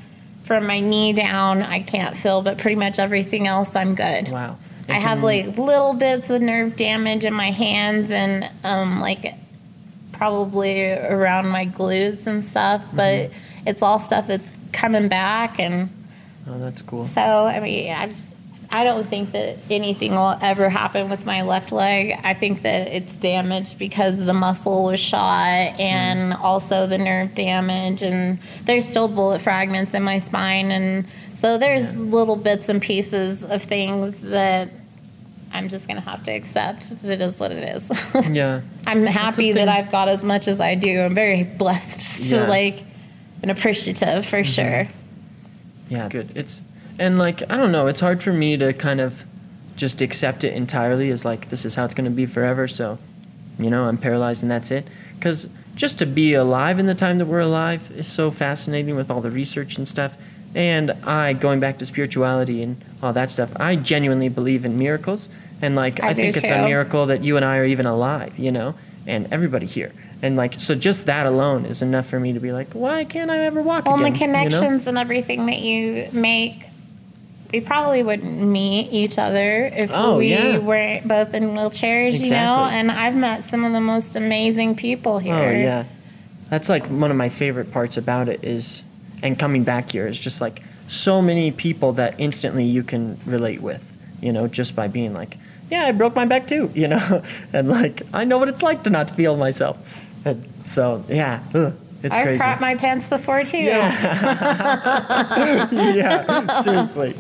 from 0.45 0.65
my 0.65 0.79
knee 0.79 1.11
down. 1.11 1.61
I 1.61 1.81
can't 1.81 2.15
feel, 2.15 2.41
but 2.41 2.57
pretty 2.57 2.77
much 2.77 2.99
everything 2.99 3.47
else, 3.47 3.75
I'm 3.75 3.93
good. 3.93 4.29
Wow. 4.29 4.57
I 4.87 4.99
have 4.99 5.21
like 5.21 5.57
little 5.57 5.93
bits 5.93 6.29
of 6.29 6.41
nerve 6.41 6.77
damage 6.77 7.25
in 7.25 7.33
my 7.33 7.51
hands 7.51 8.11
and 8.11 8.49
um, 8.63 9.01
like 9.01 9.33
probably 10.17 10.91
around 10.91 11.47
my 11.47 11.65
glutes 11.65 12.27
and 12.27 12.43
stuff, 12.43 12.83
mm-hmm. 12.85 12.97
but 12.97 13.31
it's 13.65 13.81
all 13.81 13.99
stuff 13.99 14.27
that's 14.27 14.51
coming 14.71 15.07
back 15.07 15.59
and. 15.59 15.89
Oh, 16.49 16.57
that's 16.59 16.81
cool. 16.81 17.05
So 17.05 17.21
I 17.21 17.59
mean, 17.59 17.93
I 17.93 18.07
just, 18.07 18.35
I 18.69 18.83
don't 18.83 19.05
think 19.05 19.31
that 19.33 19.57
anything 19.69 20.11
will 20.11 20.37
ever 20.41 20.69
happen 20.69 21.09
with 21.09 21.25
my 21.25 21.41
left 21.41 21.71
leg. 21.71 22.19
I 22.23 22.33
think 22.33 22.61
that 22.63 22.87
it's 22.87 23.15
damaged 23.17 23.77
because 23.77 24.25
the 24.25 24.33
muscle 24.33 24.85
was 24.85 24.99
shot 24.99 25.79
and 25.79 26.33
mm-hmm. 26.33 26.41
also 26.41 26.87
the 26.87 26.97
nerve 26.97 27.35
damage, 27.35 28.01
and 28.01 28.39
there's 28.63 28.87
still 28.87 29.07
bullet 29.07 29.41
fragments 29.41 29.93
in 29.93 30.03
my 30.03 30.19
spine, 30.19 30.71
and 30.71 31.05
so 31.35 31.57
there's 31.57 31.97
little 31.97 32.35
bits 32.35 32.69
and 32.69 32.81
pieces 32.81 33.45
of 33.45 33.61
things 33.61 34.19
that. 34.21 34.69
I'm 35.57 35.69
just 35.69 35.87
gonna 35.87 36.01
have 36.01 36.23
to 36.23 36.31
accept. 36.31 36.89
that 37.01 37.09
It 37.09 37.21
is 37.21 37.39
what 37.39 37.51
it 37.51 37.75
is. 37.75 37.91
Yeah. 38.31 38.61
I'm 38.85 39.05
happy 39.05 39.51
that. 39.53 39.67
I've 39.67 39.91
got 39.91 40.07
as 40.07 40.23
much 40.23 40.47
as 40.47 40.61
I 40.61 40.75
do. 40.75 41.01
I'm 41.01 41.15
very 41.15 41.43
blessed 41.43 42.31
Yeah. 42.31 42.45
to 42.45 42.49
like, 42.49 42.83
and 43.41 43.49
appreciative 43.51 44.25
for 44.25 44.37
mm-hmm. 44.37 44.43
sure. 44.43 44.87
Yeah, 45.89 46.09
good. 46.09 46.31
It's 46.35 46.61
and 46.99 47.17
like 47.17 47.41
I 47.51 47.57
don't 47.57 47.71
know, 47.71 47.87
it's 47.87 47.99
hard 47.99 48.21
for 48.21 48.33
me 48.33 48.57
to 48.57 48.73
kind 48.73 49.01
of 49.01 49.25
just 49.75 50.01
accept 50.01 50.43
it 50.43 50.53
entirely 50.53 51.09
as 51.09 51.23
like 51.23 51.49
this 51.49 51.65
is 51.65 51.75
how 51.75 51.85
it's 51.85 51.93
going 51.93 52.09
to 52.09 52.15
be 52.15 52.25
forever, 52.25 52.67
so 52.67 52.97
you 53.59 53.69
know, 53.69 53.85
I'm 53.85 53.97
paralyzed 53.97 54.43
and 54.43 54.51
that's 54.51 54.71
it. 54.71 54.87
Cuz 55.19 55.47
just 55.75 55.99
to 55.99 56.05
be 56.05 56.33
alive 56.33 56.79
in 56.79 56.87
the 56.87 56.95
time 56.95 57.17
that 57.19 57.25
we're 57.25 57.39
alive 57.39 57.91
is 57.95 58.07
so 58.07 58.31
fascinating 58.31 58.95
with 58.95 59.09
all 59.11 59.21
the 59.21 59.31
research 59.31 59.77
and 59.77 59.87
stuff. 59.87 60.17
And 60.55 60.91
I 61.03 61.33
going 61.33 61.59
back 61.59 61.77
to 61.79 61.85
spirituality 61.85 62.63
and 62.63 62.83
all 63.01 63.13
that 63.13 63.29
stuff, 63.29 63.51
I 63.57 63.75
genuinely 63.75 64.29
believe 64.29 64.65
in 64.65 64.77
miracles 64.77 65.29
and 65.61 65.75
like 65.75 66.01
I 66.03 66.09
I, 66.09 66.13
think 66.13 66.37
it's 66.37 66.49
a 66.49 66.61
miracle 66.63 67.07
that 67.07 67.23
you 67.23 67.35
and 67.35 67.45
I 67.45 67.57
are 67.57 67.65
even 67.65 67.85
alive, 67.85 68.37
you 68.37 68.51
know, 68.51 68.75
and 69.05 69.31
everybody 69.31 69.65
here. 69.65 69.91
And 70.21 70.35
like 70.35 70.59
so 70.59 70.75
just 70.75 71.05
that 71.05 71.25
alone 71.27 71.65
is 71.65 71.81
enough 71.81 72.07
for 72.07 72.19
me 72.19 72.33
to 72.33 72.39
be 72.39 72.51
like, 72.51 72.73
why 72.73 73.05
can't 73.05 73.29
I 73.29 73.39
ever 73.45 73.61
walk 73.61 73.85
Well, 73.85 73.95
and 73.95 74.05
again? 74.05 74.13
the 74.13 74.19
you 74.19 74.27
know? 74.27 74.59
connections 74.59 74.87
and 74.87 74.97
everything 74.97 75.45
that 75.45 75.59
you 75.59 76.09
make, 76.11 76.65
we 77.53 77.61
probably 77.61 78.01
wouldn't 78.03 78.41
meet 78.41 78.91
each 78.91 79.17
other 79.19 79.65
if 79.65 79.91
Oh, 79.93 80.17
we 80.17 80.31
yeah. 80.31 80.57
weren't 80.57 81.07
both 81.07 81.33
in 81.33 81.43
wheelchairs, 81.49 82.19
you 82.23 82.31
know? 82.31 82.65
And 82.65 82.91
I've 82.91 83.15
met 83.15 83.43
some 83.43 83.63
of 83.63 83.73
the 83.73 83.79
most 83.79 84.15
amazing 84.15 84.75
people 84.75 85.15
oh, 85.15 85.19
here. 85.19 85.33
Oh 85.35 85.51
yeah, 85.51 85.85
that's 86.49 86.67
like 86.67 86.85
one 86.87 87.11
of 87.11 87.17
my 87.17 87.29
favorite 87.29 87.71
parts 87.71 87.95
about 87.97 88.27
it 88.27 88.43
is, 88.43 88.83
and 89.21 89.37
coming 89.37 89.63
back 89.63 89.91
here 89.91 90.07
is 90.07 90.17
just 90.19 90.41
like 90.41 90.63
so 90.87 91.21
many 91.21 91.51
people 91.51 91.93
that 91.93 92.15
instantly 92.19 92.63
you 92.63 92.81
can 92.81 93.19
relate 93.25 93.61
with, 93.61 93.95
you 94.19 94.31
know, 94.31 94.47
just 94.47 94.75
by 94.75 94.87
being 94.87 95.13
like, 95.13 95.37
yeah, 95.69 95.85
I 95.85 95.91
broke 95.91 96.15
my 96.15 96.25
back 96.25 96.47
too, 96.47 96.71
you 96.73 96.87
know, 96.87 97.21
and 97.53 97.69
like 97.69 98.01
I 98.13 98.23
know 98.23 98.37
what 98.37 98.49
it's 98.49 98.63
like 98.63 98.83
to 98.83 98.89
not 98.89 99.09
feel 99.09 99.37
myself, 99.37 99.77
and 100.25 100.47
so 100.63 101.03
yeah, 101.09 101.41
ugh, 101.53 101.75
it's 102.03 102.15
crazy. 102.15 102.19
I've 102.19 102.25
crazy. 102.25 102.43
crapped 102.43 102.61
my 102.61 102.75
pants 102.75 103.09
before 103.09 103.43
too. 103.43 103.57
Yeah, 103.57 103.91
yeah, 105.71 106.61
seriously. 106.61 107.15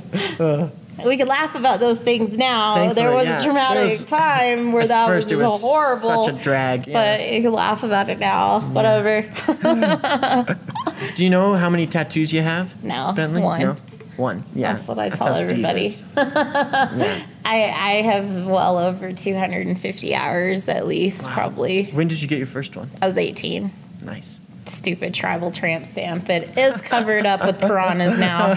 We 1.05 1.15
could 1.15 1.27
laugh 1.27 1.53
about 1.53 1.79
those 1.79 1.99
things 1.99 2.35
now. 2.37 2.75
Thankfully, 2.75 3.05
there 3.05 3.13
was 3.13 3.25
yeah. 3.25 3.39
a 3.39 3.43
traumatic 3.43 3.83
was- 3.83 4.05
time 4.05 4.71
where 4.71 4.87
that 4.87 5.07
first 5.07 5.29
was 5.29 5.37
was 5.37 5.61
horrible. 5.61 6.25
such 6.25 6.35
a 6.35 6.43
drag. 6.43 6.91
but 6.91 7.31
you 7.31 7.41
can 7.43 7.51
laugh 7.51 7.83
about 7.83 8.09
it 8.09 8.17
now. 8.17 8.61
Whatever. 8.61 9.21
Do 11.15 11.23
you 11.23 11.29
know 11.29 11.53
how 11.53 11.69
many 11.69 11.85
tattoos 11.85 12.33
you 12.33 12.41
have? 12.41 12.83
No, 12.83 13.13
Bentley? 13.15 13.41
one. 13.41 13.61
No? 13.61 13.77
One. 14.17 14.43
Yeah. 14.55 14.73
That's 14.73 14.87
what 14.87 14.99
I 14.99 15.09
tell 15.09 15.35
everybody. 15.35 15.89
yeah. 16.17 17.25
I, 17.45 17.63
I 17.63 18.01
have 18.03 18.45
well 18.47 18.77
over 18.77 19.13
250 19.13 20.15
hours 20.15 20.67
at 20.67 20.85
least, 20.87 21.27
Wow. 21.27 21.33
probably. 21.33 21.85
When 21.85 22.07
did 22.07 22.21
you 22.21 22.27
get 22.27 22.37
your 22.39 22.47
first 22.47 22.75
one? 22.75 22.89
I 23.01 23.07
was 23.07 23.17
18. 23.17 23.71
Nice. 24.03 24.39
stupid 24.65 25.13
tribal 25.13 25.51
tramp 25.51 25.85
stamp 25.85 26.25
that 26.25 26.57
is 26.57 26.81
covered 26.81 27.25
up 27.25 27.45
with 27.45 27.59
piranhas 27.59 28.17
now. 28.19 28.53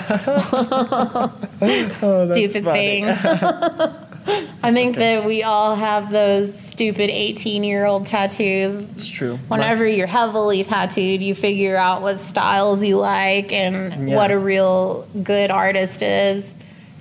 Oh, 1.62 2.32
stupid 2.32 2.64
thing. 2.64 3.04
I 4.26 4.72
think 4.72 4.96
that 4.96 5.24
we 5.24 5.42
all 5.42 5.74
have 5.74 6.10
those 6.10 6.58
stupid 6.58 7.10
18 7.10 7.64
year 7.64 7.86
old 7.86 8.06
tattoos. 8.06 8.84
It's 8.84 9.08
true. 9.08 9.38
Whenever 9.48 9.86
you're 9.86 10.06
heavily 10.06 10.62
tattooed, 10.62 11.22
you 11.22 11.34
figure 11.34 11.76
out 11.76 12.02
what 12.02 12.20
styles 12.20 12.84
you 12.84 12.96
like 12.98 13.52
and 13.52 14.08
Yeah. 14.10 14.16
what 14.16 14.30
a 14.30 14.38
real 14.38 15.06
good 15.22 15.50
artist 15.50 16.02
is. 16.02 16.54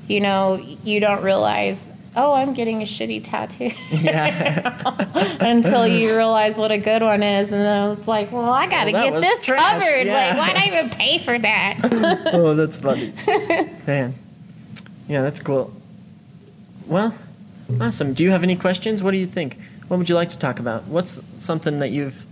You 0.08 0.22
know, 0.22 0.56
you 0.84 1.00
don't 1.00 1.22
realize, 1.22 1.88
oh, 2.16 2.34
I'm 2.34 2.54
getting 2.54 2.82
a 2.82 2.86
shitty 2.86 3.24
tattoo 3.24 3.70
yeah. 3.92 4.82
until 5.40 5.86
you 5.86 6.16
realize 6.16 6.58
what 6.58 6.72
a 6.72 6.78
good 6.80 7.04
one 7.04 7.22
is. 7.22 7.52
And 7.52 7.62
then 7.62 7.92
it's 7.98 8.08
like, 8.08 8.32
well, 8.32 8.50
I 8.50 8.66
got 8.68 8.86
to 8.86 8.92
Well, 8.94 9.12
get 9.12 9.22
this 9.22 9.46
trash, 9.46 9.84
covered. 9.84 10.08
yeah. 10.08 10.36
Like, 10.36 10.38
why'd 10.38 10.56
I 10.56 10.68
even 10.68 10.90
pay 10.90 11.18
for 11.20 11.38
that? 11.38 11.78
oh, 12.34 12.56
that's 12.56 12.78
funny. 12.78 13.14
Man. 13.88 14.16
Yeah, 15.08 15.22
that's 15.22 15.40
cool. 15.42 15.74
Well, 16.90 17.14
awesome. 17.80 18.14
Do 18.14 18.24
you 18.24 18.32
have 18.32 18.44
any 18.44 18.56
questions? 18.56 19.02
What 19.04 19.12
do 19.12 19.18
you 19.18 19.28
think? 19.28 19.58
What 19.88 19.98
would 19.98 20.10
you 20.10 20.16
like 20.16 20.30
to 20.30 20.38
talk 20.40 20.60
about? 20.60 20.84
What's 20.86 21.22
something 21.38 21.80
that 21.80 21.92
you've 21.92 22.26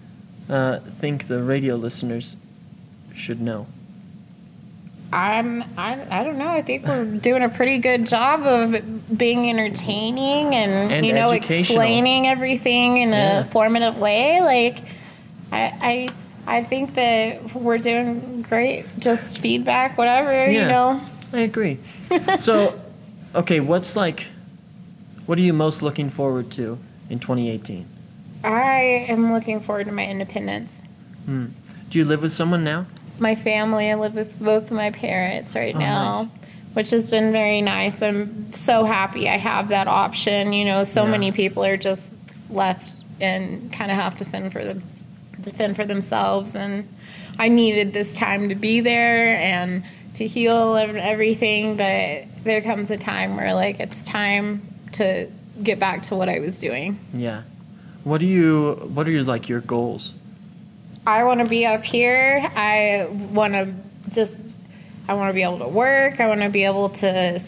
uh, 0.50 0.80
think 0.80 1.28
the 1.28 1.42
radio 1.44 1.76
listeners 1.76 2.36
should 3.14 3.40
know? 3.40 3.68
I'm, 5.14 5.64
I, 5.78 5.98
I 6.12 6.24
don't 6.24 6.38
know. 6.38 6.50
I 6.50 6.62
think 6.62 6.86
we're 6.86 7.06
doing 7.06 7.42
a 7.42 7.50
pretty 7.50 7.78
good 7.78 8.06
job 8.06 8.42
of 8.44 9.18
being 9.18 9.50
entertaining 9.50 10.54
and, 10.54 10.92
And 10.92 11.06
you 11.06 11.14
know, 11.14 11.30
explaining 11.32 12.28
everything 12.28 12.98
in 12.98 13.10
Yeah. 13.10 13.40
a 13.40 13.46
formative 13.46 13.98
way. 13.98 14.42
Like, 14.42 14.80
I, 15.52 16.10
I, 16.46 16.58
I 16.60 16.64
think 16.64 16.96
that 16.96 17.56
we're 17.56 17.78
doing 17.78 18.42
great. 18.42 18.86
Just 18.98 19.40
feedback, 19.40 19.98
whatever, 19.98 20.52
you 20.52 20.60
know. 20.60 21.02
I 21.32 21.40
agree. 21.42 21.78
so, 22.38 22.78
okay, 23.34 23.62
what's 23.62 23.96
like, 23.96 24.28
what 25.28 25.38
are 25.38 25.42
you 25.42 25.54
most 25.54 25.84
looking 25.84 26.10
forward 26.10 26.50
to 26.54 26.80
in 27.10 27.20
2018? 27.20 27.88
I 28.44 29.06
am 29.10 29.32
looking 29.34 29.60
forward 29.60 29.86
to 29.86 29.92
my 29.92 30.08
independence. 30.08 30.82
Hmm. 31.26 31.48
Do 31.90 32.00
you 32.00 32.06
live 32.06 32.22
with 32.22 32.34
someone 32.34 32.64
now? 32.64 32.86
My 33.20 33.36
family, 33.36 33.90
I 33.92 33.96
live 33.96 34.16
with 34.16 34.40
both 34.40 34.72
my 34.72 34.92
parents 34.92 35.56
right 35.56 35.76
Oh, 35.76 35.80
now, 35.80 36.22
nice. 36.24 36.50
which 36.74 36.90
has 36.92 37.10
been 37.10 37.32
very 37.32 37.62
nice. 37.62 38.02
I'm 38.02 38.52
so 38.54 38.84
happy 38.86 39.28
I 39.30 39.38
have 39.38 39.70
that 39.70 39.88
option. 39.88 40.54
You 40.54 40.66
know, 40.66 40.84
so 40.84 41.04
Yeah. 41.06 41.12
many 41.12 41.32
people 41.32 41.64
are 41.66 41.78
just 41.78 42.14
left 42.50 42.96
and 43.20 43.72
kind 43.74 43.90
of 43.92 43.98
have 43.98 44.16
to 44.18 44.26
fend 44.26 44.52
for 44.54 44.64
them, 44.64 44.82
fend 45.56 45.76
for 45.76 45.86
themselves. 45.86 46.56
And 46.56 46.88
I 47.40 47.48
needed 47.50 47.94
this 47.94 48.14
time 48.14 48.50
to 48.50 48.56
be 48.56 48.80
there 48.80 49.38
and 49.40 49.84
to 50.14 50.28
heal 50.28 50.76
and 50.76 50.98
everything. 50.98 51.76
But 51.76 52.26
there 52.44 52.62
comes 52.62 52.92
a 52.92 52.98
time 52.98 53.36
where 53.36 53.54
like 53.56 53.80
it's 53.80 54.04
time 54.04 54.62
to 54.98 55.28
get 55.64 55.80
back 55.80 56.04
to 56.04 56.16
what 56.16 56.30
I 56.30 56.40
was 56.40 56.60
doing. 56.60 57.00
Yeah. 57.14 57.44
What 58.04 58.20
do 58.20 58.26
you, 58.26 58.74
what 58.94 59.08
are 59.08 59.12
your, 59.12 59.24
like, 59.24 59.50
your 59.50 59.62
goals? 59.62 60.14
I 61.06 61.24
want 61.24 61.40
to 61.40 61.46
be 61.48 61.66
up 61.66 61.84
here. 61.84 62.50
I 62.56 63.08
want 63.32 63.54
to 63.54 63.74
just, 64.12 64.58
I 65.08 65.14
want 65.14 65.30
to 65.30 65.34
be 65.34 65.44
able 65.44 65.60
to 65.60 65.68
work. 65.68 66.20
I 66.20 66.28
want 66.28 66.42
to 66.42 66.50
be 66.50 66.64
able 66.66 66.90
to, 66.90 67.42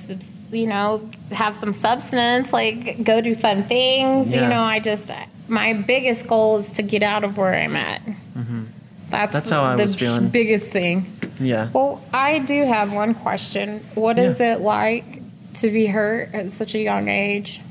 you 0.51 0.65
know, 0.67 1.09
have 1.31 1.55
some 1.55 1.73
substance, 1.73 2.51
like 2.53 3.03
go 3.03 3.21
do 3.21 3.35
fun 3.35 3.63
things. 3.63 4.29
Yeah. 4.29 4.43
You 4.43 4.49
know, 4.49 4.61
I 4.61 4.79
just, 4.79 5.11
my 5.47 5.73
biggest 5.73 6.25
goal 6.27 6.57
is 6.57 6.71
to 6.71 6.81
get 6.83 7.03
out 7.03 7.23
of 7.23 7.37
where 7.37 7.53
I'm 7.53 7.75
at. 7.75 8.01
That's, 8.05 8.15
Mm-hmm. 8.35 8.63
That's 9.09 9.49
how 9.49 9.63
I 9.63 9.75
the 9.75 9.83
was 9.83 9.95
feeling. 9.95 10.29
biggest 10.29 10.67
thing. 10.67 11.11
Yeah. 11.39 11.69
Well, 11.73 12.01
I 12.13 12.39
do 12.39 12.65
have 12.65 12.93
one 12.93 13.13
question. 13.13 13.79
What 13.95 14.17
is 14.17 14.39
it 14.39 14.61
like 14.61 15.18
to 15.55 15.69
be 15.69 15.87
hurt 15.87 16.33
at 16.33 16.51
such 16.51 16.75
a 16.75 16.79
young 16.79 17.07
age? 17.07 17.61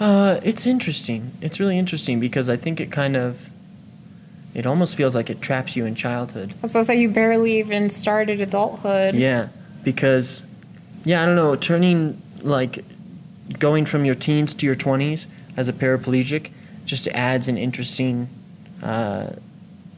Uh, 0.00 0.40
it's 0.42 0.66
interesting. 0.66 1.32
It's 1.40 1.60
really 1.60 1.78
interesting 1.78 2.20
because 2.20 2.48
I 2.48 2.56
think 2.56 2.80
it 2.80 2.90
kind 2.90 3.16
of, 3.16 3.50
it 4.54 4.66
almost 4.66 4.96
feels 4.96 5.14
like 5.14 5.30
it 5.30 5.40
traps 5.40 5.76
you 5.76 5.84
in 5.84 5.94
childhood. 5.94 6.50
I 6.50 6.62
was 6.62 6.72
gonna 6.72 6.84
say 6.84 7.00
you 7.00 7.08
barely 7.08 7.58
even 7.58 7.88
started 7.88 8.40
adulthood. 8.40 9.14
Yeah, 9.14 9.48
because, 9.84 10.44
yeah, 11.04 11.22
I 11.22 11.26
don't 11.26 11.36
know, 11.36 11.54
turning 11.56 12.20
like, 12.40 12.84
going 13.58 13.84
from 13.84 14.04
your 14.04 14.14
teens 14.14 14.54
to 14.54 14.66
your 14.66 14.74
twenties 14.74 15.26
as 15.56 15.68
a 15.68 15.72
paraplegic 15.72 16.50
just 16.84 17.06
adds 17.08 17.48
an 17.48 17.58
interesting, 17.58 18.28
uh, 18.82 19.30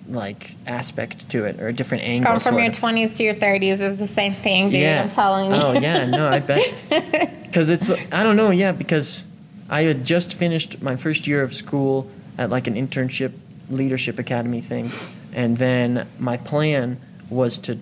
like 0.09 0.57
aspect 0.67 1.29
to 1.31 1.45
it 1.45 1.61
or 1.61 1.69
a 1.69 1.73
different 1.73 2.05
angle. 2.05 2.31
Going 2.31 2.40
from 2.40 2.59
your 2.59 2.71
20s 2.71 3.17
to 3.17 3.23
your 3.23 3.35
30s 3.35 3.81
is 3.81 3.99
the 3.99 4.07
same 4.07 4.35
thing, 4.35 4.71
dude. 4.71 4.81
Yeah. 4.81 5.03
I'm 5.03 5.11
telling 5.11 5.51
you. 5.51 5.57
Oh 5.57 5.73
yeah, 5.73 6.07
no, 6.07 6.29
I 6.29 6.40
bet. 6.40 6.75
Because 7.55 7.71
it's 7.71 7.88
I 8.12 8.25
don't 8.25 8.35
know, 8.37 8.51
yeah, 8.51 8.73
because 8.73 9.23
I 9.71 9.83
had 9.83 10.05
just 10.05 10.35
finished 10.35 10.83
my 10.83 10.97
first 10.97 11.29
year 11.29 11.40
of 11.40 11.55
school 11.55 12.11
at 12.37 12.51
like 12.51 12.67
an 12.67 12.75
internship 12.75 13.33
leadership 13.71 14.19
academy 14.19 14.61
thing, 14.61 14.90
and 15.33 15.57
then 15.57 16.09
my 16.19 16.37
plan 16.37 17.01
was 17.31 17.61
to 17.61 17.79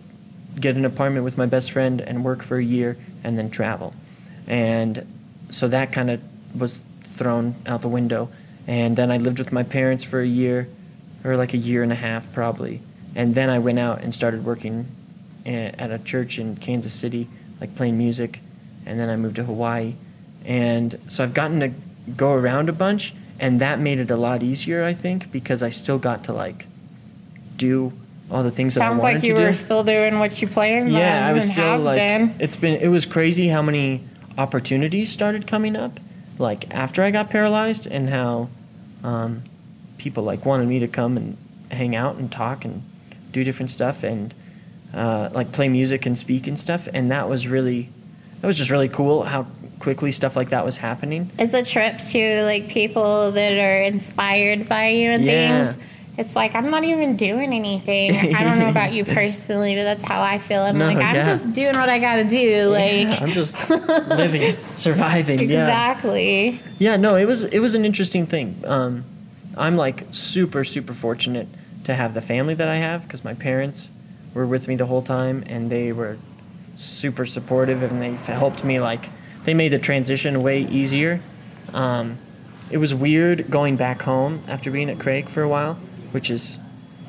get 0.60 0.76
an 0.76 0.84
apartment 0.84 1.24
with 1.24 1.38
my 1.38 1.46
best 1.46 1.72
friend 1.72 2.02
and 2.02 2.22
work 2.22 2.42
for 2.42 2.58
a 2.58 2.62
year 2.62 2.98
and 3.24 3.38
then 3.38 3.48
travel, 3.48 3.94
and 4.46 5.06
so 5.48 5.68
that 5.68 5.90
kind 5.90 6.10
of 6.10 6.20
was 6.54 6.82
thrown 7.04 7.54
out 7.64 7.80
the 7.80 7.88
window, 7.88 8.28
and 8.66 8.94
then 8.94 9.10
I 9.10 9.16
lived 9.16 9.38
with 9.38 9.52
my 9.52 9.62
parents 9.62 10.04
for 10.04 10.20
a 10.20 10.26
year, 10.26 10.68
or 11.24 11.36
like 11.36 11.54
a 11.54 11.58
year 11.58 11.82
and 11.82 11.92
a 11.92 11.96
half 11.96 12.32
probably, 12.32 12.80
and 13.14 13.34
then 13.34 13.50
I 13.50 13.58
went 13.58 13.78
out 13.78 14.02
and 14.02 14.14
started 14.14 14.44
working 14.44 14.86
at 15.44 15.90
a 15.90 15.98
church 15.98 16.38
in 16.38 16.56
Kansas 16.56 16.92
City, 16.92 17.28
like 17.60 17.74
playing 17.74 17.98
music, 17.98 18.40
and 18.86 18.98
then 18.98 19.08
I 19.08 19.16
moved 19.16 19.36
to 19.36 19.44
Hawaii, 19.44 19.94
and 20.44 20.98
so 21.08 21.24
I've 21.24 21.34
gotten 21.34 21.60
to 21.60 21.72
go 22.16 22.32
around 22.32 22.68
a 22.68 22.72
bunch, 22.72 23.14
and 23.38 23.60
that 23.60 23.78
made 23.78 23.98
it 23.98 24.10
a 24.10 24.16
lot 24.16 24.42
easier, 24.42 24.84
I 24.84 24.92
think, 24.92 25.30
because 25.32 25.62
I 25.62 25.70
still 25.70 25.98
got 25.98 26.24
to 26.24 26.32
like 26.32 26.66
do 27.56 27.92
all 28.30 28.42
the 28.42 28.50
things 28.50 28.74
that 28.74 28.82
I 28.82 28.90
wanted 28.90 29.02
to 29.02 29.02
do. 29.02 29.06
Sounds 29.06 29.14
like 29.14 29.28
you 29.28 29.34
to 29.34 29.40
do. 29.40 29.46
were 29.46 29.54
still 29.54 29.84
doing 29.84 30.18
what 30.18 30.40
you 30.40 30.48
planned 30.48 30.90
yeah, 30.90 31.26
I 31.26 31.32
was 31.32 31.48
still 31.48 31.78
like, 31.78 31.98
been. 31.98 32.34
it's 32.38 32.56
been 32.56 32.80
it 32.80 32.88
was 32.88 33.04
crazy 33.04 33.48
how 33.48 33.62
many 33.62 34.02
opportunities 34.38 35.12
started 35.12 35.46
coming 35.46 35.76
up, 35.76 36.00
like 36.38 36.72
after 36.74 37.02
I 37.02 37.10
got 37.10 37.30
paralyzed, 37.30 37.86
and 37.86 38.08
how 38.08 38.48
um, 39.04 39.42
people 40.02 40.24
like 40.24 40.44
wanted 40.44 40.66
me 40.68 40.80
to 40.80 40.88
come 40.88 41.16
and 41.16 41.36
hang 41.70 41.94
out 41.96 42.16
and 42.16 42.30
talk 42.30 42.64
and 42.64 42.82
do 43.30 43.44
different 43.44 43.70
stuff 43.70 44.02
and 44.02 44.34
uh, 44.92 45.30
like 45.32 45.52
play 45.52 45.68
music 45.68 46.04
and 46.06 46.18
speak 46.18 46.46
and 46.46 46.58
stuff, 46.58 46.88
and 46.92 47.10
that 47.10 47.28
was 47.28 47.46
really 47.48 47.88
that 48.40 48.46
was 48.46 48.56
just 48.58 48.70
really 48.70 48.88
cool 48.88 49.22
how 49.22 49.46
quickly 49.78 50.12
stuff 50.12 50.36
like 50.36 50.50
that 50.50 50.64
was 50.64 50.76
happening. 50.76 51.30
It's 51.38 51.54
a 51.54 51.64
trip 51.64 51.98
to 51.98 52.42
like 52.44 52.68
people 52.68 53.30
that 53.32 53.52
are 53.52 53.82
inspired 53.82 54.68
by 54.68 54.88
you 54.88 55.10
and 55.10 55.24
Yeah. 55.24 55.64
things. 55.72 55.78
It's 56.18 56.36
like 56.36 56.54
I'm 56.54 56.70
not 56.70 56.84
even 56.84 57.16
doing 57.16 57.54
anything. 57.54 58.34
I 58.36 58.44
don't 58.44 58.58
know 58.58 58.68
about 58.68 58.92
you 58.92 59.02
personally, 59.18 59.74
but 59.76 59.84
that's 59.84 60.04
how 60.06 60.20
I 60.20 60.38
feel. 60.38 60.60
I'm 60.62 60.76
No, 60.76 60.84
like 60.86 60.98
I'm 60.98 61.14
yeah. 61.14 61.24
just 61.24 61.52
doing 61.54 61.74
what 61.74 61.88
I 61.88 61.98
got 61.98 62.16
to 62.16 62.24
do. 62.24 62.66
Like 62.66 63.04
Yeah, 63.08 63.18
I'm 63.22 63.30
just 63.30 63.70
living, 63.70 64.56
surviving. 64.76 65.38
Yeah. 65.38 65.62
exactly. 65.64 66.60
Yeah, 66.78 66.96
no, 66.98 67.16
it 67.16 67.24
was 67.24 67.44
it 67.44 67.60
was 67.60 67.74
an 67.74 67.86
interesting 67.86 68.26
thing. 68.26 68.62
Um, 68.66 69.04
I'm 69.56 69.76
like 69.76 70.06
super 70.10 70.64
super 70.64 70.94
fortunate 70.94 71.48
to 71.84 71.94
have 71.94 72.14
the 72.14 72.22
family 72.22 72.54
that 72.54 72.68
I 72.68 72.76
have 72.76 73.02
because 73.02 73.24
my 73.24 73.34
parents 73.34 73.90
were 74.34 74.46
with 74.46 74.68
me 74.68 74.76
the 74.76 74.86
whole 74.86 75.02
time 75.02 75.44
and 75.46 75.70
they 75.70 75.92
were 75.92 76.16
super 76.76 77.26
supportive 77.26 77.82
and 77.82 77.98
they 77.98 78.12
helped 78.32 78.64
me 78.64 78.80
like 78.80 79.08
they 79.44 79.54
made 79.54 79.70
the 79.70 79.78
transition 79.78 80.42
way 80.42 80.60
easier. 80.62 81.20
Um, 81.74 82.18
it 82.70 82.78
was 82.78 82.94
weird 82.94 83.50
going 83.50 83.76
back 83.76 84.02
home 84.02 84.42
after 84.48 84.70
being 84.70 84.88
at 84.88 84.98
Craig 84.98 85.28
for 85.28 85.42
a 85.42 85.48
while, 85.48 85.74
which 86.12 86.30
is 86.30 86.58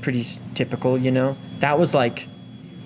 pretty 0.01 0.23
typical, 0.55 0.97
you 0.97 1.11
know. 1.11 1.37
That 1.59 1.79
was 1.79 1.93
like 1.93 2.27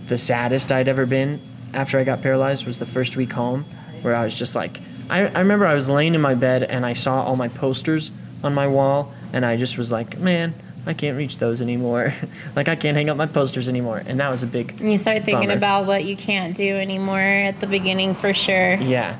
the 0.07 0.17
saddest 0.17 0.71
I'd 0.71 0.87
ever 0.87 1.05
been 1.05 1.41
after 1.73 1.97
I 1.97 2.03
got 2.03 2.21
paralyzed 2.21 2.65
was 2.65 2.79
the 2.79 2.85
first 2.85 3.17
week 3.17 3.33
home 3.33 3.65
where 4.01 4.15
I 4.15 4.23
was 4.23 4.37
just 4.37 4.55
like 4.55 4.79
I, 5.09 5.25
I 5.27 5.39
remember 5.39 5.65
I 5.65 5.73
was 5.73 5.89
laying 5.89 6.15
in 6.15 6.21
my 6.21 6.35
bed 6.35 6.63
and 6.63 6.85
I 6.85 6.93
saw 6.93 7.23
all 7.23 7.35
my 7.35 7.47
posters 7.47 8.11
on 8.43 8.53
my 8.53 8.67
wall 8.67 9.13
and 9.33 9.45
I 9.45 9.57
just 9.57 9.77
was 9.77 9.91
like, 9.91 10.17
Man, 10.17 10.53
I 10.85 10.93
can't 10.93 11.17
reach 11.17 11.37
those 11.37 11.61
anymore. 11.61 12.13
like 12.55 12.67
I 12.67 12.75
can't 12.75 12.95
hang 12.97 13.09
up 13.09 13.17
my 13.17 13.25
posters 13.25 13.67
anymore. 13.69 14.01
And 14.05 14.19
that 14.19 14.29
was 14.29 14.43
a 14.43 14.47
big 14.47 14.79
And 14.79 14.91
you 14.91 14.97
start 14.97 15.23
thinking 15.25 15.47
Bummer. 15.49 15.57
about 15.57 15.85
what 15.85 16.05
you 16.05 16.15
can't 16.15 16.55
do 16.55 16.75
anymore 16.75 17.19
at 17.19 17.59
the 17.59 17.67
beginning 17.67 18.13
for 18.13 18.33
sure. 18.33 18.75
Yeah. 18.75 19.17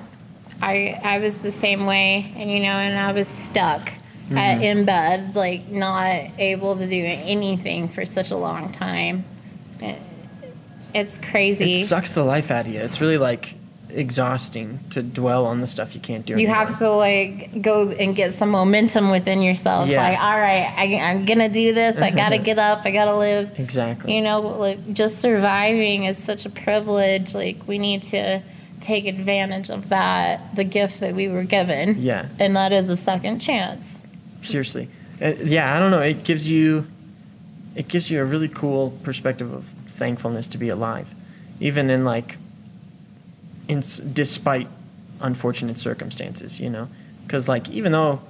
I 0.61 0.99
I 1.03 1.19
was 1.19 1.41
the 1.43 1.51
same 1.51 1.85
way, 1.85 2.31
and 2.35 2.49
you 2.49 2.59
know, 2.61 2.69
and 2.69 2.97
I 2.97 3.11
was 3.11 3.27
stuck 3.27 3.91
Mm-hmm. 4.27 4.37
at, 4.39 4.61
in 4.61 4.83
bed, 4.83 5.35
like 5.37 5.69
not 5.69 6.31
able 6.37 6.75
to 6.75 6.85
do 6.85 7.01
anything 7.05 7.87
for 7.87 8.03
such 8.03 8.31
a 8.31 8.35
long 8.35 8.69
time. 8.73 9.23
It- 9.79 10.01
it's 10.93 11.17
crazy. 11.17 11.75
It 11.75 11.85
sucks 11.85 12.13
the 12.13 12.23
life 12.23 12.49
out 12.51 12.65
of 12.65 12.73
you. 12.73 12.79
It's 12.81 12.99
really 12.99 13.17
like 13.17 13.55
exhausting 13.89 14.79
to 14.91 15.01
dwell 15.01 15.45
on 15.45 15.61
the 15.61 15.67
stuff 15.67 15.95
you 15.95 16.01
can't 16.01 16.25
do. 16.25 16.33
You 16.33 16.47
anymore. 16.47 16.55
have 16.55 16.79
to 16.79 16.89
like 16.91 17.61
go 17.61 17.89
and 17.89 18.15
get 18.15 18.33
some 18.33 18.49
momentum 18.49 19.09
within 19.11 19.41
yourself. 19.41 19.87
Yeah. 19.87 20.01
Like, 20.01 20.19
all 20.19 20.39
right, 20.39 20.73
I, 20.77 20.99
I'm 21.11 21.25
gonna 21.25 21.49
do 21.49 21.73
this. 21.73 21.97
I 22.01 22.11
gotta 22.11 22.37
get 22.49 22.59
up. 22.59 22.81
I 22.85 22.91
gotta 22.91 23.15
live. 23.17 23.59
exactly. 23.59 24.15
You 24.15 24.21
know, 24.21 24.41
like 24.41 24.93
just 24.93 25.19
surviving 25.19 26.05
is 26.05 26.17
such 26.17 26.45
a 26.45 26.49
privilege. 26.49 27.33
Like 27.33 27.67
we 27.67 27.77
need 27.77 28.03
to 28.03 28.41
take 28.81 29.05
advantage 29.07 29.69
of 29.69 29.89
that, 29.89 30.55
the 30.55 30.63
gift 30.63 30.99
that 30.99 31.15
we 31.15 31.27
were 31.29 31.43
given. 31.43 31.95
Yeah. 31.99 32.27
And 32.39 32.55
that 32.55 32.71
is 32.71 32.89
a 32.89 32.97
second 32.97 33.39
chance. 33.39 34.03
seriously 34.41 34.87
Uh, 35.21 35.33
yeah 35.43 35.75
i 35.75 35.79
don't 35.79 35.89
know 35.89 35.99
it 35.99 36.23
gives 36.23 36.47
you 36.47 36.85
it 37.75 37.87
gives 37.87 38.09
you 38.11 38.21
a 38.21 38.25
really 38.25 38.47
cool 38.47 38.91
perspective 39.01 39.51
of 39.51 39.65
thankfulness 39.87 40.47
to 40.47 40.57
be 40.59 40.69
alive 40.69 41.13
even 41.59 41.89
in 41.89 42.05
like 42.05 42.37
in 43.67 43.83
despite 44.13 44.67
unfortunate 45.21 45.77
circumstances 45.79 46.59
you 46.59 46.69
know 46.69 46.87
because 47.25 47.49
like 47.49 47.67
even 47.69 47.91
though 47.91 48.21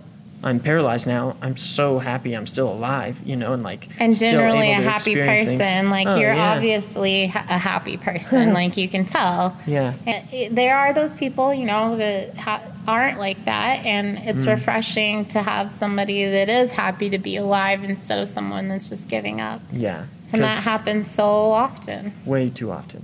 i'm 0.44 0.60
paralyzed 0.60 1.06
now 1.08 1.36
i'm 1.42 1.58
so 1.58 2.00
happy 2.00 2.34
i'm 2.36 2.48
still 2.48 2.72
alive 2.72 3.20
you 3.26 3.36
know 3.36 3.54
and 3.54 3.64
like 3.64 3.90
And 4.00 4.16
still 4.16 4.32
generally 4.32 4.72
a 4.72 4.76
happy 4.76 5.16
person. 5.16 5.58
things. 5.58 5.90
Like 5.90 6.08
Oh, 6.08 6.16
you're 6.16 6.34
yeah. 6.34 6.54
obviously 6.56 7.26
ha- 7.28 7.46
a 7.50 7.58
happy 7.58 7.98
person. 7.98 8.54
like 8.62 8.78
you 8.78 8.88
can 8.88 9.04
tell. 9.04 9.58
yeah 9.66 9.94
And 10.06 10.24
it- 10.32 10.54
there 10.56 10.78
are 10.78 10.94
those 10.94 11.14
people, 11.16 11.54
you 11.54 11.66
know, 11.66 11.98
that 11.98 12.38
ha- 12.38 12.62
aren't 12.88 13.18
like 13.20 13.44
that, 13.46 13.84
and 13.86 14.18
it's 14.20 14.46
Mm. 14.46 14.52
refreshing 14.54 15.26
to 15.26 15.42
have 15.42 15.72
somebody 15.72 16.24
that 16.26 16.50
is 16.50 16.72
happy 16.72 17.10
to 17.10 17.18
be 17.18 17.36
alive 17.38 17.84
instead 17.84 18.20
of 18.20 18.28
someone 18.30 18.68
that's 18.70 18.90
just 18.90 19.10
giving 19.10 19.42
up. 19.42 19.60
yeah 19.72 20.06
And 20.32 20.42
that 20.44 20.64
happens 20.64 21.10
so 21.10 21.26
often. 21.52 22.14
way 22.26 22.50
too 22.50 22.72
often. 22.72 23.02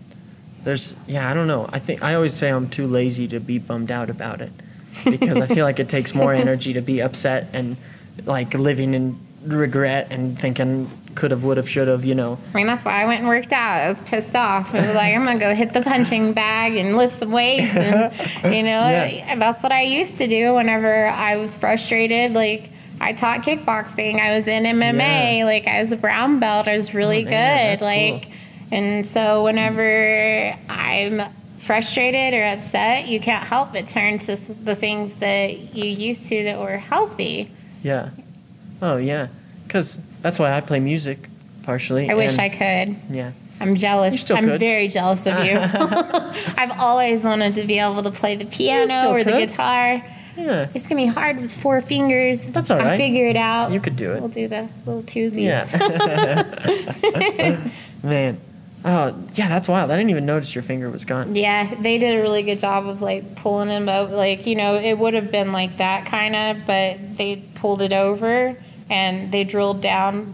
There's 0.64 0.96
yeah, 1.08 1.30
I 1.30 1.34
don't 1.34 1.48
know. 1.48 1.70
I 1.72 1.80
think 1.80 2.04
I 2.04 2.16
always 2.16 2.34
say 2.34 2.50
I'm 2.50 2.70
too 2.70 2.88
lazy 2.88 3.28
to 3.30 3.40
be 3.40 3.58
bummed 3.60 3.92
out 3.92 4.10
about 4.10 4.42
it 4.42 4.52
because 5.06 5.40
I 5.40 5.46
feel 5.48 5.66
like 5.66 5.80
it 5.80 5.90
takes 5.90 6.14
more 6.16 6.34
energy 6.46 6.74
to 6.74 6.82
be 6.82 7.02
upset 7.02 7.48
and 7.54 7.78
like 8.26 8.54
living 8.54 8.94
in 8.94 9.20
regret 9.44 10.08
and 10.12 10.38
thinking 10.40 10.90
could 11.16 11.30
have, 11.32 11.44
would 11.44 11.58
have, 11.58 11.70
should 11.70 11.88
have. 11.88 12.06
You 12.06 12.16
know. 12.16 12.40
I 12.54 12.58
mean, 12.58 12.66
that's 12.68 12.86
why 12.86 13.02
I 13.02 13.06
went 13.06 13.20
and 13.20 13.28
worked 13.28 13.52
out. 13.52 13.82
I 13.82 13.90
was 13.92 14.02
pissed 14.02 14.36
off. 14.36 14.74
I 14.74 14.86
was 14.86 14.96
like, 14.96 15.14
I'm 15.14 15.26
gonna 15.26 15.40
go 15.40 15.54
hit 15.54 15.74
the 15.74 15.82
punching 15.82 16.34
bag 16.34 16.76
and 16.76 16.96
lift 16.98 17.20
some 17.20 17.32
weights, 17.32 17.76
and 17.76 18.14
you 18.56 18.64
know, 18.64 18.70
Yeah. 18.90 19.36
that's 19.36 19.64
what 19.64 19.72
I 19.72 19.82
used 19.84 20.18
to 20.20 20.28
do 20.28 20.54
whenever 20.56 21.08
I 21.08 21.38
was 21.38 21.56
frustrated. 21.58 22.34
Like. 22.34 22.70
I 23.02 23.12
taught 23.12 23.42
kickboxing. 23.42 24.18
I 24.22 24.38
was 24.38 24.48
in 24.48 24.64
MMA. 24.64 25.40
Yeah. 25.40 25.46
Like 25.46 25.68
I 25.68 25.82
was 25.82 25.92
a 25.92 25.98
brown 25.98 26.40
belt. 26.40 26.70
I 26.70 26.76
was 26.78 26.94
really 26.94 27.26
Oh, 27.26 27.30
man, 27.30 27.78
good. 27.80 27.84
Like, 27.84 28.30
and 28.74 29.06
so 29.06 29.44
whenever 29.44 30.58
I'm 30.68 31.22
frustrated 31.60 32.34
or 32.34 32.44
upset, 32.44 33.08
you 33.08 33.20
can't 33.20 33.46
help 33.46 33.72
but 33.74 33.86
turn 33.86 34.18
to 34.18 34.36
the 34.36 34.76
things 34.76 35.14
that 35.16 35.76
you 35.76 35.86
used 35.86 36.28
to 36.30 36.44
that 36.46 36.60
were 36.60 36.78
healthy. 36.78 37.52
Yeah. 37.84 38.10
Oh 38.82 38.98
yeah. 38.98 39.28
Because 39.68 40.00
that's 40.22 40.40
why 40.40 40.58
I 40.58 40.62
play 40.62 40.80
music 40.80 41.30
partially. 41.62 42.10
I 42.10 42.16
wish 42.16 42.40
I 42.40 42.50
could. 42.50 42.96
Yeah. 43.12 43.34
I'm 43.60 43.76
jealous. 43.76 44.32
I'm 44.32 44.46
could. 44.46 44.60
very 44.60 44.88
jealous 44.88 45.28
of 45.28 45.46
you. 45.46 45.54
I've 46.58 46.78
always 46.80 47.24
wanted 47.24 47.54
to 47.56 47.68
be 47.68 47.78
able 47.78 48.02
to 48.02 48.12
play 48.12 48.36
the 48.36 48.46
piano 48.46 49.12
or 49.12 49.24
the 49.24 49.32
could. 49.34 49.50
guitar. 49.50 50.04
Yeah. 50.36 50.68
It's 50.74 50.88
gonna 50.88 51.02
be 51.02 51.06
hard 51.06 51.40
with 51.40 51.52
four 51.52 51.80
fingers. 51.80 52.50
That's 52.50 52.72
all 52.72 52.82
I 52.82 52.86
right. 52.86 52.98
figure 52.98 53.28
it 53.28 53.38
out. 53.38 53.72
You 53.72 53.80
could 53.80 53.96
do 53.96 54.14
it. 54.14 54.20
We'll 54.20 54.30
do 54.30 54.48
the 54.48 54.68
little 54.88 55.04
twosies. 55.04 55.44
Yeah. 55.44 55.70
Man. 58.04 58.42
Oh 58.86 59.16
yeah, 59.36 59.48
that's 59.48 59.70
wild. 59.70 59.92
I 59.92 59.96
didn't 59.96 60.10
even 60.10 60.26
notice 60.26 60.54
your 60.54 60.62
finger 60.62 60.90
was 60.90 61.06
gone. 61.06 61.36
Yeah, 61.36 61.74
they 61.76 61.98
did 61.98 62.20
a 62.20 62.22
really 62.22 62.44
good 62.44 62.60
job 62.60 62.86
of 62.88 63.02
like 63.02 63.36
pulling 63.36 63.70
him 63.70 63.88
out. 63.88 64.12
Like 64.12 64.46
you 64.46 64.56
know, 64.56 64.76
it 64.76 64.98
would 64.98 65.14
have 65.14 65.32
been 65.32 65.52
like 65.54 65.78
that 65.78 66.06
kind 66.06 66.36
of, 66.36 66.66
but 66.68 67.18
they 67.18 67.38
pulled 67.56 67.82
it 67.82 67.94
over 67.94 68.56
and 68.90 69.32
they 69.32 69.44
drilled 69.46 69.82
down 69.82 70.34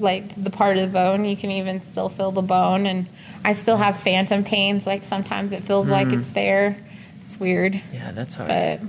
like 0.00 0.34
the 0.42 0.50
part 0.50 0.76
of 0.76 0.82
the 0.90 0.92
bone. 0.92 1.24
You 1.24 1.36
can 1.36 1.52
even 1.52 1.80
still 1.82 2.08
feel 2.08 2.32
the 2.32 2.42
bone, 2.42 2.86
and 2.86 3.06
I 3.44 3.52
still 3.52 3.76
have 3.76 3.96
phantom 3.98 4.42
pains. 4.42 4.86
Like 4.88 5.04
sometimes 5.04 5.52
it 5.52 5.62
feels 5.62 5.86
like 5.86 6.08
Mm. 6.08 6.18
it's 6.20 6.30
there. 6.30 6.76
It's 7.24 7.38
weird. 7.38 7.80
Yeah, 7.92 8.10
that's 8.10 8.34
hard. 8.34 8.48
but 8.48 8.80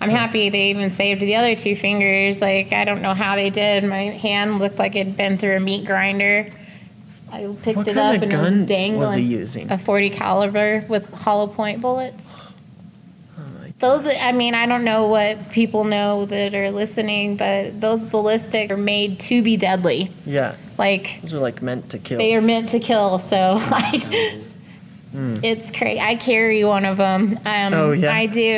I'm 0.00 0.10
happy 0.10 0.48
they 0.50 0.68
even 0.70 0.90
saved 0.90 1.20
the 1.22 1.34
other 1.36 1.56
two 1.56 1.74
fingers. 1.74 2.42
Like 2.42 2.72
I 2.74 2.84
don't 2.84 3.00
know 3.00 3.14
how 3.14 3.36
they 3.36 3.48
did. 3.48 3.84
My 3.84 4.02
hand 4.10 4.58
looked 4.58 4.78
like 4.78 4.94
it'd 4.96 5.16
been 5.16 5.38
through 5.38 5.56
a 5.56 5.60
meat 5.60 5.86
grinder. 5.86 6.50
I 7.30 7.54
picked 7.62 7.76
what 7.76 7.88
it 7.88 7.94
kind 7.94 7.98
up 7.98 8.16
of 8.16 8.22
and 8.22 8.32
it 8.32 8.36
gun 8.36 8.58
was 8.60 8.68
dangling. 8.68 9.00
was 9.00 9.14
he 9.14 9.22
using? 9.22 9.70
A 9.70 9.78
40 9.78 10.10
caliber 10.10 10.82
with 10.88 11.12
hollow 11.12 11.46
point 11.46 11.80
bullets. 11.80 12.34
Oh 13.38 13.42
Those, 13.78 14.06
I 14.20 14.32
mean, 14.32 14.54
I 14.54 14.66
don't 14.66 14.84
know 14.84 15.08
what 15.08 15.50
people 15.50 15.84
know 15.84 16.24
that 16.26 16.54
are 16.54 16.70
listening, 16.70 17.36
but 17.36 17.80
those 17.80 18.00
ballistic 18.00 18.70
are 18.70 18.76
made 18.76 19.20
to 19.20 19.42
be 19.42 19.56
deadly. 19.56 20.10
Yeah. 20.26 20.56
Like 20.78 21.20
Those 21.22 21.34
are 21.34 21.40
like 21.40 21.60
meant 21.60 21.90
to 21.90 21.98
kill. 21.98 22.18
they 22.18 22.34
are 22.34 22.40
meant 22.40 22.70
to 22.70 22.80
kill. 22.80 23.18
So 23.18 23.36
I, 23.60 23.82
mm-hmm. 23.94 24.47
It's 25.14 25.70
crazy. 25.70 26.00
I 26.00 26.14
carry 26.16 26.62
one 26.64 26.84
of 26.84 26.96
them. 26.98 27.38
Um, 27.46 27.74
Oh, 27.74 27.92
yeah? 27.92 28.12
I 28.14 28.26
do. 28.26 28.50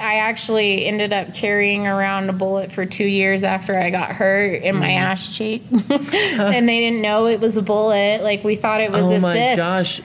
I 0.00 0.16
actually 0.16 0.86
ended 0.86 1.12
up 1.12 1.34
carrying 1.34 1.86
around 1.86 2.30
a 2.30 2.32
bullet 2.32 2.72
for 2.72 2.86
two 2.86 3.04
years 3.04 3.44
after 3.44 3.78
I 3.78 3.90
got 3.90 4.10
hurt 4.10 4.62
in 4.62 4.76
my 4.76 4.88
Mm-hmm. 4.88 5.04
ass 5.04 5.36
cheek, 5.36 5.62
and 5.70 6.68
they 6.68 6.80
didn't 6.80 7.02
know 7.02 7.26
it 7.26 7.40
was 7.40 7.56
a 7.56 7.62
bullet. 7.62 8.22
Like 8.22 8.42
we 8.44 8.56
thought 8.56 8.80
it 8.80 8.90
was 8.90 9.02
oh 9.02 9.10
a 9.12 9.20
my 9.20 9.34
cyst. 9.34 9.56
gosh. 9.56 10.00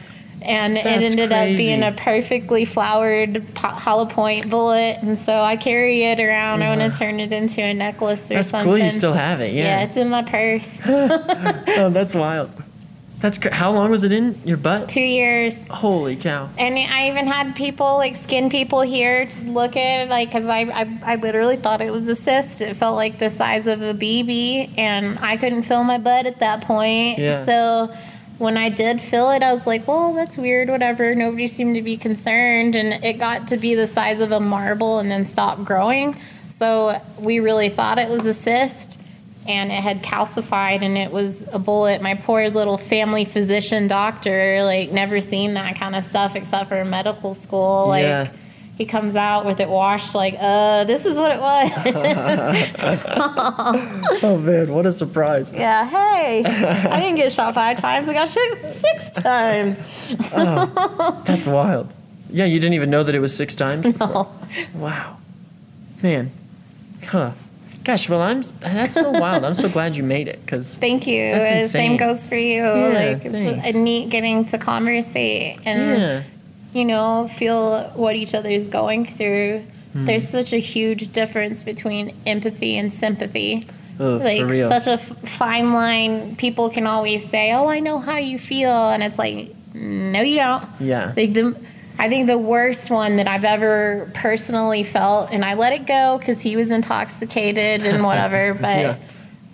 And 0.46 0.78
it 0.78 0.84
That's 0.84 1.10
ended 1.12 1.32
up 1.32 1.46
being 1.56 1.84
a 1.84 1.94
perfectly 1.94 2.66
flowered 2.66 3.42
hollow 3.56 4.06
point 4.06 4.50
bullet, 4.50 4.98
and 5.02 5.18
so 5.18 5.40
I 5.40 5.56
carry 5.56 6.04
it 6.04 6.20
around. 6.20 6.64
I 6.64 6.76
want 6.76 6.94
to 6.94 7.00
turn 7.00 7.22
it 7.22 7.32
into 7.32 7.62
a 7.64 7.74
necklace 7.74 8.30
or 8.30 8.34
That's 8.34 8.50
something. 8.50 8.70
cool. 8.70 8.78
You 8.78 8.90
still 8.90 9.14
have 9.14 9.40
it. 9.40 9.54
yeah. 9.54 9.80
Yeah. 9.80 9.84
it's 9.86 9.96
in 9.96 10.10
my 10.10 10.22
purse. 10.24 10.82
oh, 10.86 11.90
that's 11.94 12.14
wild. 12.14 12.52
That's 13.24 13.38
cra- 13.38 13.54
how 13.54 13.72
long 13.72 13.90
was 13.90 14.04
it 14.04 14.12
in 14.12 14.38
your 14.44 14.58
butt? 14.58 14.90
Two 14.90 15.00
years. 15.00 15.66
Holy 15.70 16.18
cow. 16.18 16.50
And 16.58 16.78
I 16.78 17.08
even 17.08 17.26
had 17.26 17.56
people, 17.56 17.96
like 17.96 18.18
skin 18.18 18.50
people 18.50 18.82
here, 18.82 19.26
to 19.26 19.40
look 19.50 19.78
at 19.78 20.02
it, 20.02 20.10
like, 20.10 20.28
because 20.28 20.46
I, 20.46 20.64
I, 20.64 21.00
I 21.14 21.16
literally 21.16 21.56
thought 21.56 21.80
it 21.80 21.90
was 21.90 22.06
a 22.10 22.18
cyst. 22.18 22.60
It 22.60 22.76
felt 22.76 22.98
like 22.98 23.20
the 23.20 23.30
size 23.30 23.66
of 23.66 23.82
a 23.82 23.94
BB, 23.94 24.78
and 24.78 25.18
I 25.20 25.38
couldn't 25.38 25.64
feel 25.64 25.86
my 25.86 26.00
butt 26.00 26.26
at 26.26 26.42
that 26.42 26.66
point. 26.66 27.18
Yeah. 27.18 27.46
So 27.46 27.96
when 28.40 28.58
I 28.58 28.68
did 28.68 29.00
feel 29.00 29.32
it, 29.32 29.42
I 29.42 29.54
was 29.54 29.66
like, 29.66 29.88
well, 29.88 30.14
that's 30.14 30.38
weird, 30.38 30.68
whatever. 30.68 31.16
Nobody 31.16 31.48
seemed 31.48 31.78
to 31.78 31.82
be 31.82 31.96
concerned. 31.96 32.76
And 32.76 33.02
it 33.06 33.20
got 33.20 33.48
to 33.48 33.58
be 33.58 33.74
the 33.74 33.88
size 33.88 34.20
of 34.20 34.34
a 34.34 34.42
marble 34.42 35.00
and 35.00 35.10
then 35.10 35.26
stopped 35.26 35.64
growing. 35.64 36.18
So 36.50 37.02
we 37.18 37.40
really 37.40 37.70
thought 37.70 38.00
it 38.00 38.10
was 38.10 38.26
a 38.26 38.34
cyst. 38.34 39.00
And 39.48 39.72
it 39.72 39.82
had 39.82 40.02
calcified, 40.02 40.82
and 40.84 40.98
it 40.98 41.12
was 41.12 41.46
a 41.52 41.60
bullet. 41.60 42.02
My 42.02 42.16
poor 42.16 42.50
little 42.50 42.78
family 42.78 43.26
physician 43.26 43.88
doctor, 43.88 44.64
like, 44.64 44.92
never 44.92 45.20
seen 45.22 45.56
that 45.56 45.76
kind 45.78 45.96
of 45.96 46.04
stuff 46.04 46.36
except 46.36 46.70
for 46.70 46.84
medical 46.86 47.34
school. 47.34 47.88
Like, 47.90 48.04
Yeah. 48.04 48.30
he 48.78 48.86
comes 48.86 49.16
out 49.18 49.46
with 49.46 49.60
it 49.60 49.68
washed, 49.68 50.16
like, 50.16 50.36
uh, 50.40 50.86
this 50.86 51.06
is 51.06 51.18
what 51.18 51.32
it 51.32 51.42
was. 51.42 51.72
Oh 54.26 54.38
man, 54.38 54.72
what 54.74 54.86
a 54.86 54.92
surprise. 54.92 55.52
yeah, 55.52 55.86
hey, 55.88 56.44
I 56.46 57.00
didn't 57.02 57.18
get 57.18 57.32
shot 57.32 57.54
five 57.54 57.78
times. 57.78 58.08
I 58.08 58.14
got 58.14 58.30
shot 58.30 58.58
six 58.74 59.10
times. 59.12 59.78
That's 61.26 61.48
wild. 61.48 61.94
Yeah, 62.30 62.46
you 62.46 62.60
didn't 62.60 62.74
even 62.76 62.90
know 62.90 63.04
that 63.04 63.14
it 63.14 63.20
was 63.20 63.36
six 63.36 63.56
times. 63.56 63.84
before? 63.98 64.30
Wow. 64.76 65.18
Man. 66.02 66.32
Huh. 67.06 67.32
Gosh, 67.84 68.08
well, 68.08 68.22
I'm. 68.22 68.42
That's 68.62 68.94
so 68.94 69.12
wild. 69.12 69.44
I'm 69.44 69.56
so 69.56 69.68
glad 69.70 69.96
you 69.96 70.04
made 70.04 70.28
it 70.28 70.40
because 70.46 70.78
Thank 70.88 71.06
you. 71.06 71.32
That's. 71.34 71.72
Same 71.72 71.98
goes 71.98 72.28
for 72.28 72.36
you. 72.36 72.64
Yeah, 72.64 72.88
like 72.88 73.26
it's 73.26 73.44
thanks. 73.44 73.76
a 73.78 73.82
neat 73.82 74.10
getting 74.10 74.46
to 74.46 74.58
conversate 74.58 75.60
and 75.66 76.00
yeah, 76.00 76.24
you 76.74 76.86
know 76.86 77.28
feel 77.28 77.84
what 77.96 78.16
each 78.16 78.34
other 78.34 78.50
is 78.50 78.68
going 78.68 79.06
through. 79.06 79.64
Hmm. 79.94 80.06
There's 80.06 80.28
such 80.28 80.54
a 80.54 80.58
huge 80.60 81.12
difference 81.12 81.64
between 81.64 82.16
empathy 82.26 82.78
and 82.78 82.92
sympathy. 82.92 83.68
Ugh, 84.00 84.22
like 84.22 84.40
for 84.42 84.48
real. 84.48 84.70
such 84.70 84.88
a 84.88 84.94
f- 84.94 85.30
fine 85.30 85.74
line. 85.74 86.36
People 86.38 86.70
can 86.70 86.88
always 86.88 87.28
say, 87.30 87.52
"Oh, 87.54 87.68
I 87.68 87.80
know 87.80 88.00
how 88.00 88.18
you 88.18 88.40
feel," 88.40 88.72
and 88.90 89.04
it's 89.04 89.20
like, 89.20 89.54
no, 89.76 90.22
you 90.22 90.38
don't. 90.38 90.66
yeah. 90.80 91.14
Like 91.16 91.34
the, 91.34 91.56
I 92.04 92.10
think 92.10 92.28
the 92.28 92.38
worst 92.38 92.92
one 92.92 93.16
that 93.16 93.30
I've 93.30 93.46
ever 93.46 94.12
personally 94.14 94.84
felt, 94.84 95.32
and 95.32 95.46
I 95.46 95.54
let 95.54 95.72
it 95.72 95.88
go 95.88 96.18
because 96.18 96.42
he 96.42 96.58
was 96.58 96.70
intoxicated 96.70 97.86
and 97.86 98.04
whatever. 98.04 98.54
But 98.60 98.78
Yeah. 98.82 98.96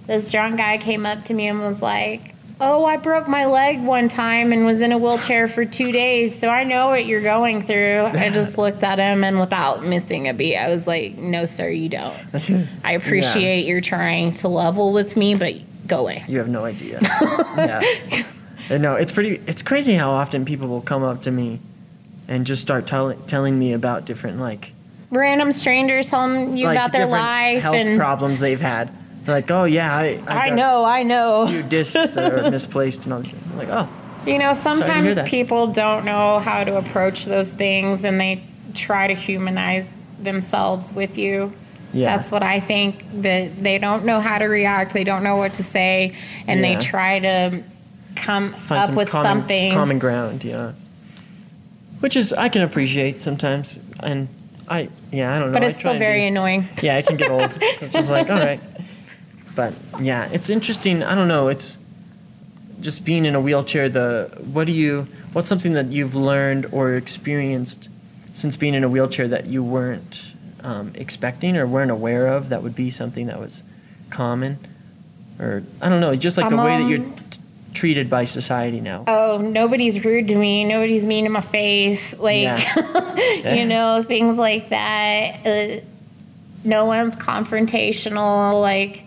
this 0.08 0.32
drunk 0.32 0.58
guy 0.58 0.80
came 0.80 1.06
up 1.06 1.26
to 1.26 1.36
me 1.36 1.48
and 1.48 1.60
was 1.60 1.80
like, 1.80 2.34
"Oh, 2.60 2.86
I 2.86 2.98
broke 2.98 3.28
my 3.28 3.46
leg 3.46 3.84
one 3.84 4.10
time 4.10 4.52
and 4.52 4.66
was 4.66 4.82
in 4.82 4.92
a 4.92 4.98
wheelchair 4.98 5.48
for 5.48 5.64
two 5.64 5.92
days, 5.92 6.40
so 6.40 6.50
I 6.50 6.64
know 6.64 6.88
what 6.88 7.06
you're 7.06 7.22
going 7.22 7.62
through." 7.62 8.06
I 8.16 8.30
just 8.34 8.58
looked 8.58 8.82
at 8.84 8.98
him 8.98 9.24
and 9.24 9.40
without 9.40 9.86
missing 9.86 10.28
a 10.28 10.34
beat, 10.34 10.58
I 10.58 10.74
was 10.74 10.88
like, 10.88 11.20
"No, 11.20 11.46
sir, 11.46 11.70
you 11.70 11.88
don't. 11.88 12.18
I 12.84 12.94
appreciate 12.94 13.68
you're 13.68 13.80
trying 13.80 14.32
to 14.42 14.48
level 14.48 14.92
with 14.92 15.16
me, 15.16 15.36
but 15.36 15.54
go 15.86 16.00
away." 16.00 16.24
You 16.28 16.40
have 16.40 16.50
no 16.50 16.66
idea. 16.66 17.00
yeah. 17.58 17.84
No, 18.76 18.96
it's 18.96 19.12
pretty. 19.12 19.40
It's 19.46 19.62
crazy 19.62 19.94
how 19.94 20.10
often 20.10 20.46
people 20.46 20.68
will 20.68 20.82
come 20.82 21.04
up 21.04 21.22
to 21.24 21.32
me 21.32 21.60
and 22.30 22.46
just 22.46 22.62
start 22.62 22.88
tell- 22.88 23.14
telling 23.28 23.60
me 23.60 23.74
about 23.74 24.06
different 24.06 24.40
like 24.40 24.72
Random 25.12 25.52
strangers 25.52 26.10
telling 26.12 26.56
you 26.56 26.68
like 26.68 26.78
about 26.78 26.92
their 26.94 27.08
life 27.08 27.64
health 27.64 27.76
and 27.76 28.00
problems 28.00 28.40
they've 28.40 28.62
had. 28.62 28.92
They're 29.26 29.36
like, 29.36 29.50
oh 29.52 29.64
yeah, 29.66 29.92
I, 29.94 30.22
I've 30.28 30.52
I 30.54 30.56
know, 30.56 30.86
I 30.86 31.02
know. 31.04 31.48
few 31.48 31.64
discs 31.64 32.14
that 32.14 32.32
are 32.32 32.50
misplaced 32.58 33.06
and 33.06 33.14
all 33.14 33.20
this. 33.20 33.36
Like, 33.56 33.70
oh, 33.72 33.90
You 34.28 34.38
know, 34.38 34.54
sometimes 34.54 35.20
people 35.28 35.68
don't 35.68 36.06
know 36.06 36.38
how 36.40 36.64
to 36.64 36.78
approach 36.78 37.26
those 37.26 37.52
things 37.52 38.04
and 38.06 38.20
they 38.20 38.44
try 38.76 39.08
to 39.08 39.16
humanize 39.16 39.90
themselves 40.22 40.94
with 40.94 41.18
you. 41.18 41.52
Yeah. 41.92 42.16
That's 42.16 42.30
what 42.32 42.44
I 42.44 42.60
think 42.60 43.04
that 43.24 43.64
they 43.64 43.80
don't 43.80 44.06
know 44.06 44.20
how 44.20 44.38
to 44.38 44.46
react, 44.46 44.94
they 44.94 45.04
don't 45.04 45.24
know 45.24 45.38
what 45.38 45.56
to 45.56 45.64
say, 45.64 46.16
and 46.48 46.60
Yeah. 46.60 46.76
they 46.76 46.80
try 46.86 47.18
to 47.20 47.64
come 48.16 48.54
find 48.54 48.82
up 48.82 48.86
some 48.88 48.96
with 48.96 49.10
common, 49.10 49.26
something. 49.40 49.74
common 49.74 49.98
ground. 49.98 50.44
Yeah, 50.44 50.74
which 52.00 52.16
is 52.16 52.34
I 52.34 52.50
can 52.50 52.62
appreciate 52.62 53.22
sometimes, 53.22 53.80
and 54.02 54.28
I 54.68 54.90
yeah 55.12 55.36
I 55.36 55.40
don't 55.40 55.52
know. 55.52 55.60
but 55.60 55.64
it's 55.68 55.80
still 55.80 55.98
very 55.98 56.22
be- 56.22 56.28
annoying. 56.28 56.68
Yeah, 56.82 56.98
it 56.98 57.08
can 57.08 57.18
get 57.18 57.32
old. 57.32 57.58
it's 57.62 57.94
just 57.94 58.10
like, 58.12 58.30
all 58.30 58.38
right. 58.40 58.62
But 59.56 59.74
yeah, 60.00 60.30
it's 60.32 60.50
interesting. 60.50 61.04
I 61.04 61.16
don't 61.16 61.28
know. 61.28 61.48
It's 61.50 61.78
just 62.82 63.04
being 63.04 63.26
in 63.26 63.36
a 63.36 63.42
wheelchair. 63.42 63.90
The 63.90 64.32
what 64.54 64.66
do 64.68 64.74
you? 64.74 65.08
What's 65.34 65.50
something 65.50 65.74
that 65.74 65.88
you've 65.88 66.16
learned 66.16 66.68
or 66.72 66.94
experienced 66.96 67.90
since 68.34 68.56
being 68.56 68.74
in 68.74 68.84
a 68.84 68.90
wheelchair 68.90 69.28
that 69.28 69.48
you 69.48 69.64
weren't 69.64 70.34
um, 70.64 70.92
expecting 70.96 71.58
or 71.58 71.68
weren't 71.68 71.92
aware 71.92 72.28
of? 72.28 72.50
That 72.50 72.64
would 72.64 72.76
be 72.76 72.90
something 72.90 73.26
that 73.28 73.40
was 73.40 73.64
common, 74.10 74.60
or 75.40 75.64
I 75.82 75.90
don't 75.90 76.00
know. 76.00 76.16
Just 76.16 76.38
like 76.38 76.50
the 76.50 76.58
Um, 76.58 76.64
way 76.66 76.78
that 76.82 76.88
you're 76.90 77.00
um, 77.06 77.16
t- 77.32 77.39
treated 77.74 78.10
by 78.10 78.24
society 78.26 78.80
now. 78.82 79.04
oh, 79.08 79.38
nobody's 79.38 80.04
rude 80.04 80.28
to 80.30 80.36
me, 80.36 80.64
nobody's 80.64 81.06
mean 81.06 81.26
to 81.26 81.30
my 81.30 81.42
face, 81.42 82.18
like 82.18 82.44
Yeah. 82.44 83.54
you 83.56 83.66
know, 83.66 84.04
things 84.04 84.38
like 84.38 84.70
that. 84.70 85.46
Uh, 85.46 85.82
no 86.64 86.86
one's 86.86 87.16
confrontational, 87.16 88.60
like 88.62 89.04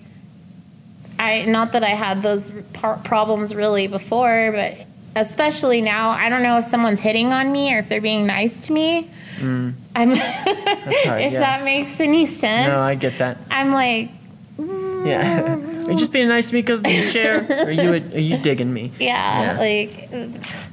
I 1.19 1.45
not 1.45 1.73
that 1.73 1.85
I 1.85 1.91
had 1.91 2.23
those 2.23 2.51
par- 2.73 3.01
problems 3.05 3.55
really 3.55 3.87
before, 3.89 4.51
but 4.53 4.75
especially 5.15 5.83
now, 5.83 6.11
I 6.11 6.29
don't 6.29 6.43
know 6.43 6.59
if 6.59 6.65
someone's 6.65 7.01
hitting 7.01 7.33
on 7.33 7.53
me 7.53 7.75
or 7.75 7.79
if 7.81 7.89
they're 7.89 8.01
being 8.01 8.27
nice 8.27 8.67
to 8.67 8.73
me. 8.73 9.11
I'm 9.41 9.75
That's 9.95 11.03
hard. 11.03 11.21
if 11.21 11.33
yeah. 11.33 11.41
that 11.41 11.65
makes 11.65 11.99
any 12.01 12.27
sense. 12.27 12.69
no, 12.69 12.79
I 12.79 12.95
get 12.95 13.19
that. 13.19 13.39
I'm 13.51 13.73
like, 13.73 14.11
Yeah. 14.59 15.57
Are 15.87 15.93
you 15.93 15.99
just 15.99 16.13
being 16.13 16.29
nice 16.29 16.49
to 16.49 16.55
me 16.55 16.63
because 16.63 16.81
of 16.81 16.85
the 16.85 17.11
chair? 17.11 17.47
Are 17.67 17.71
you 17.71 17.93
are 17.93 18.19
you 18.19 18.37
digging 18.39 18.73
me? 18.73 18.93
yeah, 18.99 19.55
Yeah. 19.55 19.59
like 19.59 20.09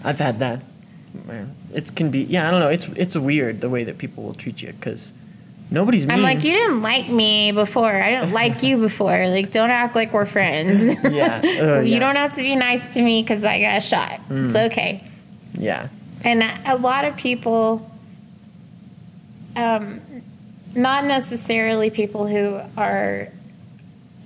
I've 0.06 0.20
had 0.20 0.40
that. 0.40 0.60
It 1.74 1.96
can 1.96 2.10
be 2.12 2.24
yeah. 2.24 2.48
I 2.48 2.52
don't 2.52 2.60
know. 2.60 2.70
It's 2.70 2.86
it's 2.96 3.16
weird 3.16 3.62
the 3.62 3.70
way 3.70 3.84
that 3.84 3.98
people 3.98 4.24
will 4.24 4.34
treat 4.34 4.62
you 4.62 4.72
because 4.74 5.12
nobody's 5.72 6.06
mean. 6.08 6.18
I'm 6.18 6.24
like, 6.24 6.44
you 6.44 6.54
didn't 6.54 6.82
like 6.82 7.10
me 7.10 7.52
before. 7.52 7.92
I 7.92 8.12
didn't 8.12 8.34
like 8.34 8.64
you 8.64 8.78
before. 8.90 9.28
Like, 9.28 9.52
don't 9.52 9.70
act 9.70 9.96
like 9.96 10.14
we're 10.14 10.26
friends. 10.26 11.04
Yeah. 11.12 11.42
Uh, 11.44 11.80
you 11.82 11.94
yeah. 11.94 12.00
don't 12.00 12.16
have 12.16 12.34
to 12.36 12.42
be 12.42 12.56
nice 12.56 12.94
to 12.96 13.02
me 13.02 13.22
because 13.22 13.44
I 13.44 13.60
got 13.62 13.78
a 13.78 13.82
shot. 13.82 14.20
It's 14.30 14.56
okay. 14.56 15.04
Yeah. 15.54 15.90
And 16.24 16.44
a 16.66 16.76
lot 16.78 17.06
of 17.06 17.16
people, 17.18 17.90
um, 19.56 20.02
not 20.76 21.06
necessarily 21.06 21.90
people 21.90 22.28
who 22.28 22.60
are 22.78 23.30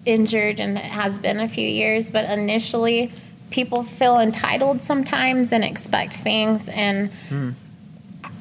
injured 0.06 0.60
and 0.60 0.78
it 0.78 0.84
has 0.84 1.20
been 1.20 1.40
a 1.40 1.48
few 1.48 1.68
years, 1.68 2.12
but 2.12 2.30
initially, 2.30 3.12
people 3.50 3.84
feel 3.84 4.20
entitled 4.20 4.82
sometimes 4.82 5.54
and 5.54 5.64
expect 5.64 6.14
things. 6.14 6.70
And 6.70 7.12
hmm. 7.30 7.52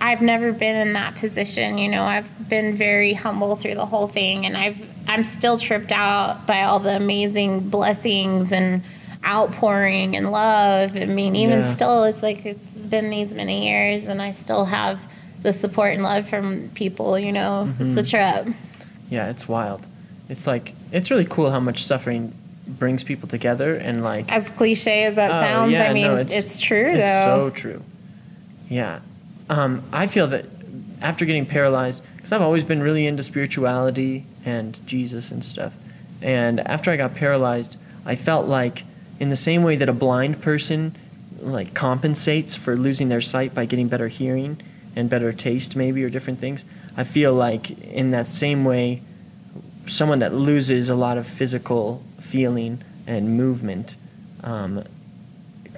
I've 0.01 0.23
never 0.23 0.53
been 0.53 0.75
in 0.77 0.95
that 0.95 1.15
position. 1.15 1.79
You 1.79 1.89
know, 1.89 2.03
I've 2.03 2.49
been 2.49 2.75
very 2.75 3.13
humble 3.13 3.55
through 3.55 3.77
the 3.77 3.87
whole 3.87 4.09
thing, 4.09 4.47
and 4.47 4.57
I've 4.57 4.85
I'm 5.09 5.23
still 5.23 5.59
tripped 5.59 5.93
out 5.93 6.47
by 6.47 6.63
all 6.63 6.81
the 6.81 6.97
amazing 6.97 7.69
blessings 7.69 8.53
and 8.53 8.83
outpouring 9.25 10.17
and 10.17 10.33
love. 10.33 10.97
I 10.97 11.05
mean, 11.05 11.37
even 11.37 11.61
Yeah. 11.61 11.71
still, 11.71 12.05
it's 12.05 12.23
like 12.23 12.45
it's 12.45 12.73
been 12.73 13.11
these 13.11 13.35
many 13.35 13.69
years, 13.69 14.07
and 14.07 14.21
I 14.21 14.33
still 14.33 14.65
have 14.65 15.01
the 15.43 15.53
support 15.53 15.95
and 15.95 16.03
love 16.03 16.29
from 16.29 16.71
people. 16.75 17.17
You 17.19 17.33
know, 17.33 17.73
it's 17.79 17.97
a 17.97 18.03
mm-hmm. 18.03 18.45
trip. 18.45 18.57
Yeah. 19.09 19.29
It's 19.29 19.47
wild. 19.49 19.87
It's 20.29 20.47
like 20.47 20.75
it's 20.93 21.11
really 21.11 21.25
cool 21.25 21.51
how 21.51 21.61
much 21.61 21.83
suffering 21.85 22.33
brings 22.67 23.03
people 23.03 23.29
together 23.29 23.75
and 23.77 24.03
like. 24.05 24.31
As 24.31 24.51
cliche 24.51 25.05
as 25.05 25.17
that 25.17 25.31
Oh, 25.31 25.41
sounds, 25.47 25.73
yeah, 25.73 25.91
I 25.91 25.93
mean, 25.93 26.05
no, 26.05 26.17
it's, 26.17 26.61
true 26.61 26.91
It's 26.91 26.99
though. 26.99 27.49
so 27.49 27.51
true. 27.51 27.83
Yeah. 28.69 29.01
Um, 29.51 29.83
I 29.93 30.07
feel 30.07 30.29
that 30.29 30.47
after 31.01 31.25
getting 31.25 31.47
paralyzed, 31.47 32.03
because 32.17 32.33
I've 32.33 32.43
always 32.43 32.65
been 32.65 32.83
really 32.83 33.07
into 33.07 33.23
spirituality 33.23 34.25
and 34.45 34.79
Jesus 34.87 35.31
and 35.33 35.45
stuff, 35.45 35.75
and 36.21 36.61
after 36.61 36.91
I 36.91 36.97
got 36.97 37.15
paralyzed, 37.15 37.77
I 38.07 38.15
felt 38.15 38.47
like 38.47 38.85
in 39.19 39.31
the 39.31 39.37
same 39.37 39.63
way 39.63 39.77
that 39.77 39.89
a 39.89 39.93
blind 39.93 40.41
person 40.41 40.95
like 41.41 41.75
compensates 41.75 42.55
for 42.55 42.77
losing 42.77 43.09
their 43.09 43.21
sight 43.21 43.53
by 43.53 43.65
getting 43.65 43.89
better 43.89 44.07
hearing 44.09 44.61
and 44.95 45.11
better 45.11 45.33
taste 45.33 45.75
maybe 45.75 46.05
or 46.05 46.09
different 46.11 46.39
things, 46.39 46.65
I 46.97 47.03
feel 47.05 47.35
like 47.35 47.71
in 47.83 48.13
that 48.13 48.29
same 48.29 48.65
way 48.65 49.03
someone 49.87 50.21
that 50.21 50.33
loses 50.33 50.89
a 50.89 50.95
lot 50.95 51.19
of 51.19 51.27
physical 51.27 52.03
feeling 52.21 52.83
and 53.07 53.37
movement 53.37 53.97
um, 54.45 54.83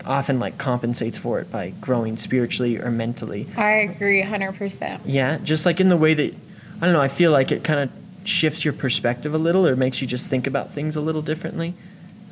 often 0.04 0.38
like 0.38 0.58
compensates 0.58 1.16
for 1.16 1.40
it 1.40 1.50
by 1.50 1.70
growing 1.80 2.16
spiritually 2.16 2.78
or 2.78 2.90
mentally. 2.90 3.46
I 3.56 3.70
agree, 3.70 4.20
hundred 4.22 4.52
percent. 4.56 5.02
Yeah, 5.06 5.38
just 5.38 5.64
like 5.66 5.80
in 5.80 5.88
the 5.88 5.96
way 5.96 6.14
that 6.14 6.34
I 6.80 6.84
don't 6.86 6.92
know, 6.92 7.00
I 7.00 7.08
feel 7.08 7.32
like 7.32 7.50
it 7.52 7.64
kind 7.64 7.80
of 7.80 7.90
shifts 8.28 8.64
your 8.64 8.74
perspective 8.74 9.34
a 9.34 9.38
little 9.38 9.66
or 9.66 9.76
makes 9.76 10.00
you 10.02 10.08
just 10.08 10.28
think 10.28 10.46
about 10.46 10.70
things 10.72 10.96
a 10.96 11.00
little 11.00 11.22
differently. 11.22 11.74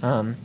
Um, 0.02 0.36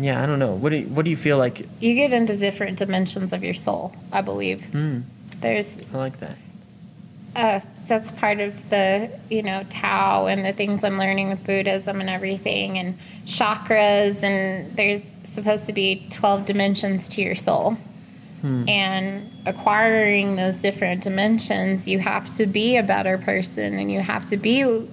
yeah, 0.00 0.22
I 0.22 0.26
don't 0.26 0.38
know. 0.38 0.54
What 0.54 0.70
do 0.70 0.76
you, 0.76 0.86
what 0.86 1.04
do 1.04 1.10
you 1.10 1.16
feel 1.16 1.36
like? 1.38 1.66
You 1.80 1.94
get 1.94 2.12
into 2.12 2.36
different 2.36 2.78
dimensions 2.78 3.32
of 3.32 3.44
your 3.44 3.54
soul. 3.54 3.94
I 4.10 4.22
believe 4.22 4.64
Hmm, 4.70 5.00
there's 5.40 5.76
I 5.92 5.98
like 5.98 6.18
that. 6.20 6.36
Uh, 7.34 7.60
that's 7.86 8.12
part 8.12 8.40
of 8.40 8.70
the 8.70 9.10
you 9.28 9.42
know 9.42 9.64
Tao 9.70 10.26
and 10.26 10.44
the 10.44 10.52
things 10.52 10.84
I'm 10.84 10.98
learning 10.98 11.30
with 11.30 11.44
Buddhism 11.44 12.00
and 12.00 12.08
everything 12.08 12.78
and 12.78 12.98
chakras 13.26 14.22
and 14.22 14.74
there's 14.76 15.02
supposed 15.24 15.66
to 15.66 15.72
be 15.72 16.06
12 16.10 16.44
dimensions 16.44 17.08
to 17.10 17.22
your 17.22 17.34
soul. 17.34 17.76
And 18.68 19.30
acquiring 19.46 20.34
those 20.34 20.56
different 20.56 21.04
dimensions, 21.04 21.86
you 21.86 22.00
have 22.00 22.28
to 22.34 22.46
be 22.46 22.76
a 22.76 22.82
better 22.82 23.16
person 23.16 23.78
and 23.78 23.90
you 23.90 24.00
have 24.00 24.26
to 24.26 24.36
be 24.36 24.88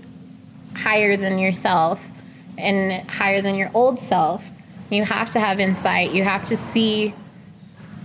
higher 0.76 1.18
than 1.18 1.40
yourself 1.40 2.12
and 2.60 3.10
higher 3.10 3.42
than 3.42 3.56
your 3.56 3.72
old 3.74 3.98
self. 3.98 4.52
You 4.92 5.04
have 5.04 5.32
to 5.32 5.40
have 5.40 5.60
insight. 5.60 6.12
You 6.12 6.24
have 6.24 6.46
to 6.46 6.56
see 6.56 7.16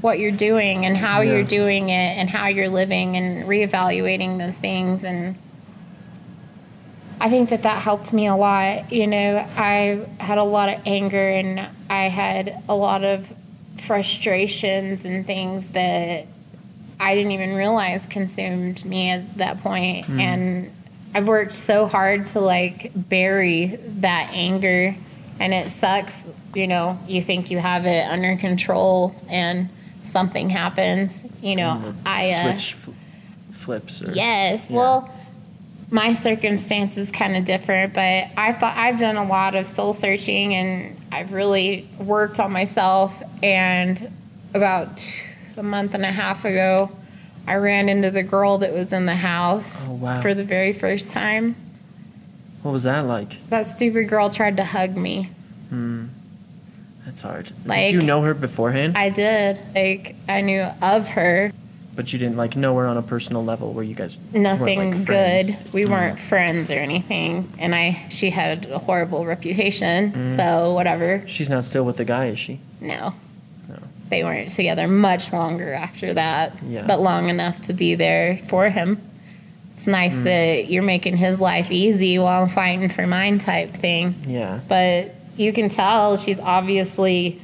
what 0.05 0.19
you're 0.19 0.31
doing 0.31 0.85
and 0.85 0.99
how 0.99 1.23
Yeah. 1.23 1.33
you're 1.33 1.43
doing 1.45 1.89
it 1.89 2.19
and 2.19 2.29
how 2.29 2.47
you're 2.47 2.69
living 2.69 3.17
and 3.17 3.47
reevaluating 3.47 4.37
those 4.37 4.55
things 4.55 5.03
and 5.03 5.35
I 7.19 7.31
think 7.31 7.49
that 7.51 7.63
that 7.63 7.81
helped 7.81 8.13
me 8.13 8.27
a 8.27 8.35
lot. 8.37 8.93
You 8.93 9.07
know, 9.07 9.47
I 9.57 10.01
had 10.21 10.37
a 10.37 10.45
lot 10.45 10.69
of 10.69 10.81
anger 10.85 11.27
and 11.31 11.67
I 11.89 12.09
had 12.09 12.63
a 12.69 12.77
lot 12.77 13.03
of 13.03 13.33
frustrations 13.79 15.07
and 15.07 15.25
things 15.25 15.69
that 15.69 16.27
I 17.01 17.15
didn't 17.15 17.31
even 17.33 17.55
realize 17.55 18.07
consumed 18.07 18.85
me 18.85 19.11
at 19.11 19.39
that 19.39 19.63
point. 19.63 20.05
Hmm. 20.05 20.21
And 20.21 20.71
I've 21.15 21.29
worked 21.29 21.53
so 21.55 21.87
hard 21.87 22.27
to 22.27 22.41
like 22.41 22.91
bury 22.95 23.79
that 24.01 24.31
anger 24.35 24.95
and 25.41 25.55
it 25.55 25.71
sucks, 25.71 26.29
you 26.55 26.67
know, 26.67 26.99
you 27.07 27.23
think 27.23 27.51
you 27.51 27.59
have 27.59 27.87
it 27.87 28.05
under 28.07 28.37
control 28.37 29.15
and 29.31 29.71
something 30.15 30.49
happens, 30.49 31.25
you 31.43 31.57
know. 31.57 31.83
And 31.85 31.97
I 32.07 32.31
uh, 32.31 32.43
switch 32.57 32.75
fl- 32.75 32.93
flips. 33.53 34.01
Or, 34.01 34.13
Yes. 34.13 34.71
Yeah. 34.71 34.77
Well, 34.77 35.11
my 35.91 36.13
circumstance 36.13 36.97
is 36.97 37.11
kind 37.11 37.37
of 37.37 37.45
different, 37.45 37.93
but 37.95 38.29
I 38.37 38.53
thought 38.53 38.77
I've 38.77 38.97
done 38.97 39.17
a 39.17 39.25
lot 39.27 39.57
of 39.57 39.67
soul 39.67 39.93
searching 39.93 40.55
and 40.55 40.97
I've 41.13 41.33
really 41.33 41.89
worked 41.99 42.39
on 42.39 42.53
myself. 42.53 43.21
And 43.43 44.09
about 44.55 45.05
a 45.57 45.63
month 45.65 45.95
and 45.95 46.05
a 46.05 46.13
half 46.13 46.45
ago, 46.45 46.91
I 47.47 47.57
ran 47.57 47.89
into 47.89 48.11
the 48.13 48.23
girl 48.23 48.59
that 48.59 48.73
was 48.73 48.93
in 48.93 49.05
the 49.07 49.17
house 49.17 49.87
Oh, 49.89 49.95
wow. 49.95 50.21
for 50.23 50.33
the 50.33 50.45
very 50.45 50.73
first 50.73 51.11
time. 51.11 51.57
What 52.63 52.71
was 52.71 52.85
that 52.85 53.01
like? 53.07 53.37
That 53.51 53.67
stupid 53.67 54.09
girl 54.09 54.31
tried 54.31 54.57
to 54.59 54.65
hug 54.65 54.97
me. 54.97 55.31
That's 57.05 57.21
hard. 57.21 57.51
Like- 57.65 57.87
did 57.87 57.93
you 57.95 58.03
know 58.03 58.23
her 58.23 58.35
beforehand? 58.35 58.97
I 58.97 59.11
did. 59.11 59.61
Like, 59.75 60.17
I 60.29 60.41
knew 60.41 60.63
of 60.83 61.09
her. 61.11 61.53
but 61.97 62.13
you 62.13 62.19
didn't 62.19 62.37
like 62.37 62.57
know 62.57 62.77
her 62.77 62.87
on 62.87 62.97
a 62.97 63.03
personal 63.03 63.45
level 63.45 63.73
where 63.73 63.85
you 63.85 63.95
guys 63.95 64.17
nothing 64.33 64.91
like, 64.99 65.05
good. 65.07 65.57
We 65.73 65.87
weren't 65.87 66.19
friends 66.19 66.71
or 66.73 66.75
anything, 66.75 67.53
and 67.59 67.73
I 67.73 68.07
she 68.11 68.31
had 68.31 68.67
a 68.67 68.79
horrible 68.81 69.25
reputation. 69.25 70.35
So 70.35 70.73
whatever. 70.73 71.23
She's 71.29 71.49
not 71.51 71.65
still 71.65 71.85
with 71.85 71.97
the 71.99 72.05
guy, 72.05 72.27
is 72.31 72.39
she? 72.41 72.59
No. 72.81 73.15
No. 73.69 73.77
they 74.09 74.25
weren't 74.25 74.51
together 74.51 74.89
much 74.89 75.33
longer 75.33 75.73
after 75.73 76.13
that, 76.15 76.57
Yeah. 76.69 76.85
but 76.87 77.01
long 77.01 77.29
enough 77.29 77.63
to 77.63 77.73
be 77.73 77.95
there 77.95 78.39
for 78.49 78.69
him. 78.69 79.01
It's 79.79 79.87
nice 79.87 80.15
Mm. 80.17 80.25
that 80.25 80.71
you're 80.71 80.83
making 80.83 81.17
his 81.17 81.41
life 81.41 81.71
easy 81.71 82.19
while 82.19 82.43
I'm 82.43 82.49
fighting 82.49 82.89
for 82.89 83.07
mine, 83.07 83.39
type 83.39 83.73
thing. 83.73 84.15
Yeah. 84.27 84.61
But 84.69 85.15
you 85.37 85.53
can 85.53 85.69
tell 85.69 86.17
she's 86.17 86.41
obviously 86.41 87.41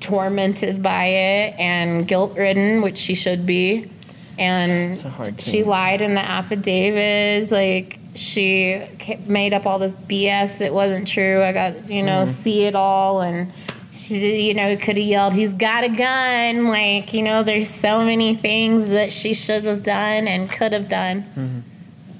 tormented 0.00 0.82
by 0.82 1.04
it 1.06 1.54
and 1.58 2.06
guilt 2.06 2.36
ridden, 2.36 2.82
which 2.82 2.96
she 2.98 3.14
should 3.14 3.46
be. 3.46 3.90
And 4.38 4.90
It's 4.92 5.04
a 5.04 5.08
hard 5.10 5.40
she 5.40 5.64
lied 5.64 6.02
in 6.02 6.14
the 6.14 6.20
affidavits. 6.20 7.50
Like 7.50 7.98
she 8.14 8.82
made 9.26 9.54
up 9.54 9.66
all 9.66 9.78
this 9.78 9.94
BS 9.94 10.58
that 10.58 10.72
wasn't 10.74 11.06
true. 11.08 11.42
I 11.42 11.52
got 11.52 11.88
you 11.90 12.02
know 12.02 12.22
Mm-hmm. 12.24 12.30
see 12.32 12.64
it 12.64 12.74
all, 12.74 13.22
and 13.22 13.50
she 13.90 14.46
you 14.48 14.54
know 14.54 14.76
could 14.76 14.98
have 14.98 15.06
yelled, 15.06 15.32
"He's 15.32 15.54
got 15.54 15.84
a 15.84 15.88
gun!" 15.88 16.66
Like 16.66 17.14
you 17.14 17.22
know, 17.22 17.42
there's 17.42 17.70
so 17.70 18.04
many 18.04 18.34
things 18.34 18.88
that 18.88 19.10
she 19.10 19.32
should 19.32 19.64
have 19.64 19.82
done 19.82 20.28
and 20.28 20.50
could 20.50 20.72
have 20.74 20.88
done, 20.90 21.22
Mm-hmm. 21.22 21.58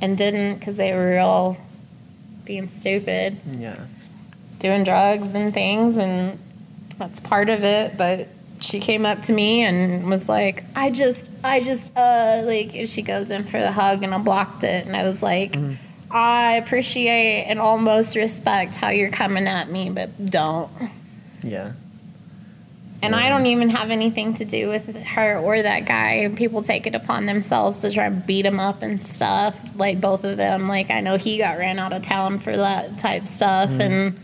and 0.01 0.17
didn't 0.17 0.59
because 0.59 0.79
they 0.79 0.95
were 0.95 1.19
all 1.19 1.59
being 2.47 2.69
stupid 2.71 3.37
Yeah. 3.59 3.77
Doing 4.59 4.85
drugs 4.85 5.35
and 5.35 5.53
things 5.53 5.97
and 5.97 6.39
that's 6.99 7.21
part 7.21 7.51
of 7.51 7.63
it 7.65 7.97
but 7.99 8.29
she 8.61 8.81
came 8.81 9.05
up 9.05 9.21
to 9.21 9.33
me 9.33 9.63
and 9.63 10.09
was 10.09 10.29
like 10.29 10.65
i 10.75 10.91
just 10.91 11.31
i 11.45 11.61
just 11.61 11.95
uh 11.97 12.41
like 12.45 12.75
and 12.75 12.89
she 12.89 13.03
goes 13.03 13.31
in 13.31 13.45
for 13.45 13.61
the 13.61 13.71
hug 13.71 14.03
and 14.03 14.15
i 14.15 14.19
blocked 14.19 14.65
it 14.65 14.87
and 14.87 14.97
i 14.97 15.03
was 15.03 15.23
like 15.23 15.57
i 16.11 16.55
appreciate 16.55 17.45
and 17.49 17.59
almost 17.59 18.17
respect 18.17 18.77
how 18.79 18.89
you're 18.89 19.11
coming 19.11 19.47
at 19.47 19.71
me 19.71 19.91
but 19.91 20.31
don't 20.31 20.71
Yeah. 21.43 21.73
and 23.03 23.15
I 23.15 23.29
don't 23.29 23.45
even 23.47 23.69
have 23.69 23.91
anything 23.91 24.33
to 24.35 24.45
do 24.47 24.69
with 24.69 24.97
her 25.05 25.39
or 25.39 25.61
that 25.61 25.85
guy. 25.85 26.13
And 26.25 26.35
people 26.37 26.63
take 26.63 26.87
it 26.87 26.95
upon 26.95 27.27
themselves 27.27 27.81
to 27.81 27.91
try 27.91 28.07
and 28.07 28.27
beat 28.27 28.47
him 28.47 28.59
up 28.59 28.83
and 28.83 29.01
stuff. 29.07 29.55
Like 29.77 30.01
both 30.01 30.25
of 30.25 30.39
them. 30.39 30.67
Like 30.67 30.91
I 30.91 31.01
know 31.03 31.17
he 31.19 31.37
got 31.39 31.59
ran 31.59 31.79
out 31.79 31.93
of 31.93 32.03
town 32.03 32.39
for 32.39 32.57
that 32.57 32.99
type 32.99 33.27
stuff, 33.27 33.69
Mm-hmm. 33.71 33.81
and 33.83 34.21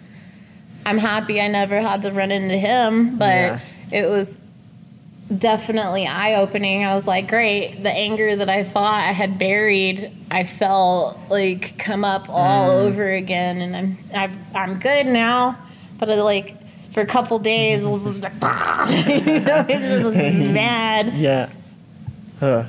I'm 0.85 0.99
happy 0.99 1.41
I 1.41 1.49
never 1.49 1.81
had 1.81 2.03
to 2.03 2.13
run 2.13 2.31
into 2.33 2.57
him. 2.57 3.17
But 3.17 3.27
Yeah. 3.27 3.59
it 3.93 4.07
was 4.09 4.37
definitely 5.39 6.07
eye 6.07 6.35
opening. 6.35 6.85
I 6.85 6.95
was 6.95 7.07
like, 7.07 7.29
great. 7.29 7.83
The 7.83 7.91
anger 7.91 8.37
that 8.37 8.49
I 8.51 8.65
thought 8.65 8.95
I 8.95 9.13
had 9.13 9.39
buried, 9.39 10.11
I 10.31 10.45
felt 10.45 11.19
like 11.31 11.79
come 11.79 12.05
up 12.05 12.29
all 12.29 12.69
Mm. 12.71 12.83
over 12.87 13.11
again, 13.11 13.59
and 13.63 13.77
I'm 13.77 13.97
I've, 14.15 14.57
I'm 14.57 14.79
good 14.79 15.07
now. 15.07 15.57
But 15.99 16.09
it, 16.11 16.17
like 16.23 16.57
for 16.93 17.01
a 17.01 17.07
couple 17.07 17.39
days, 17.39 17.85
it 17.85 17.89
was 17.89 18.19
like, 18.19 18.33
you 19.27 19.41
know, 19.41 19.65
it 19.69 19.79
just 19.81 20.17
mad. 20.53 21.15
Yeah. 21.15 21.49
Huh. 22.41 22.65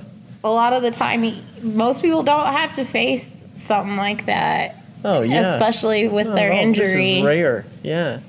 A 0.46 0.50
lot 0.50 0.74
of 0.74 0.84
the 0.84 0.92
time, 0.92 1.26
most 1.62 2.02
people 2.02 2.22
don't 2.24 2.46
have 2.54 2.76
to 2.76 2.86
face 2.86 3.30
something 3.58 3.96
like 3.98 4.26
that, 4.28 4.76
Oh 5.04 5.22
yeah. 5.22 5.52
especially 5.54 6.08
with 6.08 6.28
Oh, 6.28 6.36
their 6.36 6.50
no, 6.52 6.56
injury. 6.60 6.86
This 6.86 7.18
is 7.20 7.24
rare. 7.26 7.66
Yeah. 7.84 8.20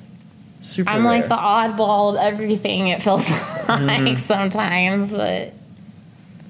Super 0.61 0.91
I'm 0.91 1.07
rare. 1.07 1.21
like 1.21 1.29
the 1.29 1.37
oddball 1.37 2.11
of 2.15 2.17
everything. 2.21 2.89
It 2.89 3.03
feels 3.03 3.27
Mm-hmm. 3.65 4.05
like 4.07 4.19
sometimes, 4.19 5.17
but 5.17 5.53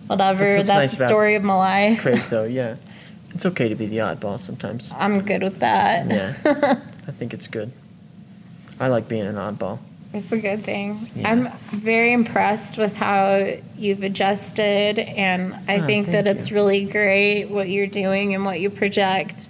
whatever. 0.09 0.45
That's 0.45 0.69
That's, 0.69 0.69
nice 0.69 0.95
the 0.97 1.07
story 1.07 1.35
of 1.37 1.45
my 1.45 1.55
life. 1.55 2.01
Craig 2.03 2.19
though. 2.31 2.45
Yeah. 2.45 2.77
It's 3.35 3.47
okay 3.47 3.69
to 3.69 3.75
be 3.75 3.87
the 3.87 3.99
oddball 3.99 4.39
sometimes. 4.39 4.93
I'm 4.97 5.19
good 5.21 5.43
with 5.43 5.59
that. 5.61 6.07
Yeah. 6.09 6.35
I 7.09 7.11
think 7.13 7.35
it's 7.35 7.47
good. 7.49 7.71
I 8.81 8.89
like 8.89 9.09
being 9.09 9.27
an 9.27 9.35
oddball. 9.37 9.79
It's 10.13 10.31
a 10.31 10.39
good 10.39 10.63
thing. 10.63 11.09
Yeah. 11.17 11.31
I'm 11.31 11.53
very 11.73 12.13
impressed 12.13 12.79
with 12.79 12.95
how 12.97 13.55
you've 13.77 14.03
adjusted, 14.05 14.99
and 15.01 15.55
I 15.69 15.79
Ah, 15.81 15.87
think 15.87 16.07
that 16.07 16.25
thank 16.25 16.39
it's 16.39 16.53
really 16.53 16.85
great 16.85 17.47
what 17.47 17.69
you're 17.69 17.89
doing 17.89 18.33
and 18.35 18.45
what 18.45 18.61
you 18.61 18.71
project. 18.71 19.49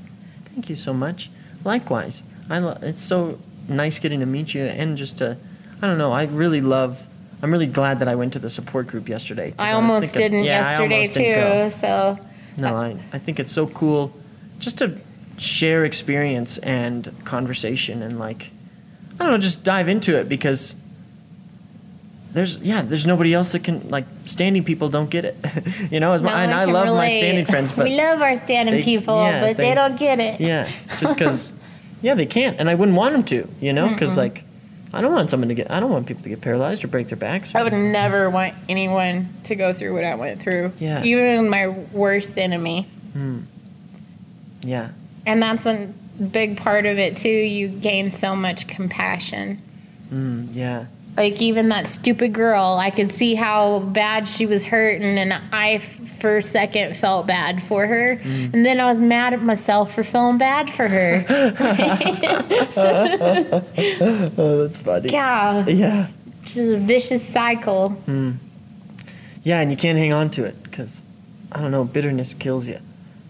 Thank 0.55 0.71
you 0.71 0.77
so 0.77 0.95
much. 0.95 1.31
Likewise. 1.65 2.23
I 2.49 2.59
lo- 2.59 2.79
it's 2.83 3.03
so 3.03 3.39
nice 3.69 3.99
getting 3.99 4.21
to 4.21 4.27
meet 4.27 4.55
you 4.55 4.63
and 4.65 4.97
just 4.97 5.19
to 5.19 5.37
I 5.83 5.87
don't 5.87 5.99
know, 5.99 6.13
I 6.13 6.25
really 6.25 6.61
love 6.61 7.07
I'm 7.43 7.51
really 7.53 7.67
glad 7.67 7.99
that 7.99 8.09
I 8.09 8.15
went 8.15 8.33
to 8.35 8.39
the 8.39 8.49
support 8.49 8.87
group 8.87 9.09
yesterday. 9.09 9.53
I 9.59 9.75
was 9.75 9.91
almost 9.91 10.01
thinking- 10.15 10.21
didn't 10.21 10.45
yeah, 10.45 10.59
I 10.67 10.71
yesterday 10.71 10.95
almost 10.95 11.73
too. 11.73 11.81
So 11.81 12.19
No, 12.57 12.69
uh, 12.77 12.81
I, 12.81 12.97
I 13.13 13.19
think 13.19 13.41
it's 13.41 13.53
so 13.53 13.67
cool 13.67 14.13
just 14.59 14.79
to 14.79 14.97
share 15.37 15.85
experience 15.85 16.59
and 16.59 17.13
conversation 17.25 18.03
and 18.03 18.19
like 18.19 18.51
I 19.19 19.25
don't 19.25 19.33
know, 19.33 19.39
just 19.39 19.65
dive 19.65 19.89
into 19.89 20.17
it 20.19 20.29
because 20.29 20.77
there's 22.35 22.59
yeah, 22.59 22.83
there's 22.83 23.07
nobody 23.07 23.33
else 23.33 23.53
that 23.53 23.65
can 23.65 23.89
like 23.89 24.05
standing 24.27 24.65
people 24.65 24.89
don't 24.91 25.09
get 25.09 25.25
it. 25.25 25.37
you 25.91 26.01
know, 26.01 26.13
as 26.13 26.21
no 26.23 26.29
my, 26.31 26.43
and 26.43 26.51
one 26.51 26.61
I 26.61 26.65
can 26.65 26.75
love 26.75 26.97
my 26.97 27.09
standing 27.09 27.47
friends, 27.47 27.73
but 27.77 27.85
we 27.85 27.97
love 27.97 28.21
our 28.21 28.35
standing 28.35 28.75
they- 28.77 28.83
people, 28.83 29.17
yeah, 29.17 29.41
but 29.41 29.57
they, 29.57 29.69
they- 29.71 29.75
don't 29.75 29.99
get 29.99 30.21
it. 30.21 30.41
yeah, 30.41 30.69
just 30.99 31.17
because 31.17 31.53
yeah, 32.03 32.15
they 32.15 32.27
can't, 32.27 32.59
and 32.59 32.69
I 32.69 32.75
wouldn't 32.75 32.99
want 32.99 33.13
them 33.15 33.25
to, 33.25 33.49
you 33.61 33.73
know, 33.73 33.89
because 33.89 34.19
like 34.19 34.45
I 34.93 35.01
don't 35.01 35.13
want 35.13 35.31
someone 35.31 35.49
to 35.49 35.55
get 35.55 35.71
I 35.71 35.81
don't 35.81 35.91
want 35.91 36.07
people 36.07 36.23
to 36.25 36.29
get 36.29 36.41
paralyzed 36.41 36.85
or 36.85 36.89
break 36.89 37.09
their 37.09 37.17
backs. 37.17 37.55
Or, 37.55 37.59
I 37.59 37.63
would 37.63 37.73
never 37.73 38.29
want 38.31 38.55
anyone 38.69 39.29
to 39.45 39.55
go 39.55 39.73
through 39.73 39.95
what 39.95 40.05
I 40.05 40.15
went 40.17 40.41
through. 40.41 40.73
Yeah. 40.79 41.03
Even 41.05 41.49
my 41.49 41.69
worst 41.69 42.37
enemy. 42.39 42.87
yeah, 44.63 44.91
And 45.27 45.43
that's 45.43 45.67
a 45.67 45.93
big 46.33 46.57
part 46.57 46.87
of 46.87 46.99
it 46.99 47.17
too. 47.17 47.29
You 47.29 47.69
gain 47.69 48.11
so 48.11 48.35
much 48.37 48.67
compassion. 48.67 49.61
mm, 50.13 50.49
yeah, 50.53 50.87
Like 51.17 51.41
even 51.41 51.69
that 51.69 51.87
stupid 51.87 52.33
girl, 52.33 52.77
I 52.81 52.91
could 52.91 53.11
see 53.11 53.35
how 53.37 53.79
bad 53.81 54.27
she 54.29 54.47
was 54.47 54.65
hurting, 54.65 55.17
and 55.19 55.33
I, 55.53 55.79
for 55.79 56.39
a 56.39 56.43
second, 56.43 56.97
felt 56.97 57.27
bad 57.29 57.63
for 57.63 57.87
her, 57.87 58.17
Mm. 58.17 58.53
and 58.55 58.67
then 58.67 58.81
I 58.81 58.87
was 58.87 59.01
mad 59.01 59.33
at 59.33 59.41
myself 59.43 59.95
for 59.95 60.03
feeling 60.03 60.39
bad 60.39 60.69
for 60.71 60.89
her. 60.89 61.25
oh, 62.77 64.59
that's 64.63 64.81
funny. 64.81 65.11
yeah, 65.11 65.65
Yeah, 65.67 66.09
just 66.45 66.73
a 66.73 66.77
vicious 66.79 67.27
cycle. 67.29 67.97
yeah, 69.43 69.61
and 69.61 69.71
you 69.71 69.77
can't 69.77 69.99
hang 69.99 70.13
on 70.13 70.31
to 70.31 70.45
it 70.45 70.63
because 70.65 71.03
I 71.53 71.61
don't 71.61 71.71
know, 71.71 71.85
bitterness 71.85 72.35
kills 72.35 72.67
you, 72.67 72.79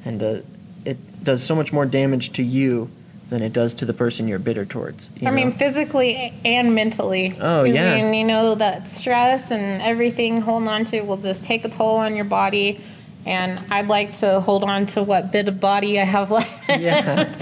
and 0.04 0.22
uh, 0.22 0.36
it 0.84 1.22
does 1.24 1.42
so 1.42 1.54
much 1.54 1.72
more 1.72 1.86
damage 1.86 2.32
to 2.34 2.42
you 2.42 2.90
than 3.30 3.42
it 3.42 3.52
does 3.52 3.74
to 3.74 3.84
the 3.86 3.94
person 3.94 4.28
you're 4.28 4.38
bitter 4.38 4.64
towards. 4.64 5.10
I 5.24 5.30
mean, 5.30 5.50
physically 5.50 6.32
and 6.44 6.74
mentally. 6.74 7.34
Oh, 7.40 7.62
I 7.62 7.66
yeah. 7.66 8.00
mean, 8.02 8.14
you 8.14 8.24
know 8.24 8.54
that 8.56 8.88
stress 8.88 9.50
and 9.50 9.80
everything 9.82 10.40
holding 10.40 10.68
on 10.68 10.84
to 10.86 11.00
will 11.02 11.16
just 11.16 11.42
take 11.44 11.64
a 11.64 11.68
toll 11.68 11.96
on 11.96 12.14
your 12.16 12.26
body. 12.26 12.80
And 13.26 13.58
I'd 13.70 13.88
like 13.88 14.12
to 14.18 14.40
hold 14.40 14.64
on 14.64 14.84
to 14.88 15.02
what 15.02 15.32
bit 15.32 15.48
of 15.48 15.58
body 15.58 15.98
I 15.98 16.04
have 16.04 16.30
left. 16.38 16.68
Yeah. 16.68 17.32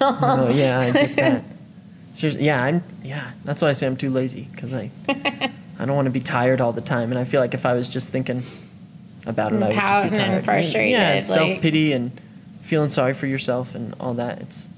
oh 0.00 0.50
yeah, 0.54 0.80
I 0.80 0.90
get 0.92 1.16
that. 1.16 1.44
Seriously, 2.14 2.44
yeah, 2.46 2.62
I'm 2.64 2.82
yeah. 3.04 3.30
That's 3.44 3.60
why 3.60 3.68
I 3.68 3.72
say 3.72 3.86
I'm 3.86 3.96
too 3.98 4.08
lazy 4.08 4.48
because 4.50 4.72
I 4.72 4.90
I 5.78 5.84
don't 5.84 5.94
want 5.94 6.06
to 6.06 6.10
be 6.10 6.20
tired 6.20 6.62
all 6.62 6.72
the 6.72 6.80
time, 6.80 7.10
and 7.10 7.18
I 7.18 7.24
feel 7.24 7.42
like 7.42 7.52
if 7.52 7.66
I 7.66 7.74
was 7.74 7.86
just 7.90 8.10
thinking 8.10 8.42
about 9.26 9.52
it, 9.52 9.62
I 9.62 9.66
would 9.66 9.74
just 9.74 10.14
be 10.14 10.20
and 10.22 10.30
tired. 10.32 10.44
frustrated, 10.46 10.90
Yeah, 10.92 11.14
like- 11.16 11.24
self 11.26 11.60
pity 11.60 11.92
and 11.92 12.18
feeling 12.62 12.88
sorry 12.88 13.12
for 13.12 13.26
yourself 13.26 13.74
and 13.74 13.94
all 14.00 14.14
that. 14.14 14.40
It's 14.40 14.70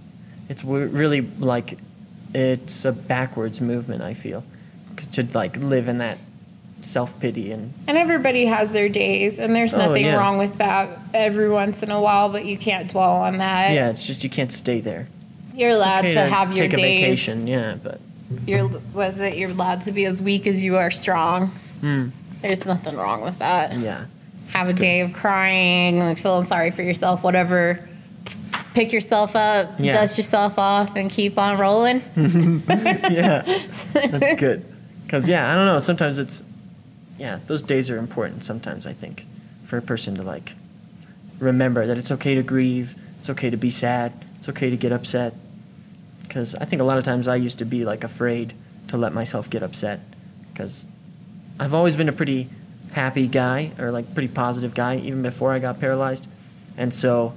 it's 0.48 0.64
really 0.64 1.22
like 1.38 1.78
it's 2.34 2.84
a 2.84 2.92
backwards 2.92 3.60
movement. 3.60 4.02
I 4.02 4.14
feel 4.14 4.44
to 5.12 5.26
like 5.32 5.56
live 5.56 5.88
in 5.88 5.98
that 5.98 6.18
self 6.82 7.18
pity 7.20 7.50
and 7.52 7.72
And 7.86 7.96
everybody 7.96 8.46
has 8.46 8.72
their 8.72 8.88
days, 8.88 9.38
and 9.38 9.54
there's 9.54 9.74
Oh, 9.74 9.78
nothing 9.78 10.04
yeah. 10.04 10.16
wrong 10.16 10.38
with 10.38 10.58
that 10.58 10.88
every 11.14 11.48
once 11.48 11.82
in 11.82 11.90
a 11.90 12.00
while, 12.00 12.28
but 12.28 12.44
you 12.44 12.56
can't 12.58 12.88
dwell 12.90 13.16
on 13.16 13.38
that. 13.38 13.72
yeah, 13.72 13.90
it's 13.90 14.06
just 14.06 14.22
you 14.24 14.30
can't 14.30 14.52
stay 14.52 14.80
there. 14.80 15.06
You're 15.54 15.70
It's 15.70 15.80
allowed 15.80 16.04
okay 16.04 16.14
to 16.14 16.26
have 16.26 16.48
your 16.56 16.68
take 16.68 16.74
a 16.74 16.76
days. 16.76 17.00
vacation, 17.00 17.46
yeah, 17.46 17.76
but 17.82 18.00
You're 18.46 18.68
was 18.94 19.18
it 19.18 19.36
you're 19.38 19.50
allowed 19.50 19.80
to 19.82 19.92
be 19.92 20.04
as 20.04 20.20
weak 20.22 20.46
as 20.46 20.62
you 20.62 20.76
are 20.76 20.90
strong. 20.90 21.48
Hmm. 21.80 22.08
There's 22.42 22.64
nothing 22.64 22.96
wrong 22.96 23.22
with 23.22 23.38
that. 23.40 23.76
Yeah, 23.76 24.06
Have 24.52 24.68
a 24.68 24.72
good. 24.72 24.80
day 24.80 25.00
of 25.00 25.12
crying, 25.12 25.98
like 25.98 26.18
feeling 26.18 26.46
sorry 26.46 26.70
for 26.70 26.82
yourself, 26.82 27.24
whatever. 27.24 27.88
Pick 28.78 28.92
yourself 28.92 29.34
up, 29.34 29.72
Yeah. 29.80 29.90
dust 29.90 30.16
yourself 30.18 30.56
off, 30.56 30.94
and 30.94 31.10
keep 31.10 31.36
on 31.36 31.58
rolling. 31.58 31.98
Mm-hmm. 32.14 32.70
yeah, 33.12 33.42
that's 33.42 34.36
good. 34.40 34.64
Because 35.02 35.28
yeah, 35.28 35.50
I 35.50 35.56
don't 35.56 35.66
know. 35.66 35.80
Sometimes 35.80 36.18
it's 36.18 36.44
yeah, 37.18 37.40
those 37.48 37.60
days 37.62 37.90
are 37.90 37.98
important. 37.98 38.44
Sometimes 38.44 38.86
I 38.86 38.92
think 38.92 39.26
for 39.64 39.78
a 39.78 39.82
person 39.82 40.14
to 40.14 40.22
like 40.22 40.52
remember 41.40 41.88
that 41.88 41.98
it's 41.98 42.12
okay 42.12 42.36
to 42.36 42.42
grieve, 42.44 42.94
it's 43.18 43.28
okay 43.30 43.50
to 43.50 43.56
be 43.56 43.72
sad, 43.72 44.12
it's 44.36 44.48
okay 44.48 44.70
to 44.70 44.76
get 44.76 44.92
upset. 44.92 45.34
Because 46.22 46.54
I 46.54 46.64
think 46.64 46.80
a 46.80 46.84
lot 46.84 46.98
of 46.98 47.04
times 47.04 47.26
I 47.26 47.34
used 47.34 47.58
to 47.58 47.64
be 47.64 47.84
like 47.84 48.04
afraid 48.04 48.52
to 48.86 48.96
let 48.96 49.12
myself 49.12 49.50
get 49.50 49.64
upset 49.64 49.98
because 50.52 50.86
I've 51.58 51.74
always 51.74 51.96
been 51.96 52.08
a 52.08 52.12
pretty 52.12 52.48
happy 52.92 53.26
guy 53.26 53.72
or 53.76 53.90
like 53.90 54.14
pretty 54.14 54.28
positive 54.28 54.72
guy 54.72 54.98
even 54.98 55.22
before 55.22 55.52
I 55.52 55.58
got 55.58 55.80
paralyzed, 55.80 56.28
and 56.76 56.94
so 56.94 57.34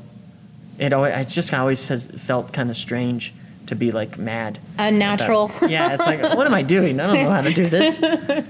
it 0.81 0.91
always 0.93 1.13
it's 1.15 1.33
just 1.33 1.53
always 1.53 1.87
has 1.87 2.07
felt 2.07 2.51
kind 2.51 2.69
of 2.69 2.75
strange 2.75 3.33
to 3.67 3.75
be 3.75 3.91
like 3.91 4.17
mad 4.17 4.59
Unnatural. 4.77 5.45
about- 5.45 5.69
yeah, 5.75 5.93
it's 5.93 6.05
like, 6.05 6.21
what 6.35 6.45
am 6.47 6.53
I 6.53 6.63
doing? 6.63 6.99
I 6.99 7.07
don't 7.07 7.23
know 7.23 7.29
how 7.29 7.41
to 7.41 7.53
do 7.53 7.65
this. 7.67 8.01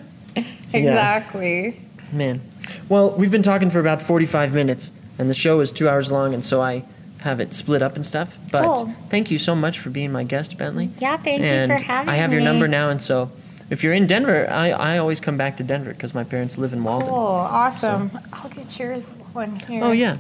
Exactly. 0.73 1.81
Man. 2.13 2.39
Well, 2.87 3.11
we've 3.11 3.29
been 3.29 3.43
talking 3.43 3.69
for 3.69 3.81
about 3.81 4.01
45 4.01 4.53
minutes, 4.53 4.93
and 5.19 5.29
the 5.29 5.33
show 5.33 5.59
is 5.59 5.69
two 5.69 5.89
hours 5.89 6.13
long, 6.13 6.33
and 6.33 6.45
so 6.45 6.61
I 6.61 6.83
have 7.19 7.41
it 7.41 7.53
split 7.53 7.81
up 7.81 7.97
and 7.97 8.05
stuff. 8.05 8.37
But 8.51 8.63
Cool. 8.63 8.95
thank 9.09 9.29
you 9.31 9.37
so 9.37 9.53
much 9.53 9.79
for 9.79 9.89
being 9.89 10.13
my 10.13 10.23
guest, 10.23 10.57
Bentley. 10.57 10.89
Yeah, 10.99 11.17
thank 11.17 11.41
and 11.41 11.71
you 11.71 11.77
for 11.77 11.83
having 11.83 12.07
me. 12.07 12.13
I 12.13 12.15
have 12.17 12.31
your 12.31 12.41
number 12.41 12.69
now, 12.69 12.89
and 12.89 13.01
so 13.03 13.31
if 13.69 13.83
you're 13.83 13.93
in 13.93 14.07
Denver, 14.07 14.49
I, 14.49 14.71
I 14.71 14.97
always 14.97 15.19
come 15.19 15.35
back 15.35 15.57
to 15.57 15.63
Denver 15.63 15.91
because 15.91 16.15
my 16.15 16.23
parents 16.23 16.57
live 16.57 16.71
in 16.71 16.83
Walden. 16.85 17.09
Cool, 17.09 17.17
awesome. 17.17 18.11
I'll 18.31 18.49
get 18.49 18.79
yours 18.79 19.09
one 19.33 19.57
here. 19.67 19.83
Oh, 19.83 19.91
yeah, 19.91 20.17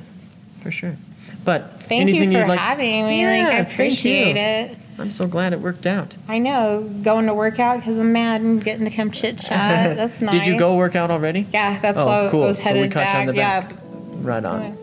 for 0.57 0.69
sure. 0.69 0.97
But 1.43 1.81
Thank 1.83 2.01
anything 2.03 2.31
you 2.31 2.41
for 2.41 2.47
like, 2.47 2.59
having 2.59 3.05
me. 3.07 3.21
Yeah, 3.21 3.47
like, 3.47 3.53
I 3.53 3.57
appreciate 3.71 4.37
it. 4.37 4.77
I'm 4.99 5.09
so 5.09 5.25
glad 5.27 5.53
it 5.53 5.59
worked 5.59 5.87
out. 5.87 6.15
I 6.27 6.37
know, 6.37 6.83
going 7.03 7.25
to 7.25 7.33
work 7.33 7.59
out 7.59 7.79
because 7.79 7.97
I'm 7.97 8.13
mad 8.13 8.41
and 8.41 8.63
getting 8.63 8.85
to 8.85 8.91
come 8.95 9.09
chit 9.09 9.37
chat. 9.47 9.97
That's 9.97 10.21
nice. 10.21 10.33
Did 10.33 10.45
you 10.45 10.59
go 10.59 10.77
work 10.77 10.95
out 10.95 11.09
already? 11.09 11.47
Yeah, 11.51 11.79
that's 11.79 11.97
Oh, 11.97 12.05
why 12.05 12.27
cool. 12.29 12.43
I 12.43 12.47
was 12.47 12.57
So 12.57 12.63
we 12.73 12.79
headed 12.81 12.91
caught 12.91 13.13
you 13.13 13.19
on 13.19 13.25
back. 13.25 13.27
the 13.27 13.35
Yeah, 13.35 13.61
back. 13.61 13.75
Right 14.21 14.45
on. 14.45 14.77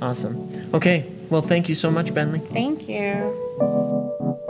Awesome. 0.00 0.70
Okay. 0.74 1.10
Well, 1.28 1.42
thank 1.42 1.68
you 1.68 1.74
so 1.74 1.90
much, 1.90 2.14
Bentley. 2.14 2.38
thank 2.38 2.88
you. 2.88 4.44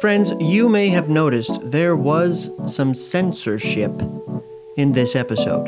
Friends, 0.00 0.30
you 0.40 0.68
may 0.68 0.88
have 0.88 1.08
noticed 1.08 1.58
there 1.70 1.96
was 1.96 2.50
some 2.66 2.94
censorship 2.94 4.02
in 4.76 4.92
this 4.92 5.16
episode. 5.16 5.66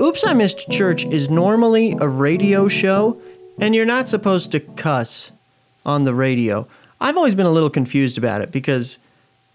Oops, 0.00 0.26
I 0.26 0.32
Missed 0.34 0.68
Church 0.68 1.04
is 1.04 1.30
normally 1.30 1.96
a 2.00 2.08
radio 2.08 2.66
show, 2.66 3.16
and 3.60 3.72
you're 3.72 3.86
not 3.86 4.08
supposed 4.08 4.50
to 4.50 4.60
cuss 4.60 5.30
on 5.86 6.02
the 6.02 6.14
radio. 6.14 6.66
I've 7.00 7.16
always 7.16 7.36
been 7.36 7.46
a 7.46 7.52
little 7.52 7.70
confused 7.70 8.18
about 8.18 8.40
it 8.42 8.50
because 8.50 8.98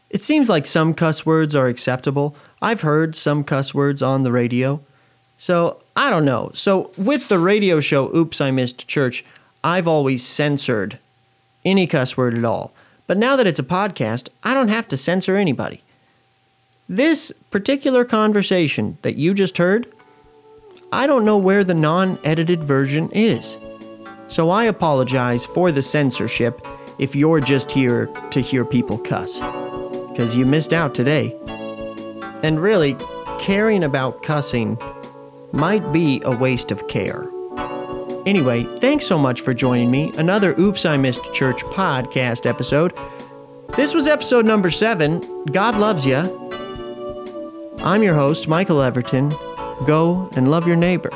it 0.10 0.24
seems 0.24 0.48
like 0.50 0.66
some 0.66 0.94
cuss 0.94 1.26
words 1.26 1.54
are 1.54 1.68
acceptable. 1.68 2.34
I've 2.62 2.82
heard 2.82 3.14
some 3.14 3.44
cuss 3.44 3.74
words 3.74 4.02
on 4.02 4.24
the 4.24 4.32
radio. 4.32 4.80
So, 5.38 5.82
I 5.98 6.10
don't 6.10 6.26
know. 6.26 6.52
So, 6.54 6.92
with 6.98 7.28
the 7.28 7.40
radio 7.40 7.82
show 7.82 8.16
Oops, 8.16 8.40
I 8.40 8.52
Missed 8.52 8.88
Church, 8.88 9.26
I've 9.66 9.88
always 9.88 10.26
censored 10.26 10.98
any 11.66 11.88
cuss 11.88 12.16
word 12.16 12.38
at 12.38 12.46
all. 12.46 12.72
But 13.08 13.18
now 13.18 13.38
that 13.38 13.48
it's 13.48 13.60
a 13.60 13.64
podcast, 13.64 14.30
I 14.44 14.54
don't 14.54 14.68
have 14.68 14.88
to 14.90 14.98
censor 14.98 15.38
anybody. 15.38 15.82
This 16.90 17.32
particular 17.52 18.06
conversation 18.06 18.98
that 19.02 19.16
you 19.16 19.34
just 19.34 19.58
heard, 19.58 19.92
I 20.92 21.08
don't 21.08 21.26
know 21.26 21.38
where 21.38 21.64
the 21.64 21.74
non 21.74 22.20
edited 22.24 22.64
version 22.64 23.10
is. 23.12 23.58
So 24.28 24.50
I 24.50 24.66
apologize 24.66 25.46
for 25.46 25.72
the 25.72 25.82
censorship 25.82 26.62
if 27.00 27.16
you're 27.16 27.40
just 27.40 27.72
here 27.72 28.08
to 28.32 28.42
hear 28.42 28.66
people 28.66 28.98
cuss. 28.98 29.40
Because 30.10 30.36
you 30.36 30.46
missed 30.46 30.74
out 30.74 30.96
today. 30.96 31.36
And 32.44 32.60
really, 32.60 32.96
caring 33.40 33.84
about 33.84 34.24
cussing 34.24 34.78
might 35.54 35.92
be 35.94 36.22
a 36.26 36.36
waste 36.36 36.72
of 36.72 36.88
care. 36.88 37.28
Anyway, 38.26 38.64
thanks 38.80 39.06
so 39.06 39.18
much 39.18 39.42
for 39.42 39.54
joining 39.54 39.90
me. 39.92 40.12
Another 40.18 40.54
Oops, 40.60 40.86
I 40.86 40.98
Missed 40.98 41.34
Church 41.34 41.64
podcast 41.66 42.46
episode. 42.46 42.94
This 43.76 43.94
was 43.94 44.08
episode 44.08 44.46
number 44.46 44.70
seven. 44.70 45.44
God 45.46 45.78
loves 45.78 46.06
ya. 46.06 46.28
I'm 47.80 48.04
your 48.04 48.16
host, 48.16 48.48
Michael 48.48 48.82
Everton. 48.82 49.30
Go 49.86 50.30
and 50.36 50.50
love 50.50 50.66
your 50.68 50.76
neighbor. 50.78 51.12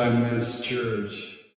I 0.00 0.08
missed 0.08 0.64
church. 0.64 1.29